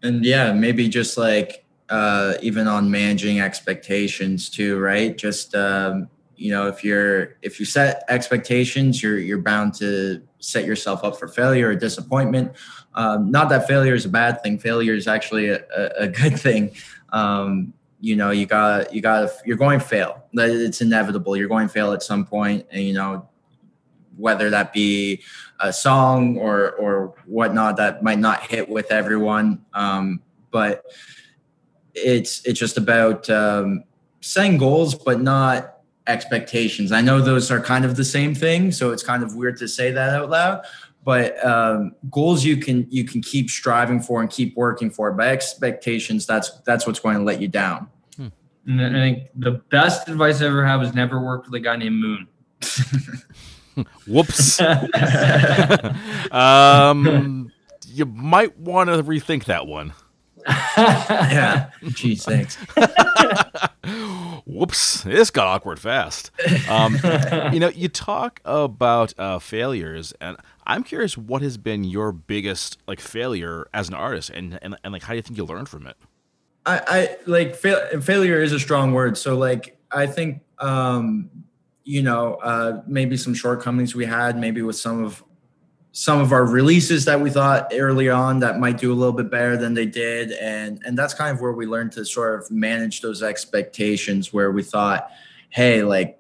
And 0.04 0.24
yeah 0.24 0.54
maybe 0.54 0.88
just 0.88 1.18
like 1.18 1.66
uh, 1.90 2.36
even 2.42 2.68
on 2.68 2.90
managing 2.90 3.42
expectations 3.42 4.50
too 4.50 4.80
right? 4.80 5.18
Just 5.18 5.56
um, 5.56 6.10
you 6.36 6.52
know 6.52 6.68
if 6.68 6.84
you're 6.84 7.38
if 7.42 7.60
you 7.60 7.66
set 7.66 8.04
expectations 8.08 9.02
you're 9.02 9.18
you're 9.18 9.42
bound 9.42 9.74
to 9.76 10.22
set 10.42 10.66
yourself 10.66 11.04
up 11.04 11.18
for 11.18 11.28
failure 11.28 11.70
or 11.70 11.76
disappointment. 11.76 12.52
Um, 12.94 13.32
not 13.32 13.48
that 13.50 13.68
failure 13.68 13.94
is 13.94 14.06
a 14.06 14.10
bad 14.10 14.44
thing. 14.44 14.58
Failure 14.58 14.94
is 14.94 15.08
actually 15.08 15.50
a, 15.50 15.64
a, 15.76 16.04
a 16.04 16.08
good 16.08 16.38
thing. 16.40 16.72
Um, 17.10 17.74
you 18.02 18.16
know 18.16 18.32
you 18.32 18.48
got 18.48 18.94
you 18.94 19.00
got 19.00 19.30
you're 19.46 19.58
going 19.58 19.80
to 19.80 19.86
fail. 19.86 20.26
It's 20.34 20.82
inevitable. 20.82 21.38
You're 21.38 21.48
going 21.48 21.68
to 21.68 21.74
fail 21.74 21.94
at 21.94 22.04
some 22.04 22.26
point 22.26 22.66
and 22.72 22.84
you 22.84 22.94
know 22.94 23.30
whether 24.18 24.50
that 24.50 24.74
be 24.74 25.22
a 25.60 25.72
song 25.72 26.38
or 26.38 26.72
or 26.72 27.14
whatnot 27.26 27.78
that 27.78 28.04
might 28.04 28.20
not 28.20 28.42
hit 28.42 28.68
with 28.68 28.92
everyone. 28.92 29.64
Um, 29.74 30.22
but 30.50 30.84
it's 31.94 32.44
it's 32.46 32.60
just 32.60 32.78
about 32.78 33.30
um, 33.30 33.84
setting 34.20 34.58
goals 34.58 34.96
but 34.96 35.22
not 35.22 35.71
expectations. 36.08 36.92
I 36.92 37.02
know 37.02 37.22
those 37.22 37.52
are 37.52 37.60
kind 37.60 37.86
of 37.86 37.96
the 37.96 38.06
same 38.06 38.36
thing, 38.36 38.72
so 38.72 38.92
it's 38.92 39.04
kind 39.04 39.24
of 39.24 39.36
weird 39.36 39.58
to 39.58 39.68
say 39.68 39.92
that 39.92 40.10
out 40.10 40.30
loud. 40.30 40.66
But 41.04 41.44
um, 41.46 41.96
goals 42.10 42.46
you 42.46 42.58
can 42.58 42.86
you 42.90 43.06
can 43.06 43.22
keep 43.22 43.50
striving 43.50 44.02
for 44.02 44.22
and 44.22 44.30
keep 44.30 44.56
working 44.56 44.92
for. 44.92 45.12
But 45.12 45.28
expectations, 45.28 46.26
that's 46.26 46.52
that's 46.62 46.86
what's 46.86 47.00
going 47.00 47.18
to 47.18 47.24
let 47.24 47.42
you 47.42 47.48
down. 47.48 47.88
Hmm. 48.18 48.28
And 48.68 48.86
I 48.86 49.00
think 49.00 49.30
the 49.36 49.52
best 49.52 50.08
advice 50.10 50.42
I 50.42 50.46
ever 50.46 50.66
had 50.66 50.76
was 50.76 50.94
never 50.94 51.20
work 51.20 51.46
with 51.46 51.54
a 51.56 51.60
guy 51.60 51.76
named 51.76 51.96
Moon. 51.96 52.28
Whoops. 54.08 54.62
um, 56.32 57.52
you 57.88 58.06
might 58.06 58.58
want 58.60 58.90
to 58.90 59.02
rethink 59.04 59.46
that 59.46 59.66
one. 59.66 59.94
yeah. 60.48 61.70
Geez, 61.90 62.24
thanks. 62.26 62.58
Whoops, 64.52 65.04
this 65.04 65.32
got 65.32 65.48
awkward 65.48 65.80
fast. 65.80 66.30
Um, 66.70 66.98
you 67.54 67.60
know, 67.60 67.70
you 67.70 67.88
talk 67.88 68.42
about 68.44 69.14
uh, 69.18 69.40
failures, 69.40 70.14
and 70.20 70.36
I'm 70.68 70.84
curious 70.84 71.18
what 71.18 71.42
has 71.42 71.58
been 71.58 71.86
your 71.86 72.12
biggest 72.12 72.78
like 72.86 73.00
failure 73.00 73.70
as 73.74 73.88
an 73.88 73.94
artist, 73.94 74.30
and 74.30 74.60
and, 74.62 74.76
and 74.84 74.92
like 74.92 75.04
how 75.04 75.14
do 75.14 75.16
you 75.16 75.22
think 75.22 75.38
you 75.38 75.46
learned 75.46 75.70
from 75.70 75.88
it? 75.88 75.96
I, 76.66 76.82
I 76.86 77.18
like 77.28 77.56
fail, 77.56 78.02
failure 78.02 78.42
is 78.42 78.52
a 78.52 78.60
strong 78.60 78.92
word. 78.92 79.18
So 79.18 79.38
like 79.38 79.80
I 79.90 80.06
think 80.06 80.42
um, 80.60 81.30
you 81.86 82.02
know 82.02 82.36
uh, 82.36 82.82
maybe 82.86 83.16
some 83.16 83.34
shortcomings 83.34 83.96
we 83.96 84.06
had, 84.06 84.38
maybe 84.38 84.62
with 84.62 84.76
some 84.76 85.02
of 85.02 85.24
some 85.94 86.22
of 86.22 86.32
our 86.32 86.46
releases 86.46 87.06
that 87.06 87.20
we 87.20 87.30
thought 87.30 87.72
early 87.74 88.10
on 88.10 88.40
that 88.40 88.60
might 88.60 88.78
do 88.78 88.94
a 88.94 88.96
little 88.96 89.14
bit 89.14 89.30
better 89.30 89.58
than 89.58 89.74
they 89.74 89.86
did. 89.86 90.32
And 90.34 90.82
and 90.86 90.98
that's 90.98 91.14
kind 91.14 91.36
of 91.36 91.42
where 91.42 91.52
we 91.52 91.66
learned 91.66 91.92
to 91.94 92.06
sort 92.06 92.40
of 92.40 92.50
manage 92.50 93.02
those 93.02 93.22
expectations 93.22 94.32
where 94.32 94.52
we 94.52 94.64
thought 94.64 95.10
hey 95.50 95.84
like 95.84 96.18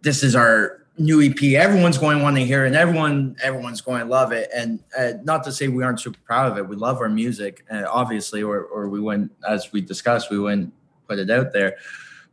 this 0.00 0.22
is 0.22 0.34
our 0.34 0.78
new 0.96 1.20
ep 1.22 1.42
everyone's 1.42 1.98
going 1.98 2.18
to 2.18 2.22
want 2.22 2.36
to 2.36 2.44
hear 2.44 2.64
it 2.64 2.68
and 2.68 2.76
everyone 2.76 3.36
everyone's 3.42 3.82
going 3.82 4.00
to 4.00 4.06
love 4.06 4.32
it. 4.32 4.48
And 4.54 4.80
uh, 4.98 5.12
not 5.22 5.44
to 5.44 5.52
say 5.52 5.68
we 5.68 5.82
aren't 5.82 6.00
super 6.00 6.18
proud 6.24 6.50
of 6.50 6.58
it. 6.58 6.66
We 6.66 6.76
love 6.76 6.98
our 6.98 7.08
music. 7.08 7.64
Uh, 7.70 7.84
obviously 7.90 8.42
or 8.42 8.64
or 8.64 8.88
we 8.88 9.00
wouldn't 9.00 9.32
as 9.46 9.70
we 9.70 9.82
discussed 9.82 10.30
we 10.30 10.38
wouldn't 10.38 10.72
put 11.06 11.18
it 11.18 11.30
out 11.30 11.52
there. 11.52 11.76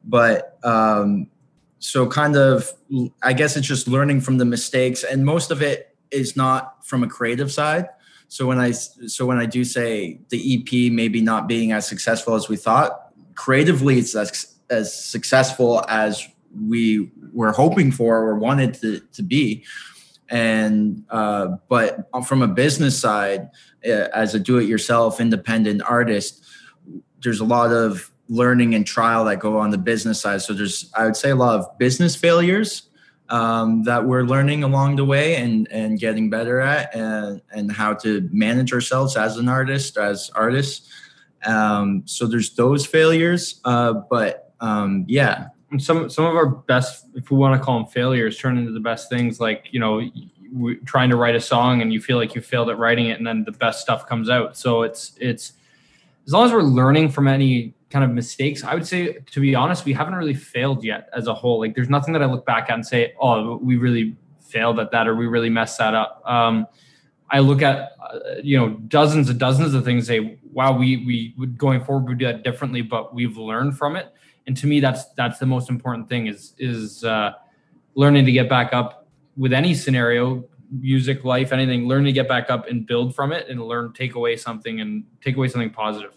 But 0.05 0.57
um 0.63 1.27
so 1.79 2.07
kind 2.07 2.35
of 2.35 2.73
i 3.21 3.31
guess 3.31 3.55
it's 3.55 3.67
just 3.67 3.87
learning 3.87 4.19
from 4.19 4.39
the 4.39 4.45
mistakes 4.45 5.03
and 5.03 5.23
most 5.23 5.51
of 5.51 5.61
it 5.61 5.86
is 6.11 6.35
not 6.35 6.85
from 6.85 7.03
a 7.03 7.07
creative 7.07 7.51
side. 7.51 7.87
So 8.27 8.45
when 8.45 8.59
I 8.59 8.71
so 8.71 9.25
when 9.25 9.37
I 9.37 9.45
do 9.45 9.63
say 9.63 10.19
the 10.29 10.55
EP 10.55 10.91
maybe 10.91 11.21
not 11.21 11.47
being 11.47 11.71
as 11.71 11.87
successful 11.87 12.35
as 12.35 12.49
we 12.49 12.57
thought, 12.57 13.13
creatively 13.35 13.99
it's 13.99 14.15
as, 14.15 14.55
as 14.69 14.93
successful 14.93 15.83
as 15.87 16.27
we 16.67 17.11
were 17.33 17.51
hoping 17.51 17.91
for 17.91 18.17
or 18.17 18.35
wanted 18.35 18.73
to, 18.75 18.99
to 19.13 19.23
be. 19.23 19.63
And 20.29 21.05
uh, 21.09 21.57
but 21.69 22.09
from 22.25 22.41
a 22.41 22.47
business 22.47 22.99
side, 22.99 23.49
uh, 23.85 24.09
as 24.13 24.35
a 24.35 24.39
do-it-yourself 24.39 25.21
independent 25.21 25.81
artist, 25.83 26.43
there's 27.23 27.39
a 27.39 27.45
lot 27.45 27.71
of 27.71 28.11
learning 28.27 28.75
and 28.75 28.85
trial 28.85 29.23
that 29.25 29.39
go 29.39 29.57
on 29.57 29.69
the 29.69 29.77
business 29.77 30.19
side. 30.19 30.41
So 30.41 30.53
there's 30.53 30.91
I 30.95 31.05
would 31.05 31.15
say 31.15 31.29
a 31.29 31.35
lot 31.35 31.57
of 31.57 31.77
business 31.77 32.15
failures 32.15 32.89
um, 33.29 33.83
that 33.83 34.05
we're 34.05 34.23
learning 34.23 34.63
along 34.63 34.95
the 34.95 35.05
way 35.05 35.35
and 35.35 35.67
and 35.71 35.99
getting 35.99 36.29
better 36.29 36.59
at 36.59 36.93
and 36.95 37.41
and 37.51 37.71
how 37.71 37.93
to 37.93 38.27
manage 38.31 38.73
ourselves 38.73 39.15
as 39.17 39.37
an 39.37 39.49
artist 39.49 39.97
as 39.97 40.29
artists. 40.35 40.89
Um, 41.45 42.03
so 42.05 42.25
there's 42.25 42.55
those 42.55 42.85
failures 42.85 43.61
uh, 43.65 43.93
but 43.93 44.53
um, 44.59 45.05
yeah. 45.07 45.47
Some 45.79 46.09
some 46.09 46.23
of 46.25 46.35
our 46.35 46.47
best 46.47 47.05
if 47.15 47.29
we 47.29 47.35
want 47.35 47.59
to 47.59 47.63
call 47.63 47.79
them 47.79 47.87
failures 47.87 48.37
turn 48.37 48.57
into 48.57 48.71
the 48.71 48.79
best 48.79 49.09
things 49.09 49.41
like 49.41 49.65
you 49.71 49.81
know 49.81 50.01
trying 50.85 51.09
to 51.09 51.17
write 51.17 51.35
a 51.35 51.41
song 51.41 51.81
and 51.81 51.91
you 51.91 51.99
feel 51.99 52.15
like 52.15 52.35
you 52.35 52.41
failed 52.41 52.69
at 52.69 52.77
writing 52.77 53.07
it 53.07 53.17
and 53.17 53.27
then 53.27 53.43
the 53.43 53.51
best 53.51 53.81
stuff 53.81 54.07
comes 54.07 54.29
out. 54.29 54.55
So 54.55 54.83
it's 54.83 55.11
it's 55.19 55.53
as 56.25 56.33
long 56.33 56.45
as 56.45 56.53
we're 56.53 56.61
learning 56.61 57.09
from 57.09 57.27
any 57.27 57.73
kind 57.89 58.03
of 58.03 58.11
mistakes. 58.11 58.63
I 58.63 58.73
would 58.73 58.85
say, 58.85 59.19
to 59.31 59.39
be 59.39 59.55
honest, 59.55 59.85
we 59.85 59.93
haven't 59.93 60.15
really 60.15 60.33
failed 60.33 60.83
yet 60.83 61.09
as 61.13 61.27
a 61.27 61.33
whole. 61.33 61.59
Like, 61.59 61.75
there's 61.75 61.89
nothing 61.89 62.13
that 62.13 62.21
I 62.21 62.25
look 62.25 62.45
back 62.45 62.69
at 62.69 62.75
and 62.75 62.85
say, 62.85 63.13
"Oh, 63.19 63.57
we 63.57 63.77
really 63.77 64.15
failed 64.41 64.79
at 64.79 64.91
that," 64.91 65.07
or 65.07 65.15
"We 65.15 65.27
really 65.27 65.49
messed 65.49 65.77
that 65.77 65.93
up." 65.93 66.21
Um, 66.25 66.67
I 67.29 67.39
look 67.39 67.61
at 67.61 67.91
uh, 68.01 68.19
you 68.43 68.57
know 68.57 68.69
dozens 68.69 69.29
and 69.29 69.39
dozens 69.39 69.73
of 69.73 69.85
things. 69.85 70.07
Say, 70.07 70.37
"Wow, 70.51 70.77
we 70.77 71.05
we 71.05 71.33
would 71.37 71.57
going 71.57 71.83
forward 71.83 72.09
we 72.09 72.15
do 72.15 72.25
that 72.25 72.43
differently," 72.43 72.81
but 72.81 73.13
we've 73.13 73.37
learned 73.37 73.77
from 73.77 73.95
it. 73.95 74.13
And 74.47 74.55
to 74.57 74.67
me, 74.67 74.79
that's 74.79 75.05
that's 75.13 75.39
the 75.39 75.45
most 75.45 75.69
important 75.69 76.09
thing 76.09 76.27
is 76.27 76.53
is 76.57 77.03
uh, 77.03 77.33
learning 77.95 78.25
to 78.25 78.31
get 78.31 78.49
back 78.49 78.73
up 78.73 79.07
with 79.35 79.53
any 79.53 79.73
scenario, 79.73 80.45
music, 80.71 81.23
life, 81.23 81.51
anything. 81.51 81.87
Learn 81.87 82.05
to 82.05 82.11
get 82.11 82.27
back 82.27 82.49
up 82.49 82.67
and 82.67 82.85
build 82.85 83.15
from 83.15 83.31
it, 83.31 83.47
and 83.49 83.61
learn 83.61 83.93
take 83.93 84.15
away 84.15 84.35
something 84.35 84.79
and 84.79 85.03
take 85.21 85.35
away 85.35 85.47
something 85.47 85.69
positive. 85.69 86.13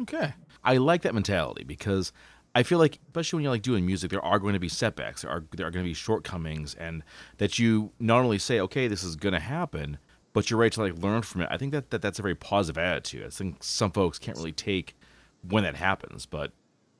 Okay. 0.00 0.32
I 0.66 0.76
like 0.76 1.02
that 1.02 1.14
mentality 1.14 1.64
because 1.64 2.12
I 2.54 2.62
feel 2.62 2.78
like, 2.78 2.98
especially 3.06 3.38
when 3.38 3.44
you're 3.44 3.52
like 3.52 3.62
doing 3.62 3.86
music, 3.86 4.10
there 4.10 4.24
are 4.24 4.38
going 4.38 4.54
to 4.54 4.60
be 4.60 4.68
setbacks, 4.68 5.22
there 5.22 5.30
are 5.30 5.44
there 5.52 5.66
are 5.66 5.70
going 5.70 5.84
to 5.84 5.88
be 5.88 5.94
shortcomings, 5.94 6.74
and 6.74 7.02
that 7.38 7.58
you 7.58 7.92
not 8.00 8.22
only 8.22 8.38
say, 8.38 8.60
okay, 8.60 8.88
this 8.88 9.04
is 9.04 9.14
going 9.14 9.34
to 9.34 9.40
happen, 9.40 9.98
but 10.32 10.50
you're 10.50 10.58
ready 10.58 10.70
to 10.70 10.80
like 10.82 10.98
learn 10.98 11.22
from 11.22 11.42
it. 11.42 11.48
I 11.50 11.56
think 11.56 11.72
that, 11.72 11.90
that 11.90 12.02
that's 12.02 12.18
a 12.18 12.22
very 12.22 12.34
positive 12.34 12.78
attitude. 12.78 13.24
I 13.24 13.30
think 13.30 13.62
some 13.62 13.92
folks 13.92 14.18
can't 14.18 14.36
really 14.36 14.52
take 14.52 14.96
when 15.42 15.64
that 15.64 15.76
happens, 15.76 16.26
but 16.26 16.52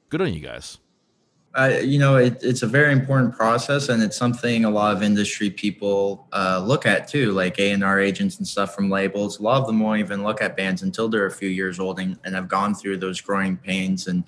good 0.08 0.22
on 0.22 0.32
you 0.32 0.40
guys. 0.40 0.78
Uh, 1.56 1.80
you 1.82 1.98
know, 1.98 2.16
it, 2.16 2.38
it's 2.42 2.62
a 2.62 2.66
very 2.66 2.92
important 2.92 3.34
process, 3.34 3.88
and 3.88 4.02
it's 4.02 4.16
something 4.16 4.66
a 4.66 4.70
lot 4.70 4.94
of 4.94 5.02
industry 5.02 5.48
people 5.48 6.28
uh, 6.34 6.62
look 6.62 6.84
at 6.84 7.08
too, 7.08 7.32
like 7.32 7.58
A 7.58 7.70
and 7.70 7.82
R 7.82 7.98
agents 7.98 8.36
and 8.36 8.46
stuff 8.46 8.74
from 8.74 8.90
labels. 8.90 9.38
A 9.38 9.42
lot 9.42 9.62
of 9.62 9.66
them 9.66 9.80
won't 9.80 10.00
even 10.00 10.22
look 10.22 10.42
at 10.42 10.54
bands 10.54 10.82
until 10.82 11.08
they're 11.08 11.24
a 11.24 11.30
few 11.30 11.48
years 11.48 11.80
old 11.80 11.98
and, 11.98 12.18
and 12.24 12.34
have 12.34 12.46
gone 12.46 12.74
through 12.74 12.98
those 12.98 13.22
growing 13.22 13.56
pains 13.56 14.06
and 14.06 14.22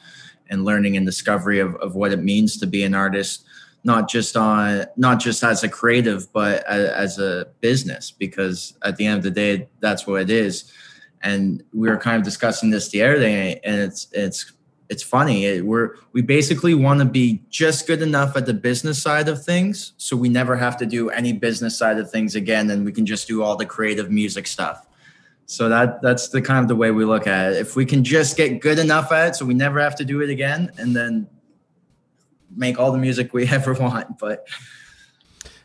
and 0.48 0.64
learning 0.64 0.96
and 0.96 1.04
discovery 1.04 1.58
of, 1.58 1.74
of 1.76 1.94
what 1.94 2.10
it 2.12 2.22
means 2.22 2.56
to 2.56 2.66
be 2.66 2.82
an 2.82 2.94
artist, 2.94 3.44
not 3.84 4.08
just 4.08 4.34
on 4.34 4.86
not 4.96 5.20
just 5.20 5.44
as 5.44 5.62
a 5.62 5.68
creative, 5.68 6.32
but 6.32 6.64
as, 6.66 6.88
as 6.88 7.18
a 7.18 7.48
business. 7.60 8.10
Because 8.10 8.72
at 8.82 8.96
the 8.96 9.04
end 9.04 9.18
of 9.18 9.24
the 9.24 9.30
day, 9.30 9.68
that's 9.80 10.06
what 10.06 10.22
it 10.22 10.30
is. 10.30 10.72
And 11.20 11.62
we 11.74 11.90
were 11.90 11.98
kind 11.98 12.16
of 12.16 12.22
discussing 12.22 12.70
this 12.70 12.88
the 12.88 13.02
other 13.02 13.18
day, 13.18 13.60
and 13.64 13.76
it's 13.76 14.06
it's 14.12 14.52
it's 14.88 15.02
funny. 15.02 15.44
It, 15.44 15.64
we're 15.64 15.96
we 16.12 16.22
basically 16.22 16.74
want 16.74 17.00
to 17.00 17.04
be 17.04 17.42
just 17.50 17.86
good 17.86 18.02
enough 18.02 18.36
at 18.36 18.46
the 18.46 18.54
business 18.54 19.00
side 19.00 19.28
of 19.28 19.44
things, 19.44 19.92
so 19.98 20.16
we 20.16 20.28
never 20.28 20.56
have 20.56 20.76
to 20.78 20.86
do 20.86 21.10
any 21.10 21.32
business 21.32 21.76
side 21.76 21.98
of 21.98 22.10
things 22.10 22.34
again, 22.34 22.70
and 22.70 22.84
we 22.84 22.92
can 22.92 23.04
just 23.04 23.28
do 23.28 23.42
all 23.42 23.56
the 23.56 23.66
creative 23.66 24.10
music 24.10 24.46
stuff. 24.46 24.86
So 25.46 25.68
that 25.68 26.02
that's 26.02 26.28
the 26.28 26.42
kind 26.42 26.60
of 26.60 26.68
the 26.68 26.76
way 26.76 26.90
we 26.90 27.04
look 27.04 27.26
at 27.26 27.52
it. 27.52 27.58
If 27.58 27.76
we 27.76 27.84
can 27.84 28.04
just 28.04 28.36
get 28.36 28.60
good 28.60 28.78
enough 28.78 29.12
at 29.12 29.28
it, 29.28 29.36
so 29.36 29.44
we 29.44 29.54
never 29.54 29.80
have 29.80 29.96
to 29.96 30.04
do 30.04 30.20
it 30.22 30.30
again, 30.30 30.70
and 30.78 30.96
then 30.96 31.28
make 32.54 32.78
all 32.78 32.92
the 32.92 32.98
music 32.98 33.32
we 33.32 33.46
ever 33.48 33.74
want. 33.74 34.18
But 34.18 34.46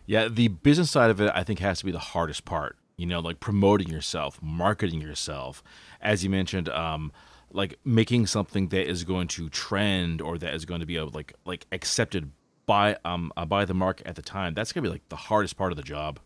yeah, 0.06 0.28
the 0.28 0.50
business 0.50 0.92
side 0.92 1.10
of 1.10 1.22
it, 1.22 1.32
I 1.34 1.44
think, 1.44 1.60
has 1.60 1.80
to 1.80 1.86
be 1.86 1.92
the 1.92 2.00
hardest 2.00 2.46
part. 2.46 2.78
You 2.98 3.06
know, 3.08 3.20
like 3.20 3.40
promoting 3.40 3.90
yourself, 3.90 4.40
marketing 4.42 5.02
yourself, 5.02 5.64
as 6.02 6.24
you 6.24 6.30
mentioned. 6.30 6.70
Um, 6.70 7.12
like 7.54 7.80
making 7.86 8.28
something 8.28 8.70
that 8.70 8.90
is 8.90 9.04
going 9.04 9.28
to 9.30 9.50
trend 9.50 10.22
or 10.22 10.38
that 10.38 10.54
is 10.54 10.66
going 10.66 10.80
to 10.80 10.86
be 10.86 10.98
a, 10.98 11.06
like 11.06 11.34
like 11.46 11.66
accepted 11.72 12.32
by 12.66 12.98
um 13.06 13.32
uh, 13.38 13.46
by 13.46 13.66
the 13.66 13.74
market 13.74 14.08
at 14.08 14.16
the 14.16 14.22
time 14.22 14.54
that's 14.54 14.72
gonna 14.72 14.84
be 14.84 14.90
like 14.90 15.08
the 15.10 15.16
hardest 15.16 15.58
part 15.58 15.72
of 15.72 15.78
the 15.78 15.84
job. 15.84 16.20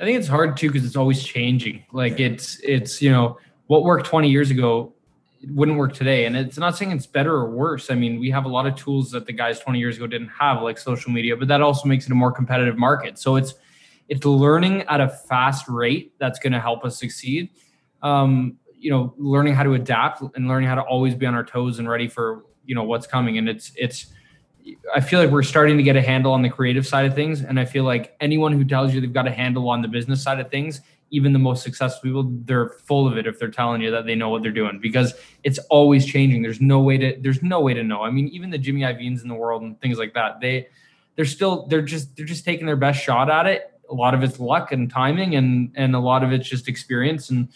I 0.00 0.04
think 0.04 0.18
it's 0.18 0.28
hard 0.28 0.56
too 0.56 0.68
because 0.68 0.86
it's 0.86 0.96
always 0.96 1.22
changing. 1.22 1.84
Like 1.92 2.20
it's 2.20 2.60
it's 2.62 3.02
you 3.02 3.10
know 3.10 3.38
what 3.66 3.84
worked 3.84 4.06
20 4.06 4.30
years 4.30 4.50
ago 4.50 4.94
wouldn't 5.50 5.78
work 5.78 5.94
today. 5.94 6.24
And 6.24 6.36
it's 6.36 6.58
not 6.58 6.76
saying 6.76 6.90
it's 6.90 7.06
better 7.06 7.32
or 7.32 7.50
worse. 7.50 7.90
I 7.90 7.94
mean 7.94 8.18
we 8.18 8.30
have 8.30 8.44
a 8.44 8.48
lot 8.48 8.66
of 8.66 8.74
tools 8.76 9.10
that 9.10 9.26
the 9.26 9.32
guys 9.32 9.60
20 9.60 9.78
years 9.78 9.96
ago 9.96 10.06
didn't 10.06 10.28
have 10.28 10.62
like 10.62 10.78
social 10.78 11.12
media 11.12 11.36
but 11.36 11.48
that 11.48 11.60
also 11.60 11.88
makes 11.88 12.06
it 12.06 12.12
a 12.12 12.14
more 12.14 12.32
competitive 12.32 12.78
market. 12.78 13.18
So 13.18 13.36
it's 13.36 13.54
it's 14.08 14.24
learning 14.24 14.82
at 14.82 15.00
a 15.00 15.08
fast 15.08 15.68
rate 15.68 16.14
that's 16.18 16.38
going 16.38 16.52
to 16.52 16.60
help 16.60 16.84
us 16.84 16.98
succeed. 16.98 17.50
Um, 18.02 18.56
you 18.78 18.90
know 18.90 19.14
learning 19.18 19.54
how 19.54 19.62
to 19.62 19.74
adapt 19.74 20.22
and 20.36 20.48
learning 20.48 20.68
how 20.68 20.74
to 20.74 20.82
always 20.82 21.14
be 21.14 21.26
on 21.26 21.34
our 21.34 21.44
toes 21.44 21.78
and 21.78 21.88
ready 21.88 22.08
for 22.08 22.44
you 22.64 22.74
know 22.74 22.84
what's 22.84 23.06
coming. 23.06 23.38
And 23.38 23.48
it's 23.48 23.72
it's 23.76 24.06
i 24.94 25.00
feel 25.00 25.18
like 25.18 25.30
we're 25.30 25.42
starting 25.42 25.78
to 25.78 25.82
get 25.82 25.96
a 25.96 26.02
handle 26.02 26.32
on 26.32 26.42
the 26.42 26.50
creative 26.50 26.86
side 26.86 27.06
of 27.06 27.14
things. 27.14 27.42
And 27.42 27.58
i 27.58 27.64
feel 27.64 27.84
like 27.84 28.16
anyone 28.20 28.52
who 28.52 28.64
tells 28.64 28.94
you 28.94 29.00
they've 29.00 29.12
got 29.12 29.26
a 29.26 29.32
handle 29.32 29.68
on 29.68 29.82
the 29.82 29.88
business 29.88 30.22
side 30.22 30.40
of 30.40 30.50
things 30.50 30.80
even 31.10 31.32
the 31.32 31.38
most 31.38 31.62
successful 31.62 32.02
people 32.02 32.30
they're 32.44 32.70
full 32.86 33.06
of 33.06 33.16
it 33.16 33.26
if 33.26 33.38
they're 33.38 33.50
telling 33.50 33.80
you 33.80 33.90
that 33.90 34.04
they 34.04 34.14
know 34.14 34.28
what 34.28 34.42
they're 34.42 34.52
doing 34.52 34.78
because 34.80 35.14
it's 35.42 35.58
always 35.70 36.04
changing. 36.04 36.42
There's 36.42 36.60
no 36.60 36.80
way 36.80 36.98
to 36.98 37.18
there's 37.20 37.42
no 37.42 37.60
way 37.60 37.74
to 37.74 37.82
know. 37.82 38.02
I 38.02 38.10
mean 38.10 38.28
even 38.28 38.50
the 38.50 38.58
jimmy 38.58 38.82
iovine's 38.82 39.22
in 39.22 39.28
the 39.28 39.34
world 39.34 39.62
and 39.62 39.80
things 39.80 39.98
like 39.98 40.14
that 40.14 40.40
they 40.40 40.68
they're 41.16 41.24
still 41.24 41.66
they're 41.66 41.82
just 41.82 42.16
they're 42.16 42.26
just 42.26 42.44
taking 42.44 42.66
their 42.66 42.76
best 42.76 43.02
shot 43.02 43.30
at 43.30 43.46
it. 43.46 43.72
A 43.90 43.94
lot 43.94 44.14
of 44.14 44.22
it's 44.22 44.38
luck 44.38 44.72
and 44.72 44.90
timing 44.90 45.34
and 45.34 45.72
and 45.74 45.94
a 45.94 45.98
lot 45.98 46.22
of 46.22 46.32
it's 46.32 46.48
just 46.48 46.68
experience. 46.68 47.30
And 47.30 47.48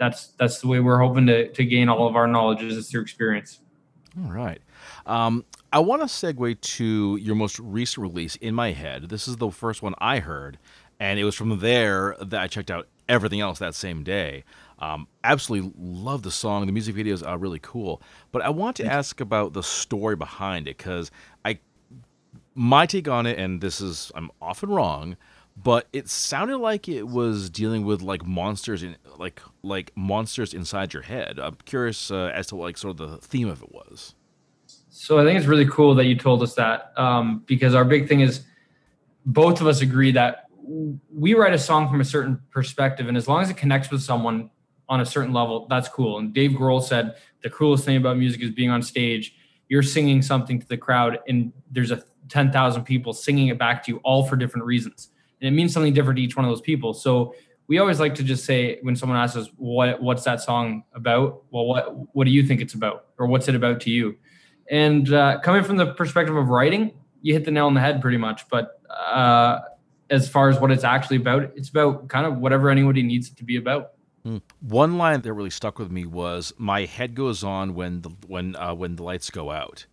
that's 0.00 0.28
that's 0.38 0.60
the 0.60 0.66
way 0.66 0.80
we're 0.80 0.98
hoping 0.98 1.26
to 1.26 1.52
to 1.52 1.64
gain 1.64 1.88
all 1.88 2.08
of 2.08 2.16
our 2.16 2.26
knowledge 2.26 2.62
is 2.62 2.90
through 2.90 3.02
experience. 3.02 3.60
All 4.24 4.32
right. 4.32 4.60
Um, 5.06 5.44
I 5.72 5.78
want 5.78 6.02
to 6.02 6.06
segue 6.06 6.60
to 6.60 7.16
your 7.20 7.36
most 7.36 7.60
recent 7.60 8.02
release 8.02 8.34
in 8.36 8.54
my 8.54 8.72
head. 8.72 9.08
This 9.10 9.28
is 9.28 9.36
the 9.36 9.50
first 9.50 9.82
one 9.82 9.94
I 9.98 10.18
heard, 10.18 10.58
and 10.98 11.20
it 11.20 11.24
was 11.24 11.36
from 11.36 11.60
there 11.60 12.16
that 12.20 12.40
I 12.40 12.48
checked 12.48 12.70
out 12.70 12.88
everything 13.08 13.40
else 13.40 13.58
that 13.60 13.74
same 13.74 14.02
day. 14.02 14.42
Um, 14.78 15.06
absolutely 15.22 15.72
love 15.78 16.22
the 16.22 16.30
song. 16.30 16.64
The 16.64 16.72
music 16.72 16.96
videos 16.96 17.26
are 17.26 17.36
really 17.36 17.58
cool. 17.60 18.00
But 18.32 18.42
I 18.42 18.48
want 18.48 18.76
to 18.76 18.86
ask 18.86 19.20
about 19.20 19.52
the 19.52 19.62
story 19.62 20.16
behind 20.16 20.66
it 20.66 20.78
because 20.78 21.10
I, 21.44 21.58
my 22.54 22.86
take 22.86 23.06
on 23.06 23.26
it, 23.26 23.38
and 23.38 23.60
this 23.60 23.80
is 23.80 24.10
I'm 24.14 24.30
often 24.40 24.70
wrong, 24.70 25.16
but 25.62 25.88
it 25.92 26.08
sounded 26.08 26.58
like 26.58 26.88
it 26.88 27.08
was 27.08 27.50
dealing 27.50 27.84
with 27.84 28.02
like 28.02 28.24
monsters 28.24 28.82
in 28.82 28.96
like 29.18 29.42
like 29.62 29.92
monsters 29.94 30.54
inside 30.54 30.94
your 30.94 31.02
head. 31.02 31.38
I'm 31.38 31.56
curious 31.64 32.10
uh, 32.10 32.30
as 32.34 32.46
to 32.48 32.56
like 32.56 32.78
sort 32.78 32.98
of 33.00 33.10
the 33.10 33.16
theme 33.18 33.48
of 33.48 33.62
it 33.62 33.72
was. 33.72 34.14
So 34.88 35.18
I 35.18 35.24
think 35.24 35.38
it's 35.38 35.46
really 35.46 35.66
cool 35.66 35.94
that 35.96 36.06
you 36.06 36.16
told 36.16 36.42
us 36.42 36.54
that 36.54 36.92
um, 36.96 37.42
because 37.46 37.74
our 37.74 37.84
big 37.84 38.08
thing 38.08 38.20
is 38.20 38.42
both 39.26 39.60
of 39.60 39.66
us 39.66 39.82
agree 39.82 40.12
that 40.12 40.46
we 41.12 41.34
write 41.34 41.52
a 41.52 41.58
song 41.58 41.90
from 41.90 42.00
a 42.00 42.04
certain 42.04 42.40
perspective, 42.50 43.08
and 43.08 43.16
as 43.16 43.26
long 43.26 43.42
as 43.42 43.50
it 43.50 43.56
connects 43.56 43.90
with 43.90 44.02
someone 44.02 44.50
on 44.88 45.00
a 45.00 45.06
certain 45.06 45.32
level, 45.32 45.66
that's 45.68 45.88
cool. 45.88 46.18
And 46.18 46.32
Dave 46.32 46.52
Grohl 46.52 46.82
said 46.82 47.16
the 47.42 47.50
coolest 47.50 47.84
thing 47.84 47.96
about 47.96 48.16
music 48.16 48.42
is 48.42 48.50
being 48.50 48.70
on 48.70 48.82
stage. 48.82 49.34
You're 49.68 49.82
singing 49.82 50.22
something 50.22 50.60
to 50.60 50.66
the 50.66 50.76
crowd, 50.76 51.18
and 51.28 51.52
there's 51.70 51.90
a 51.90 52.02
ten 52.28 52.50
thousand 52.50 52.84
people 52.84 53.12
singing 53.12 53.48
it 53.48 53.58
back 53.58 53.84
to 53.84 53.92
you, 53.92 54.00
all 54.04 54.24
for 54.24 54.36
different 54.36 54.64
reasons 54.64 55.10
and 55.40 55.48
it 55.48 55.56
means 55.56 55.72
something 55.72 55.94
different 55.94 56.16
to 56.18 56.22
each 56.22 56.36
one 56.36 56.44
of 56.44 56.50
those 56.50 56.60
people. 56.60 56.92
So 56.94 57.34
we 57.70 57.78
always 57.78 58.00
like 58.00 58.16
to 58.16 58.24
just 58.24 58.44
say 58.44 58.78
when 58.82 58.96
someone 58.96 59.16
asks 59.16 59.36
us 59.36 59.48
what 59.56 60.02
what's 60.02 60.24
that 60.24 60.40
song 60.40 60.82
about, 60.92 61.44
well, 61.50 61.66
what 61.66 62.14
what 62.14 62.24
do 62.24 62.30
you 62.30 62.44
think 62.44 62.60
it's 62.60 62.74
about, 62.74 63.06
or 63.16 63.26
what's 63.26 63.48
it 63.48 63.54
about 63.54 63.80
to 63.82 63.90
you? 63.90 64.16
And 64.70 65.12
uh, 65.12 65.40
coming 65.40 65.62
from 65.62 65.76
the 65.76 65.94
perspective 65.94 66.34
of 66.34 66.48
writing, 66.48 66.92
you 67.22 67.32
hit 67.32 67.44
the 67.44 67.52
nail 67.52 67.66
on 67.66 67.74
the 67.74 67.80
head 67.80 68.00
pretty 68.00 68.16
much. 68.16 68.48
But 68.48 68.80
uh, 68.90 69.60
as 70.10 70.28
far 70.28 70.48
as 70.48 70.58
what 70.58 70.72
it's 70.72 70.82
actually 70.82 71.18
about, 71.18 71.52
it's 71.54 71.68
about 71.68 72.08
kind 72.08 72.26
of 72.26 72.38
whatever 72.38 72.70
anybody 72.70 73.04
needs 73.04 73.28
it 73.28 73.36
to 73.36 73.44
be 73.44 73.56
about. 73.56 73.92
Hmm. 74.24 74.38
One 74.60 74.98
line 74.98 75.20
that 75.20 75.32
really 75.32 75.50
stuck 75.50 75.78
with 75.78 75.92
me 75.92 76.06
was 76.06 76.52
"My 76.58 76.86
head 76.86 77.14
goes 77.14 77.44
on 77.44 77.74
when 77.74 78.02
the 78.02 78.10
when 78.26 78.56
uh, 78.56 78.74
when 78.74 78.96
the 78.96 79.04
lights 79.04 79.30
go 79.30 79.52
out." 79.52 79.86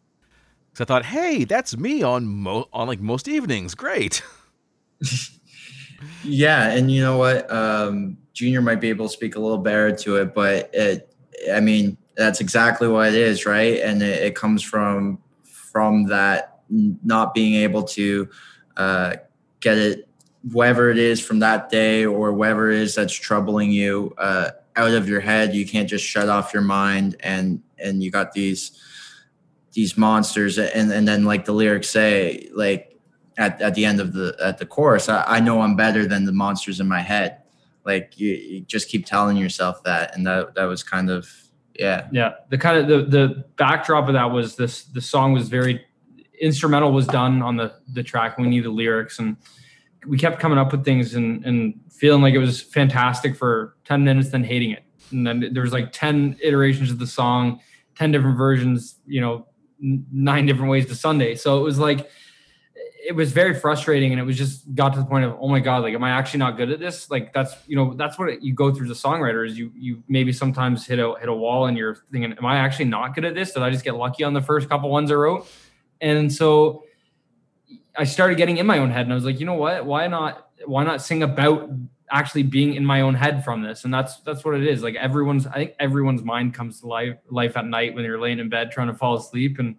So 0.74 0.84
I 0.84 0.86
thought, 0.86 1.06
"Hey, 1.06 1.44
that's 1.44 1.78
me 1.78 2.02
on 2.02 2.26
mo- 2.26 2.70
on 2.74 2.88
like 2.88 3.00
most 3.00 3.28
evenings. 3.28 3.76
Great." 3.76 4.24
yeah, 6.24 6.70
and 6.72 6.92
you 6.92 7.02
know 7.02 7.18
what? 7.18 7.52
Um, 7.52 8.18
Junior 8.34 8.62
might 8.62 8.82
be 8.82 8.90
able 8.90 9.08
to 9.08 9.14
speak 9.14 9.36
a 9.36 9.40
little 9.40 9.58
better 9.58 9.96
to 9.96 10.18
it, 10.18 10.34
but 10.34 10.70
it, 10.74 11.16
I 11.52 11.60
mean, 11.60 11.98
that's 12.16 12.40
exactly 12.40 12.88
what 12.88 13.10
it 13.10 13.16
is, 13.16 13.46
right? 13.46 13.80
And 13.82 14.02
it, 14.02 14.24
it 14.24 14.36
comes 14.36 14.64
from 14.64 15.20
from 15.50 16.06
that 16.08 16.62
not 17.04 17.34
being 17.34 17.56
able 17.56 17.84
to 17.84 18.30
uh, 18.76 19.16
get 19.60 19.78
it, 19.78 20.10
whatever 20.52 20.90
it 20.90 20.98
is 20.98 21.20
from 21.20 21.40
that 21.40 21.70
day 21.70 22.06
or 22.06 22.34
whatever 22.34 22.72
it 22.72 22.80
is 22.80 22.96
that's 22.96 23.14
troubling 23.14 23.72
you, 23.72 24.14
uh, 24.18 24.52
out 24.76 24.92
of 24.92 25.10
your 25.10 25.20
head. 25.20 25.56
You 25.56 25.66
can't 25.66 25.90
just 25.90 26.06
shut 26.06 26.30
off 26.30 26.54
your 26.54 26.64
mind, 26.64 27.16
and 27.22 27.62
and 27.80 28.04
you 28.04 28.12
got 28.12 28.34
these 28.34 28.80
these 29.74 29.98
monsters, 29.98 30.58
and 30.58 30.92
and 30.92 31.08
then 31.08 31.24
like 31.24 31.46
the 31.46 31.54
lyrics 31.54 31.90
say, 31.90 32.50
like 32.54 32.97
at, 33.38 33.62
at 33.62 33.76
the 33.76 33.86
end 33.86 34.00
of 34.00 34.14
the 34.14 34.36
at 34.42 34.58
the 34.58 34.66
chorus, 34.66 35.10
I, 35.10 35.24
I 35.28 35.40
know 35.40 35.62
I'm 35.62 35.76
better 35.76 36.06
than 36.06 36.26
the 36.26 36.32
monsters 36.32 36.80
in 36.80 36.88
my 36.88 37.02
head. 37.02 37.42
Like 37.86 38.20
you, 38.20 38.34
you 38.34 38.62
just 38.62 38.90
keep 38.90 39.06
telling 39.06 39.38
yourself 39.38 39.84
that, 39.84 40.16
and 40.16 40.26
that 40.28 40.56
that 40.56 40.66
was 40.66 40.84
kind 40.84 41.10
of 41.10 41.30
yeah. 41.80 42.08
Yeah 42.12 42.34
the 42.50 42.58
kind 42.58 42.78
of 42.78 42.88
the 42.88 43.18
the 43.18 43.46
backdrop 43.56 44.08
of 44.08 44.14
that 44.14 44.32
was 44.32 44.56
this 44.56 44.84
the 44.84 45.02
song 45.02 45.34
was 45.34 45.50
very 45.50 45.86
instrumental 46.42 46.92
was 46.92 47.08
done 47.08 47.42
on 47.42 47.58
the 47.58 47.74
the 47.94 48.04
track 48.04 48.38
we 48.38 48.48
need 48.48 48.64
the 48.64 48.70
lyrics 48.70 49.20
and 49.20 49.38
we 50.06 50.18
kept 50.18 50.40
coming 50.40 50.58
up 50.58 50.72
with 50.72 50.84
things 50.84 51.16
and 51.16 51.46
and 51.46 51.80
feeling 51.92 52.22
like 52.22 52.34
it 52.34 52.40
was 52.40 52.62
fantastic 52.62 53.36
for 53.36 53.76
10 53.86 54.04
minutes 54.04 54.30
then 54.30 54.44
hating 54.44 54.72
it. 54.72 54.84
And 55.12 55.26
then 55.26 55.50
there 55.54 55.64
was 55.64 55.74
like 55.74 55.92
10 55.92 56.38
iterations 56.44 56.92
of 56.92 57.00
the 57.00 57.08
song 57.08 57.60
10 57.96 58.12
different 58.12 58.38
versions 58.38 59.00
you 59.06 59.22
know 59.22 59.48
nine 59.80 60.46
different 60.46 60.72
ways 60.72 60.88
to 60.88 60.96
sunday. 60.96 61.36
So 61.36 61.60
it 61.60 61.64
was 61.64 61.78
like 61.78 62.10
it 63.08 63.16
was 63.16 63.32
very 63.32 63.54
frustrating 63.54 64.12
and 64.12 64.20
it 64.20 64.26
was 64.26 64.38
just 64.38 64.76
got 64.76 64.92
to 64.94 65.00
the 65.00 65.06
point 65.06 65.24
of 65.24 65.38
oh 65.40 65.48
my 65.48 65.62
god 65.62 65.82
like 65.82 65.94
am 65.96 66.04
i 66.04 66.10
actually 66.10 66.40
not 66.40 66.58
good 66.58 66.70
at 66.70 66.78
this? 66.78 67.10
Like 67.10 67.32
that's 67.32 67.56
you 67.66 67.78
know 67.78 67.94
that's 67.94 68.20
what 68.20 68.44
you 68.44 68.54
go 68.54 68.74
through 68.74 68.92
as 68.92 68.92
a 68.92 69.02
songwriter 69.02 69.48
is 69.48 69.58
you 69.58 69.72
you 69.74 70.04
maybe 70.10 70.34
sometimes 70.34 70.86
hit 70.86 71.00
a 71.00 71.16
hit 71.18 71.30
a 71.30 71.34
wall 71.34 71.68
and 71.68 71.78
you're 71.78 71.96
thinking 72.12 72.34
am 72.34 72.46
i 72.46 72.58
actually 72.58 72.86
not 72.86 73.16
good 73.16 73.24
at 73.24 73.34
this? 73.34 73.54
Did 73.54 73.64
i 73.64 73.70
just 73.70 73.86
get 73.86 73.96
lucky 73.96 74.26
on 74.26 74.34
the 74.34 74.42
first 74.42 74.68
couple 74.68 74.90
ones 74.90 75.10
i 75.10 75.16
wrote? 75.16 75.48
And 76.02 76.32
so 76.32 76.84
i 77.98 78.04
started 78.04 78.36
getting 78.36 78.58
in 78.58 78.66
my 78.66 78.78
own 78.78 78.92
head 78.92 79.04
and 79.04 79.14
i 79.14 79.16
was 79.16 79.24
like 79.24 79.40
you 79.40 79.46
know 79.46 79.54
what? 79.54 79.86
Why 79.86 80.08
not 80.08 80.50
why 80.66 80.84
not 80.84 81.02
sing 81.02 81.24
about 81.24 81.70
actually 82.12 82.44
being 82.44 82.74
in 82.74 82.86
my 82.86 83.00
own 83.00 83.16
head 83.16 83.42
from 83.46 83.62
this? 83.62 83.86
And 83.86 83.94
that's 83.94 84.18
that's 84.20 84.44
what 84.44 84.54
it 84.56 84.68
is. 84.68 84.84
Like 84.84 84.96
everyone's 84.96 85.48
i 85.48 85.54
think 85.54 85.76
everyone's 85.80 86.24
mind 86.24 86.54
comes 86.54 86.82
to 86.82 86.88
life 86.88 87.16
life 87.30 87.56
at 87.56 87.66
night 87.66 87.96
when 87.96 88.04
you're 88.04 88.20
laying 88.20 88.40
in 88.40 88.50
bed 88.50 88.70
trying 88.70 88.88
to 88.88 88.94
fall 88.94 89.16
asleep 89.16 89.60
and 89.60 89.78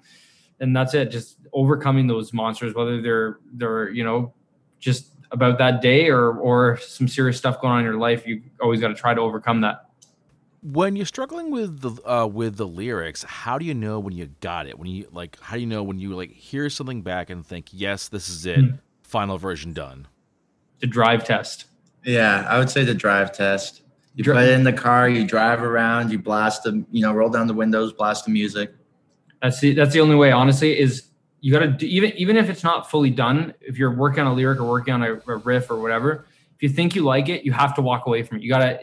and 0.60 0.76
that's 0.76 0.94
it. 0.94 1.10
Just 1.10 1.38
overcoming 1.52 2.06
those 2.06 2.32
monsters 2.32 2.74
whether 2.74 3.00
they're 3.00 3.38
they're 3.52 3.90
you 3.90 4.04
know 4.04 4.32
just 4.78 5.12
about 5.30 5.58
that 5.58 5.80
day 5.80 6.08
or 6.08 6.32
or 6.38 6.78
some 6.78 7.08
serious 7.08 7.36
stuff 7.36 7.60
going 7.60 7.72
on 7.72 7.78
in 7.80 7.84
your 7.84 7.96
life 7.96 8.26
you 8.26 8.42
always 8.62 8.80
got 8.80 8.88
to 8.88 8.94
try 8.94 9.14
to 9.14 9.20
overcome 9.20 9.60
that. 9.60 9.86
When 10.62 10.96
you're 10.96 11.06
struggling 11.06 11.50
with 11.50 11.80
the 11.80 12.10
uh, 12.10 12.26
with 12.26 12.56
the 12.56 12.66
lyrics 12.66 13.22
how 13.24 13.58
do 13.58 13.64
you 13.64 13.74
know 13.74 14.00
when 14.00 14.14
you 14.14 14.30
got 14.40 14.66
it? 14.66 14.78
When 14.78 14.88
you 14.88 15.08
like 15.12 15.38
how 15.40 15.56
do 15.56 15.60
you 15.60 15.66
know 15.66 15.82
when 15.82 15.98
you 15.98 16.14
like 16.14 16.32
hear 16.32 16.68
something 16.70 17.02
back 17.02 17.30
and 17.30 17.46
think 17.46 17.68
yes 17.72 18.08
this 18.08 18.28
is 18.28 18.46
it. 18.46 18.58
Mm-hmm. 18.58 18.76
final 19.02 19.38
version 19.38 19.72
done. 19.72 20.06
The 20.80 20.86
drive 20.86 21.24
test. 21.24 21.66
Yeah 22.04 22.46
i 22.48 22.58
would 22.58 22.70
say 22.70 22.84
the 22.84 22.94
drive 22.94 23.32
test. 23.32 23.82
You 24.14 24.24
put 24.24 24.36
it 24.36 24.50
in 24.50 24.64
the 24.64 24.72
car 24.72 25.08
you 25.08 25.24
drive 25.24 25.62
around 25.62 26.10
you 26.10 26.18
blast 26.18 26.64
the 26.64 26.84
you 26.90 27.02
know 27.02 27.12
roll 27.12 27.28
down 27.30 27.46
the 27.46 27.54
windows 27.54 27.92
blast 27.92 28.24
the 28.24 28.32
music 28.32 28.74
that's 29.42 29.60
the 29.60 29.74
that's 29.74 29.92
the 29.92 30.00
only 30.00 30.16
way. 30.16 30.32
Honestly, 30.32 30.78
is 30.78 31.08
you 31.40 31.52
got 31.52 31.60
to 31.60 31.68
do 31.68 31.86
even 31.86 32.12
even 32.12 32.36
if 32.36 32.50
it's 32.50 32.64
not 32.64 32.90
fully 32.90 33.10
done. 33.10 33.54
If 33.60 33.78
you're 33.78 33.94
working 33.94 34.20
on 34.20 34.26
a 34.28 34.34
lyric 34.34 34.60
or 34.60 34.64
working 34.64 34.94
on 34.94 35.02
a, 35.02 35.14
a 35.14 35.36
riff 35.36 35.70
or 35.70 35.80
whatever, 35.80 36.26
if 36.56 36.62
you 36.62 36.68
think 36.68 36.94
you 36.94 37.02
like 37.02 37.28
it, 37.28 37.44
you 37.44 37.52
have 37.52 37.74
to 37.76 37.82
walk 37.82 38.06
away 38.06 38.22
from 38.22 38.38
it. 38.38 38.42
You 38.42 38.48
got 38.48 38.58
to 38.58 38.80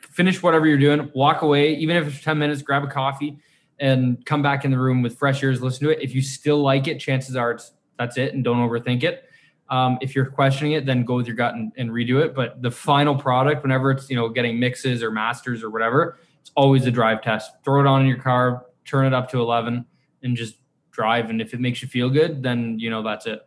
finish 0.00 0.42
whatever 0.42 0.66
you're 0.66 0.78
doing, 0.78 1.10
walk 1.14 1.42
away, 1.42 1.74
even 1.74 1.96
if 1.96 2.06
it's 2.06 2.22
10 2.22 2.38
minutes, 2.38 2.62
grab 2.62 2.84
a 2.84 2.86
coffee 2.86 3.38
and 3.80 4.24
come 4.24 4.42
back 4.42 4.64
in 4.64 4.70
the 4.70 4.78
room 4.78 5.02
with 5.02 5.18
fresh 5.18 5.42
ears, 5.42 5.60
listen 5.60 5.84
to 5.84 5.90
it. 5.90 6.00
If 6.00 6.14
you 6.14 6.22
still 6.22 6.62
like 6.62 6.86
it, 6.86 6.98
chances 6.98 7.34
are 7.34 7.50
it's 7.50 7.72
that's 7.98 8.16
it 8.16 8.34
and 8.34 8.44
don't 8.44 8.58
overthink 8.58 9.02
it. 9.02 9.24
Um, 9.70 9.98
if 10.00 10.14
you're 10.14 10.26
questioning 10.26 10.72
it, 10.72 10.86
then 10.86 11.04
go 11.04 11.16
with 11.16 11.26
your 11.26 11.36
gut 11.36 11.54
and, 11.54 11.72
and, 11.76 11.90
redo 11.90 12.22
it. 12.22 12.34
But 12.34 12.60
the 12.60 12.70
final 12.70 13.16
product, 13.16 13.62
whenever 13.62 13.90
it's 13.90 14.10
you 14.10 14.16
know 14.16 14.28
getting 14.28 14.60
mixes 14.60 15.02
or 15.02 15.10
masters 15.10 15.62
or 15.62 15.70
whatever, 15.70 16.18
it's 16.40 16.52
always 16.54 16.86
a 16.86 16.90
drive 16.90 17.22
test. 17.22 17.50
Throw 17.64 17.80
it 17.80 17.86
on 17.86 18.02
in 18.02 18.06
your 18.06 18.18
car, 18.18 18.66
turn 18.84 19.06
it 19.06 19.12
up 19.12 19.30
to 19.30 19.40
11 19.40 19.84
and 20.22 20.36
just 20.36 20.56
drive. 20.90 21.30
And 21.30 21.40
if 21.40 21.54
it 21.54 21.60
makes 21.60 21.82
you 21.82 21.88
feel 21.88 22.10
good, 22.10 22.42
then, 22.42 22.78
you 22.78 22.90
know, 22.90 23.02
that's 23.02 23.26
it. 23.26 23.46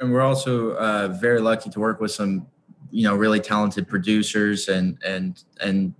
And 0.00 0.12
we're 0.12 0.22
also 0.22 0.72
uh, 0.72 1.08
very 1.08 1.40
lucky 1.40 1.70
to 1.70 1.80
work 1.80 2.00
with 2.00 2.10
some, 2.10 2.46
you 2.90 3.04
know, 3.04 3.14
really 3.14 3.40
talented 3.40 3.88
producers 3.88 4.68
and, 4.68 4.98
and, 5.04 5.42
and 5.60 5.94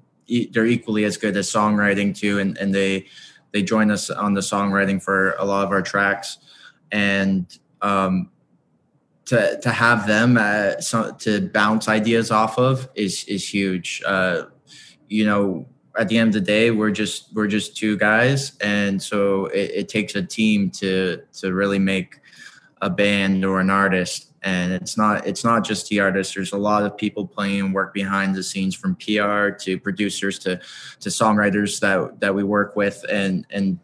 they're 0.51 0.67
equally 0.67 1.05
as 1.05 1.17
good 1.17 1.37
as 1.37 1.51
songwriting 1.51 2.17
too. 2.17 2.39
And, 2.39 2.59
and 2.59 2.75
they, 2.75 3.07
they 3.53 3.63
join 3.63 3.91
us 3.91 4.11
on 4.11 4.35
the 4.35 4.41
songwriting 4.41 5.03
for 5.03 5.33
a 5.33 5.45
lot 5.45 5.65
of 5.65 5.71
our 5.71 5.83
tracks. 5.83 6.39
And, 6.91 7.47
um, 7.81 8.31
to, 9.27 9.59
to 9.61 9.71
have 9.71 10.07
them 10.07 10.37
uh, 10.37 10.81
so, 10.81 11.13
to 11.21 11.49
bounce 11.49 11.89
ideas 11.89 12.31
off 12.31 12.59
of 12.59 12.89
is 12.95 13.25
is 13.25 13.49
huge. 13.49 14.03
Uh, 14.07 14.45
you 15.09 15.25
know, 15.25 15.67
at 15.99 16.09
the 16.09 16.19
end 16.19 16.29
of 16.29 16.35
the 16.35 16.41
day 16.41 16.71
we're 16.71 16.91
just 16.91 17.35
we're 17.35 17.47
just 17.47 17.77
two 17.77 17.97
guys. 17.97 18.57
And 18.61 19.03
so 19.03 19.47
it, 19.47 19.71
it, 19.75 19.89
takes 19.89 20.15
a 20.15 20.23
team 20.23 20.71
to 20.71 21.23
to 21.35 21.53
really 21.53 21.79
make 21.79 22.21
a 22.81 22.89
band 22.89 23.45
or 23.45 23.61
an 23.61 23.71
artist. 23.71 24.33
And 24.43 24.73
it's 24.73 24.97
not 24.97 25.27
it's 25.27 25.45
not 25.45 25.65
just 25.65 25.89
the 25.89 26.01
artist 26.01 26.35
there's 26.35 26.53
a 26.53 26.59
lot 26.59 26.85
of 26.85 26.97
people 26.97 27.27
playing 27.27 27.73
work 27.73 27.95
behind 27.95 28.35
the 28.35 28.43
scenes 28.43 28.75
from 28.75 28.97
pr 28.97 29.51
to 29.51 29.79
producers 29.79 30.39
to 30.41 30.61
to 31.01 31.09
songwriters 31.09 31.79
that 31.81 32.21
that 32.21 32.35
we 32.35 32.43
work 32.43 32.75
with. 32.75 33.05
And 33.11 33.47
and 33.51 33.79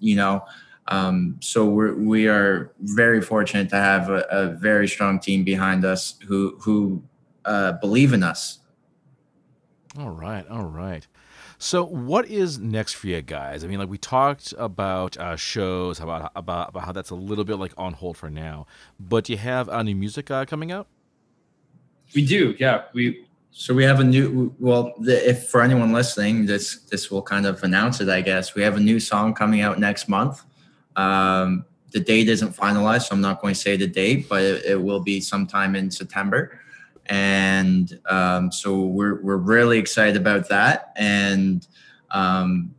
you 0.00 0.16
know 0.16 0.44
um, 0.88 1.36
so 1.40 1.64
we're, 1.64 1.94
we 1.94 2.26
are 2.26 2.72
very 2.80 3.22
fortunate 3.22 3.68
to 3.70 3.76
have 3.76 4.10
a, 4.10 4.26
a 4.30 4.48
very 4.48 4.88
strong 4.88 5.20
team 5.20 5.44
behind 5.44 5.84
us 5.84 6.18
who 6.26 6.56
who 6.60 7.02
uh, 7.44 7.72
believe 7.74 8.12
in 8.12 8.22
us. 8.22 8.58
All 9.98 10.10
right 10.10 10.46
all 10.48 10.64
right 10.64 11.06
so, 11.62 11.84
what 11.84 12.26
is 12.26 12.58
next 12.58 12.94
for 12.94 13.06
you 13.06 13.22
guys? 13.22 13.62
I 13.62 13.68
mean, 13.68 13.78
like 13.78 13.88
we 13.88 13.96
talked 13.96 14.52
about 14.58 15.16
uh, 15.16 15.36
shows, 15.36 16.00
about, 16.00 16.32
about 16.34 16.70
about 16.70 16.82
how 16.82 16.90
that's 16.90 17.10
a 17.10 17.14
little 17.14 17.44
bit 17.44 17.54
like 17.54 17.72
on 17.78 17.92
hold 17.92 18.16
for 18.16 18.28
now. 18.28 18.66
But 18.98 19.26
do 19.26 19.32
you 19.32 19.38
have 19.38 19.68
uh, 19.68 19.80
new 19.84 19.94
music 19.94 20.28
uh, 20.28 20.44
coming 20.44 20.72
out? 20.72 20.88
We 22.16 22.26
do, 22.26 22.56
yeah. 22.58 22.82
We 22.94 23.26
so 23.52 23.74
we 23.74 23.84
have 23.84 24.00
a 24.00 24.04
new. 24.04 24.52
Well, 24.58 24.92
the, 24.98 25.30
if 25.30 25.50
for 25.50 25.62
anyone 25.62 25.92
listening, 25.92 26.46
this 26.46 26.80
this 26.90 27.12
will 27.12 27.22
kind 27.22 27.46
of 27.46 27.62
announce 27.62 28.00
it. 28.00 28.08
I 28.08 28.22
guess 28.22 28.56
we 28.56 28.62
have 28.62 28.76
a 28.76 28.80
new 28.80 28.98
song 28.98 29.32
coming 29.32 29.60
out 29.60 29.78
next 29.78 30.08
month. 30.08 30.42
Um, 30.96 31.64
the 31.92 32.00
date 32.00 32.28
isn't 32.28 32.56
finalized, 32.56 33.02
so 33.02 33.14
I'm 33.14 33.20
not 33.20 33.40
going 33.40 33.54
to 33.54 33.60
say 33.60 33.76
the 33.76 33.86
date, 33.86 34.28
but 34.28 34.42
it, 34.42 34.64
it 34.64 34.82
will 34.82 35.00
be 35.00 35.20
sometime 35.20 35.76
in 35.76 35.92
September 35.92 36.58
and 37.06 37.98
um, 38.08 38.52
so 38.52 38.82
we're 38.82 39.20
we're 39.22 39.36
really 39.36 39.78
excited 39.78 40.16
about 40.16 40.48
that, 40.48 40.92
and 40.96 41.66
um, 42.10 42.74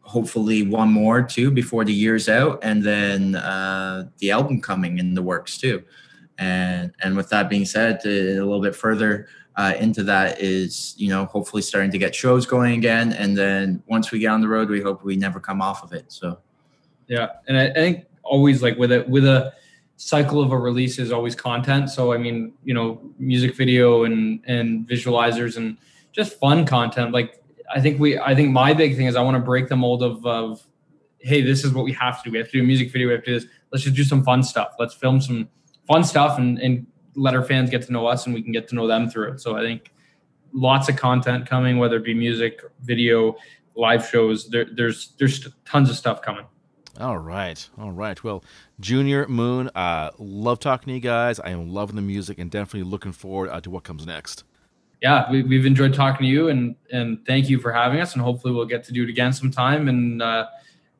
hopefully 0.00 0.62
one 0.62 0.90
more 0.92 1.22
too 1.22 1.50
before 1.50 1.84
the 1.84 1.92
year's 1.92 2.28
out, 2.28 2.58
and 2.62 2.82
then 2.82 3.36
uh, 3.36 4.08
the 4.18 4.30
album 4.30 4.60
coming 4.60 4.98
in 4.98 5.14
the 5.14 5.22
works 5.22 5.58
too. 5.58 5.82
And 6.38 6.92
and 7.02 7.16
with 7.16 7.28
that 7.30 7.48
being 7.48 7.64
said, 7.64 8.00
a 8.04 8.40
little 8.40 8.60
bit 8.60 8.76
further 8.76 9.28
uh, 9.56 9.74
into 9.78 10.02
that 10.04 10.40
is 10.40 10.94
you 10.96 11.08
know 11.08 11.24
hopefully 11.26 11.62
starting 11.62 11.90
to 11.90 11.98
get 11.98 12.14
shows 12.14 12.46
going 12.46 12.74
again, 12.74 13.12
and 13.12 13.36
then 13.36 13.82
once 13.86 14.10
we 14.10 14.18
get 14.18 14.28
on 14.28 14.40
the 14.40 14.48
road, 14.48 14.68
we 14.68 14.80
hope 14.80 15.04
we 15.04 15.16
never 15.16 15.40
come 15.40 15.62
off 15.62 15.82
of 15.82 15.92
it. 15.92 16.04
So 16.08 16.38
yeah, 17.08 17.28
and 17.48 17.56
I, 17.56 17.68
I 17.68 17.74
think 17.74 18.04
always 18.22 18.62
like 18.62 18.76
with 18.76 18.92
a 18.92 19.04
with 19.08 19.24
a 19.24 19.52
cycle 20.04 20.42
of 20.42 20.52
a 20.52 20.58
release 20.58 20.98
is 20.98 21.10
always 21.10 21.34
content. 21.34 21.88
So 21.88 22.12
I 22.12 22.18
mean, 22.18 22.52
you 22.62 22.74
know, 22.74 23.00
music 23.18 23.56
video 23.56 24.04
and 24.04 24.40
and 24.46 24.86
visualizers 24.86 25.56
and 25.56 25.78
just 26.12 26.38
fun 26.38 26.66
content. 26.66 27.12
Like 27.12 27.42
I 27.74 27.80
think 27.80 27.98
we 27.98 28.18
I 28.18 28.34
think 28.34 28.50
my 28.50 28.74
big 28.74 28.96
thing 28.96 29.06
is 29.06 29.16
I 29.16 29.22
want 29.22 29.36
to 29.36 29.42
break 29.42 29.68
the 29.68 29.76
mold 29.76 30.02
of 30.02 30.24
of 30.26 30.62
hey, 31.20 31.40
this 31.40 31.64
is 31.64 31.72
what 31.72 31.86
we 31.86 31.92
have 31.92 32.22
to 32.22 32.28
do. 32.28 32.32
We 32.32 32.38
have 32.38 32.48
to 32.48 32.52
do 32.52 32.60
a 32.60 32.66
music 32.66 32.92
video, 32.92 33.08
we 33.08 33.14
have 33.14 33.24
to 33.24 33.30
do 33.30 33.40
this. 33.40 33.48
Let's 33.72 33.84
just 33.84 33.96
do 33.96 34.04
some 34.04 34.22
fun 34.22 34.42
stuff. 34.42 34.74
Let's 34.78 34.92
film 34.92 35.22
some 35.22 35.48
fun 35.88 36.04
stuff 36.04 36.38
and 36.38 36.58
and 36.58 36.86
let 37.16 37.34
our 37.34 37.42
fans 37.42 37.70
get 37.70 37.80
to 37.86 37.92
know 37.92 38.06
us 38.06 38.26
and 38.26 38.34
we 38.34 38.42
can 38.42 38.52
get 38.52 38.68
to 38.68 38.74
know 38.74 38.86
them 38.86 39.08
through 39.08 39.32
it. 39.32 39.40
So 39.40 39.56
I 39.56 39.62
think 39.62 39.90
lots 40.52 40.90
of 40.90 40.96
content 40.96 41.46
coming, 41.48 41.78
whether 41.78 41.96
it 41.96 42.04
be 42.04 42.12
music, 42.12 42.60
video, 42.82 43.36
live 43.74 44.06
shows. 44.06 44.50
There, 44.50 44.66
there's 44.70 45.14
there's 45.18 45.48
tons 45.64 45.88
of 45.88 45.96
stuff 45.96 46.20
coming. 46.20 46.44
All 47.00 47.18
right. 47.18 47.68
All 47.78 47.90
right. 47.90 48.22
Well, 48.22 48.44
Junior 48.78 49.26
Moon, 49.26 49.68
uh, 49.74 50.10
love 50.18 50.60
talking 50.60 50.86
to 50.86 50.94
you 50.94 51.00
guys. 51.00 51.40
I 51.40 51.50
am 51.50 51.70
loving 51.70 51.96
the 51.96 52.02
music 52.02 52.38
and 52.38 52.48
definitely 52.50 52.88
looking 52.88 53.10
forward 53.12 53.50
uh, 53.50 53.60
to 53.62 53.70
what 53.70 53.82
comes 53.82 54.06
next. 54.06 54.44
Yeah, 55.02 55.28
we, 55.30 55.56
have 55.56 55.66
enjoyed 55.66 55.92
talking 55.92 56.24
to 56.24 56.30
you 56.30 56.48
and 56.48 56.76
and 56.90 57.18
thank 57.26 57.50
you 57.50 57.58
for 57.58 57.72
having 57.72 58.00
us. 58.00 58.14
And 58.14 58.22
hopefully 58.22 58.54
we'll 58.54 58.64
get 58.64 58.84
to 58.84 58.92
do 58.92 59.02
it 59.02 59.10
again 59.10 59.32
sometime. 59.32 59.88
And 59.88 60.22
uh, 60.22 60.46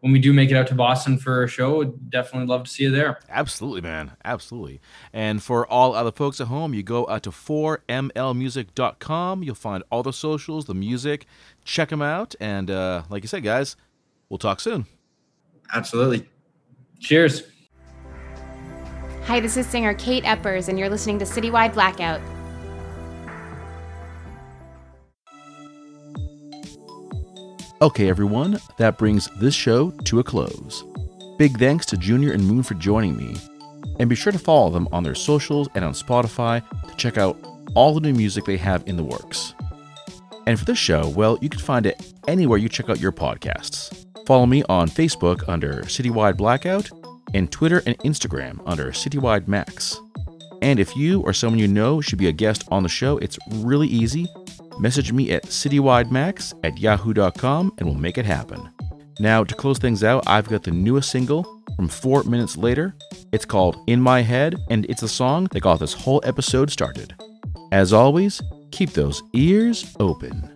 when 0.00 0.12
we 0.12 0.18
do 0.18 0.32
make 0.34 0.50
it 0.50 0.56
out 0.56 0.66
to 0.66 0.74
Boston 0.74 1.16
for 1.16 1.44
a 1.44 1.48
show, 1.48 1.84
definitely 1.84 2.48
love 2.48 2.64
to 2.64 2.70
see 2.70 2.82
you 2.82 2.90
there. 2.90 3.20
Absolutely, 3.30 3.80
man. 3.80 4.12
Absolutely. 4.24 4.80
And 5.14 5.42
for 5.42 5.66
all 5.66 5.94
other 5.94 6.12
folks 6.12 6.42
at 6.42 6.48
home, 6.48 6.74
you 6.74 6.82
go 6.82 7.08
out 7.08 7.22
to 7.22 7.30
4mlmusic.com. 7.30 9.42
You'll 9.42 9.54
find 9.54 9.82
all 9.90 10.02
the 10.02 10.12
socials, 10.12 10.66
the 10.66 10.74
music. 10.74 11.24
Check 11.64 11.88
them 11.88 12.02
out. 12.02 12.34
And 12.40 12.70
uh, 12.70 13.04
like 13.08 13.22
you 13.22 13.28
said, 13.28 13.44
guys, 13.44 13.74
we'll 14.28 14.36
talk 14.36 14.60
soon. 14.60 14.84
Absolutely. 15.74 16.28
Cheers. 17.00 17.42
Hi, 19.24 19.40
this 19.40 19.56
is 19.56 19.66
singer 19.66 19.94
Kate 19.94 20.24
Eppers, 20.24 20.68
and 20.68 20.78
you're 20.78 20.88
listening 20.88 21.18
to 21.18 21.24
Citywide 21.24 21.74
Blackout. 21.74 22.20
Okay, 27.82 28.08
everyone, 28.08 28.58
that 28.78 28.96
brings 28.96 29.28
this 29.40 29.54
show 29.54 29.90
to 29.90 30.20
a 30.20 30.24
close. 30.24 30.84
Big 31.36 31.58
thanks 31.58 31.84
to 31.86 31.96
Junior 31.96 32.32
and 32.32 32.46
Moon 32.46 32.62
for 32.62 32.74
joining 32.74 33.16
me. 33.16 33.36
And 33.98 34.08
be 34.08 34.14
sure 34.14 34.32
to 34.32 34.38
follow 34.38 34.70
them 34.70 34.88
on 34.92 35.02
their 35.02 35.14
socials 35.14 35.68
and 35.74 35.84
on 35.84 35.92
Spotify 35.92 36.62
to 36.88 36.96
check 36.96 37.18
out 37.18 37.36
all 37.74 37.92
the 37.92 38.00
new 38.00 38.14
music 38.14 38.44
they 38.44 38.56
have 38.56 38.86
in 38.86 38.96
the 38.96 39.04
works. 39.04 39.54
And 40.46 40.58
for 40.58 40.64
this 40.64 40.78
show, 40.78 41.08
well, 41.08 41.38
you 41.40 41.48
can 41.48 41.60
find 41.60 41.86
it 41.86 42.12
anywhere 42.28 42.58
you 42.58 42.68
check 42.68 42.88
out 42.88 43.00
your 43.00 43.12
podcasts. 43.12 44.03
Follow 44.26 44.46
me 44.46 44.62
on 44.64 44.88
Facebook 44.88 45.48
under 45.48 45.82
Citywide 45.82 46.36
Blackout 46.36 46.90
and 47.34 47.50
Twitter 47.50 47.82
and 47.86 47.98
Instagram 47.98 48.60
under 48.64 48.90
Citywide 48.90 49.48
Max. 49.48 50.00
And 50.62 50.80
if 50.80 50.96
you 50.96 51.20
or 51.22 51.34
someone 51.34 51.58
you 51.58 51.68
know 51.68 52.00
should 52.00 52.18
be 52.18 52.28
a 52.28 52.32
guest 52.32 52.64
on 52.70 52.82
the 52.82 52.88
show, 52.88 53.18
it's 53.18 53.38
really 53.50 53.88
easy. 53.88 54.26
Message 54.78 55.12
me 55.12 55.30
at 55.32 55.44
citywidemax 55.44 56.54
at 56.64 56.78
yahoo.com 56.78 57.72
and 57.78 57.86
we'll 57.86 57.98
make 57.98 58.16
it 58.16 58.24
happen. 58.24 58.70
Now, 59.20 59.44
to 59.44 59.54
close 59.54 59.78
things 59.78 60.02
out, 60.02 60.24
I've 60.26 60.48
got 60.48 60.62
the 60.62 60.70
newest 60.70 61.10
single 61.10 61.44
from 61.76 61.88
Four 61.88 62.24
Minutes 62.24 62.56
Later. 62.56 62.94
It's 63.32 63.44
called 63.44 63.76
In 63.86 64.00
My 64.00 64.22
Head, 64.22 64.56
and 64.70 64.86
it's 64.86 65.02
the 65.02 65.08
song 65.08 65.48
that 65.52 65.60
got 65.60 65.78
this 65.78 65.92
whole 65.92 66.20
episode 66.24 66.70
started. 66.70 67.14
As 67.70 67.92
always, 67.92 68.42
keep 68.72 68.90
those 68.90 69.22
ears 69.34 69.94
open. 70.00 70.53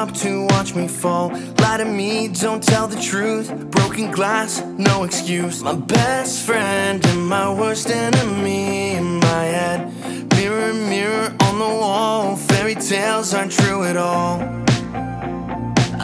Up 0.00 0.14
to 0.14 0.46
watch 0.46 0.74
me 0.74 0.88
fall. 0.88 1.28
Lie 1.58 1.76
to 1.76 1.84
me, 1.84 2.28
don't 2.28 2.62
tell 2.62 2.86
the 2.88 2.98
truth. 2.98 3.52
Broken 3.70 4.10
glass, 4.10 4.62
no 4.78 5.04
excuse. 5.04 5.62
My 5.62 5.74
best 5.74 6.46
friend 6.46 7.04
and 7.06 7.28
my 7.28 7.52
worst 7.52 7.90
enemy 7.90 8.92
in 8.92 9.18
my 9.20 9.42
head. 9.56 9.80
Mirror, 10.36 10.72
mirror 10.72 11.34
on 11.40 11.58
the 11.58 11.72
wall, 11.82 12.36
fairy 12.36 12.76
tales 12.76 13.34
aren't 13.34 13.52
true 13.52 13.84
at 13.84 13.98
all. 13.98 14.40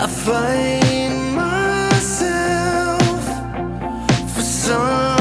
I 0.03 0.07
find 0.27 1.35
myself 1.35 3.23
for 4.35 4.43
something 4.43 5.16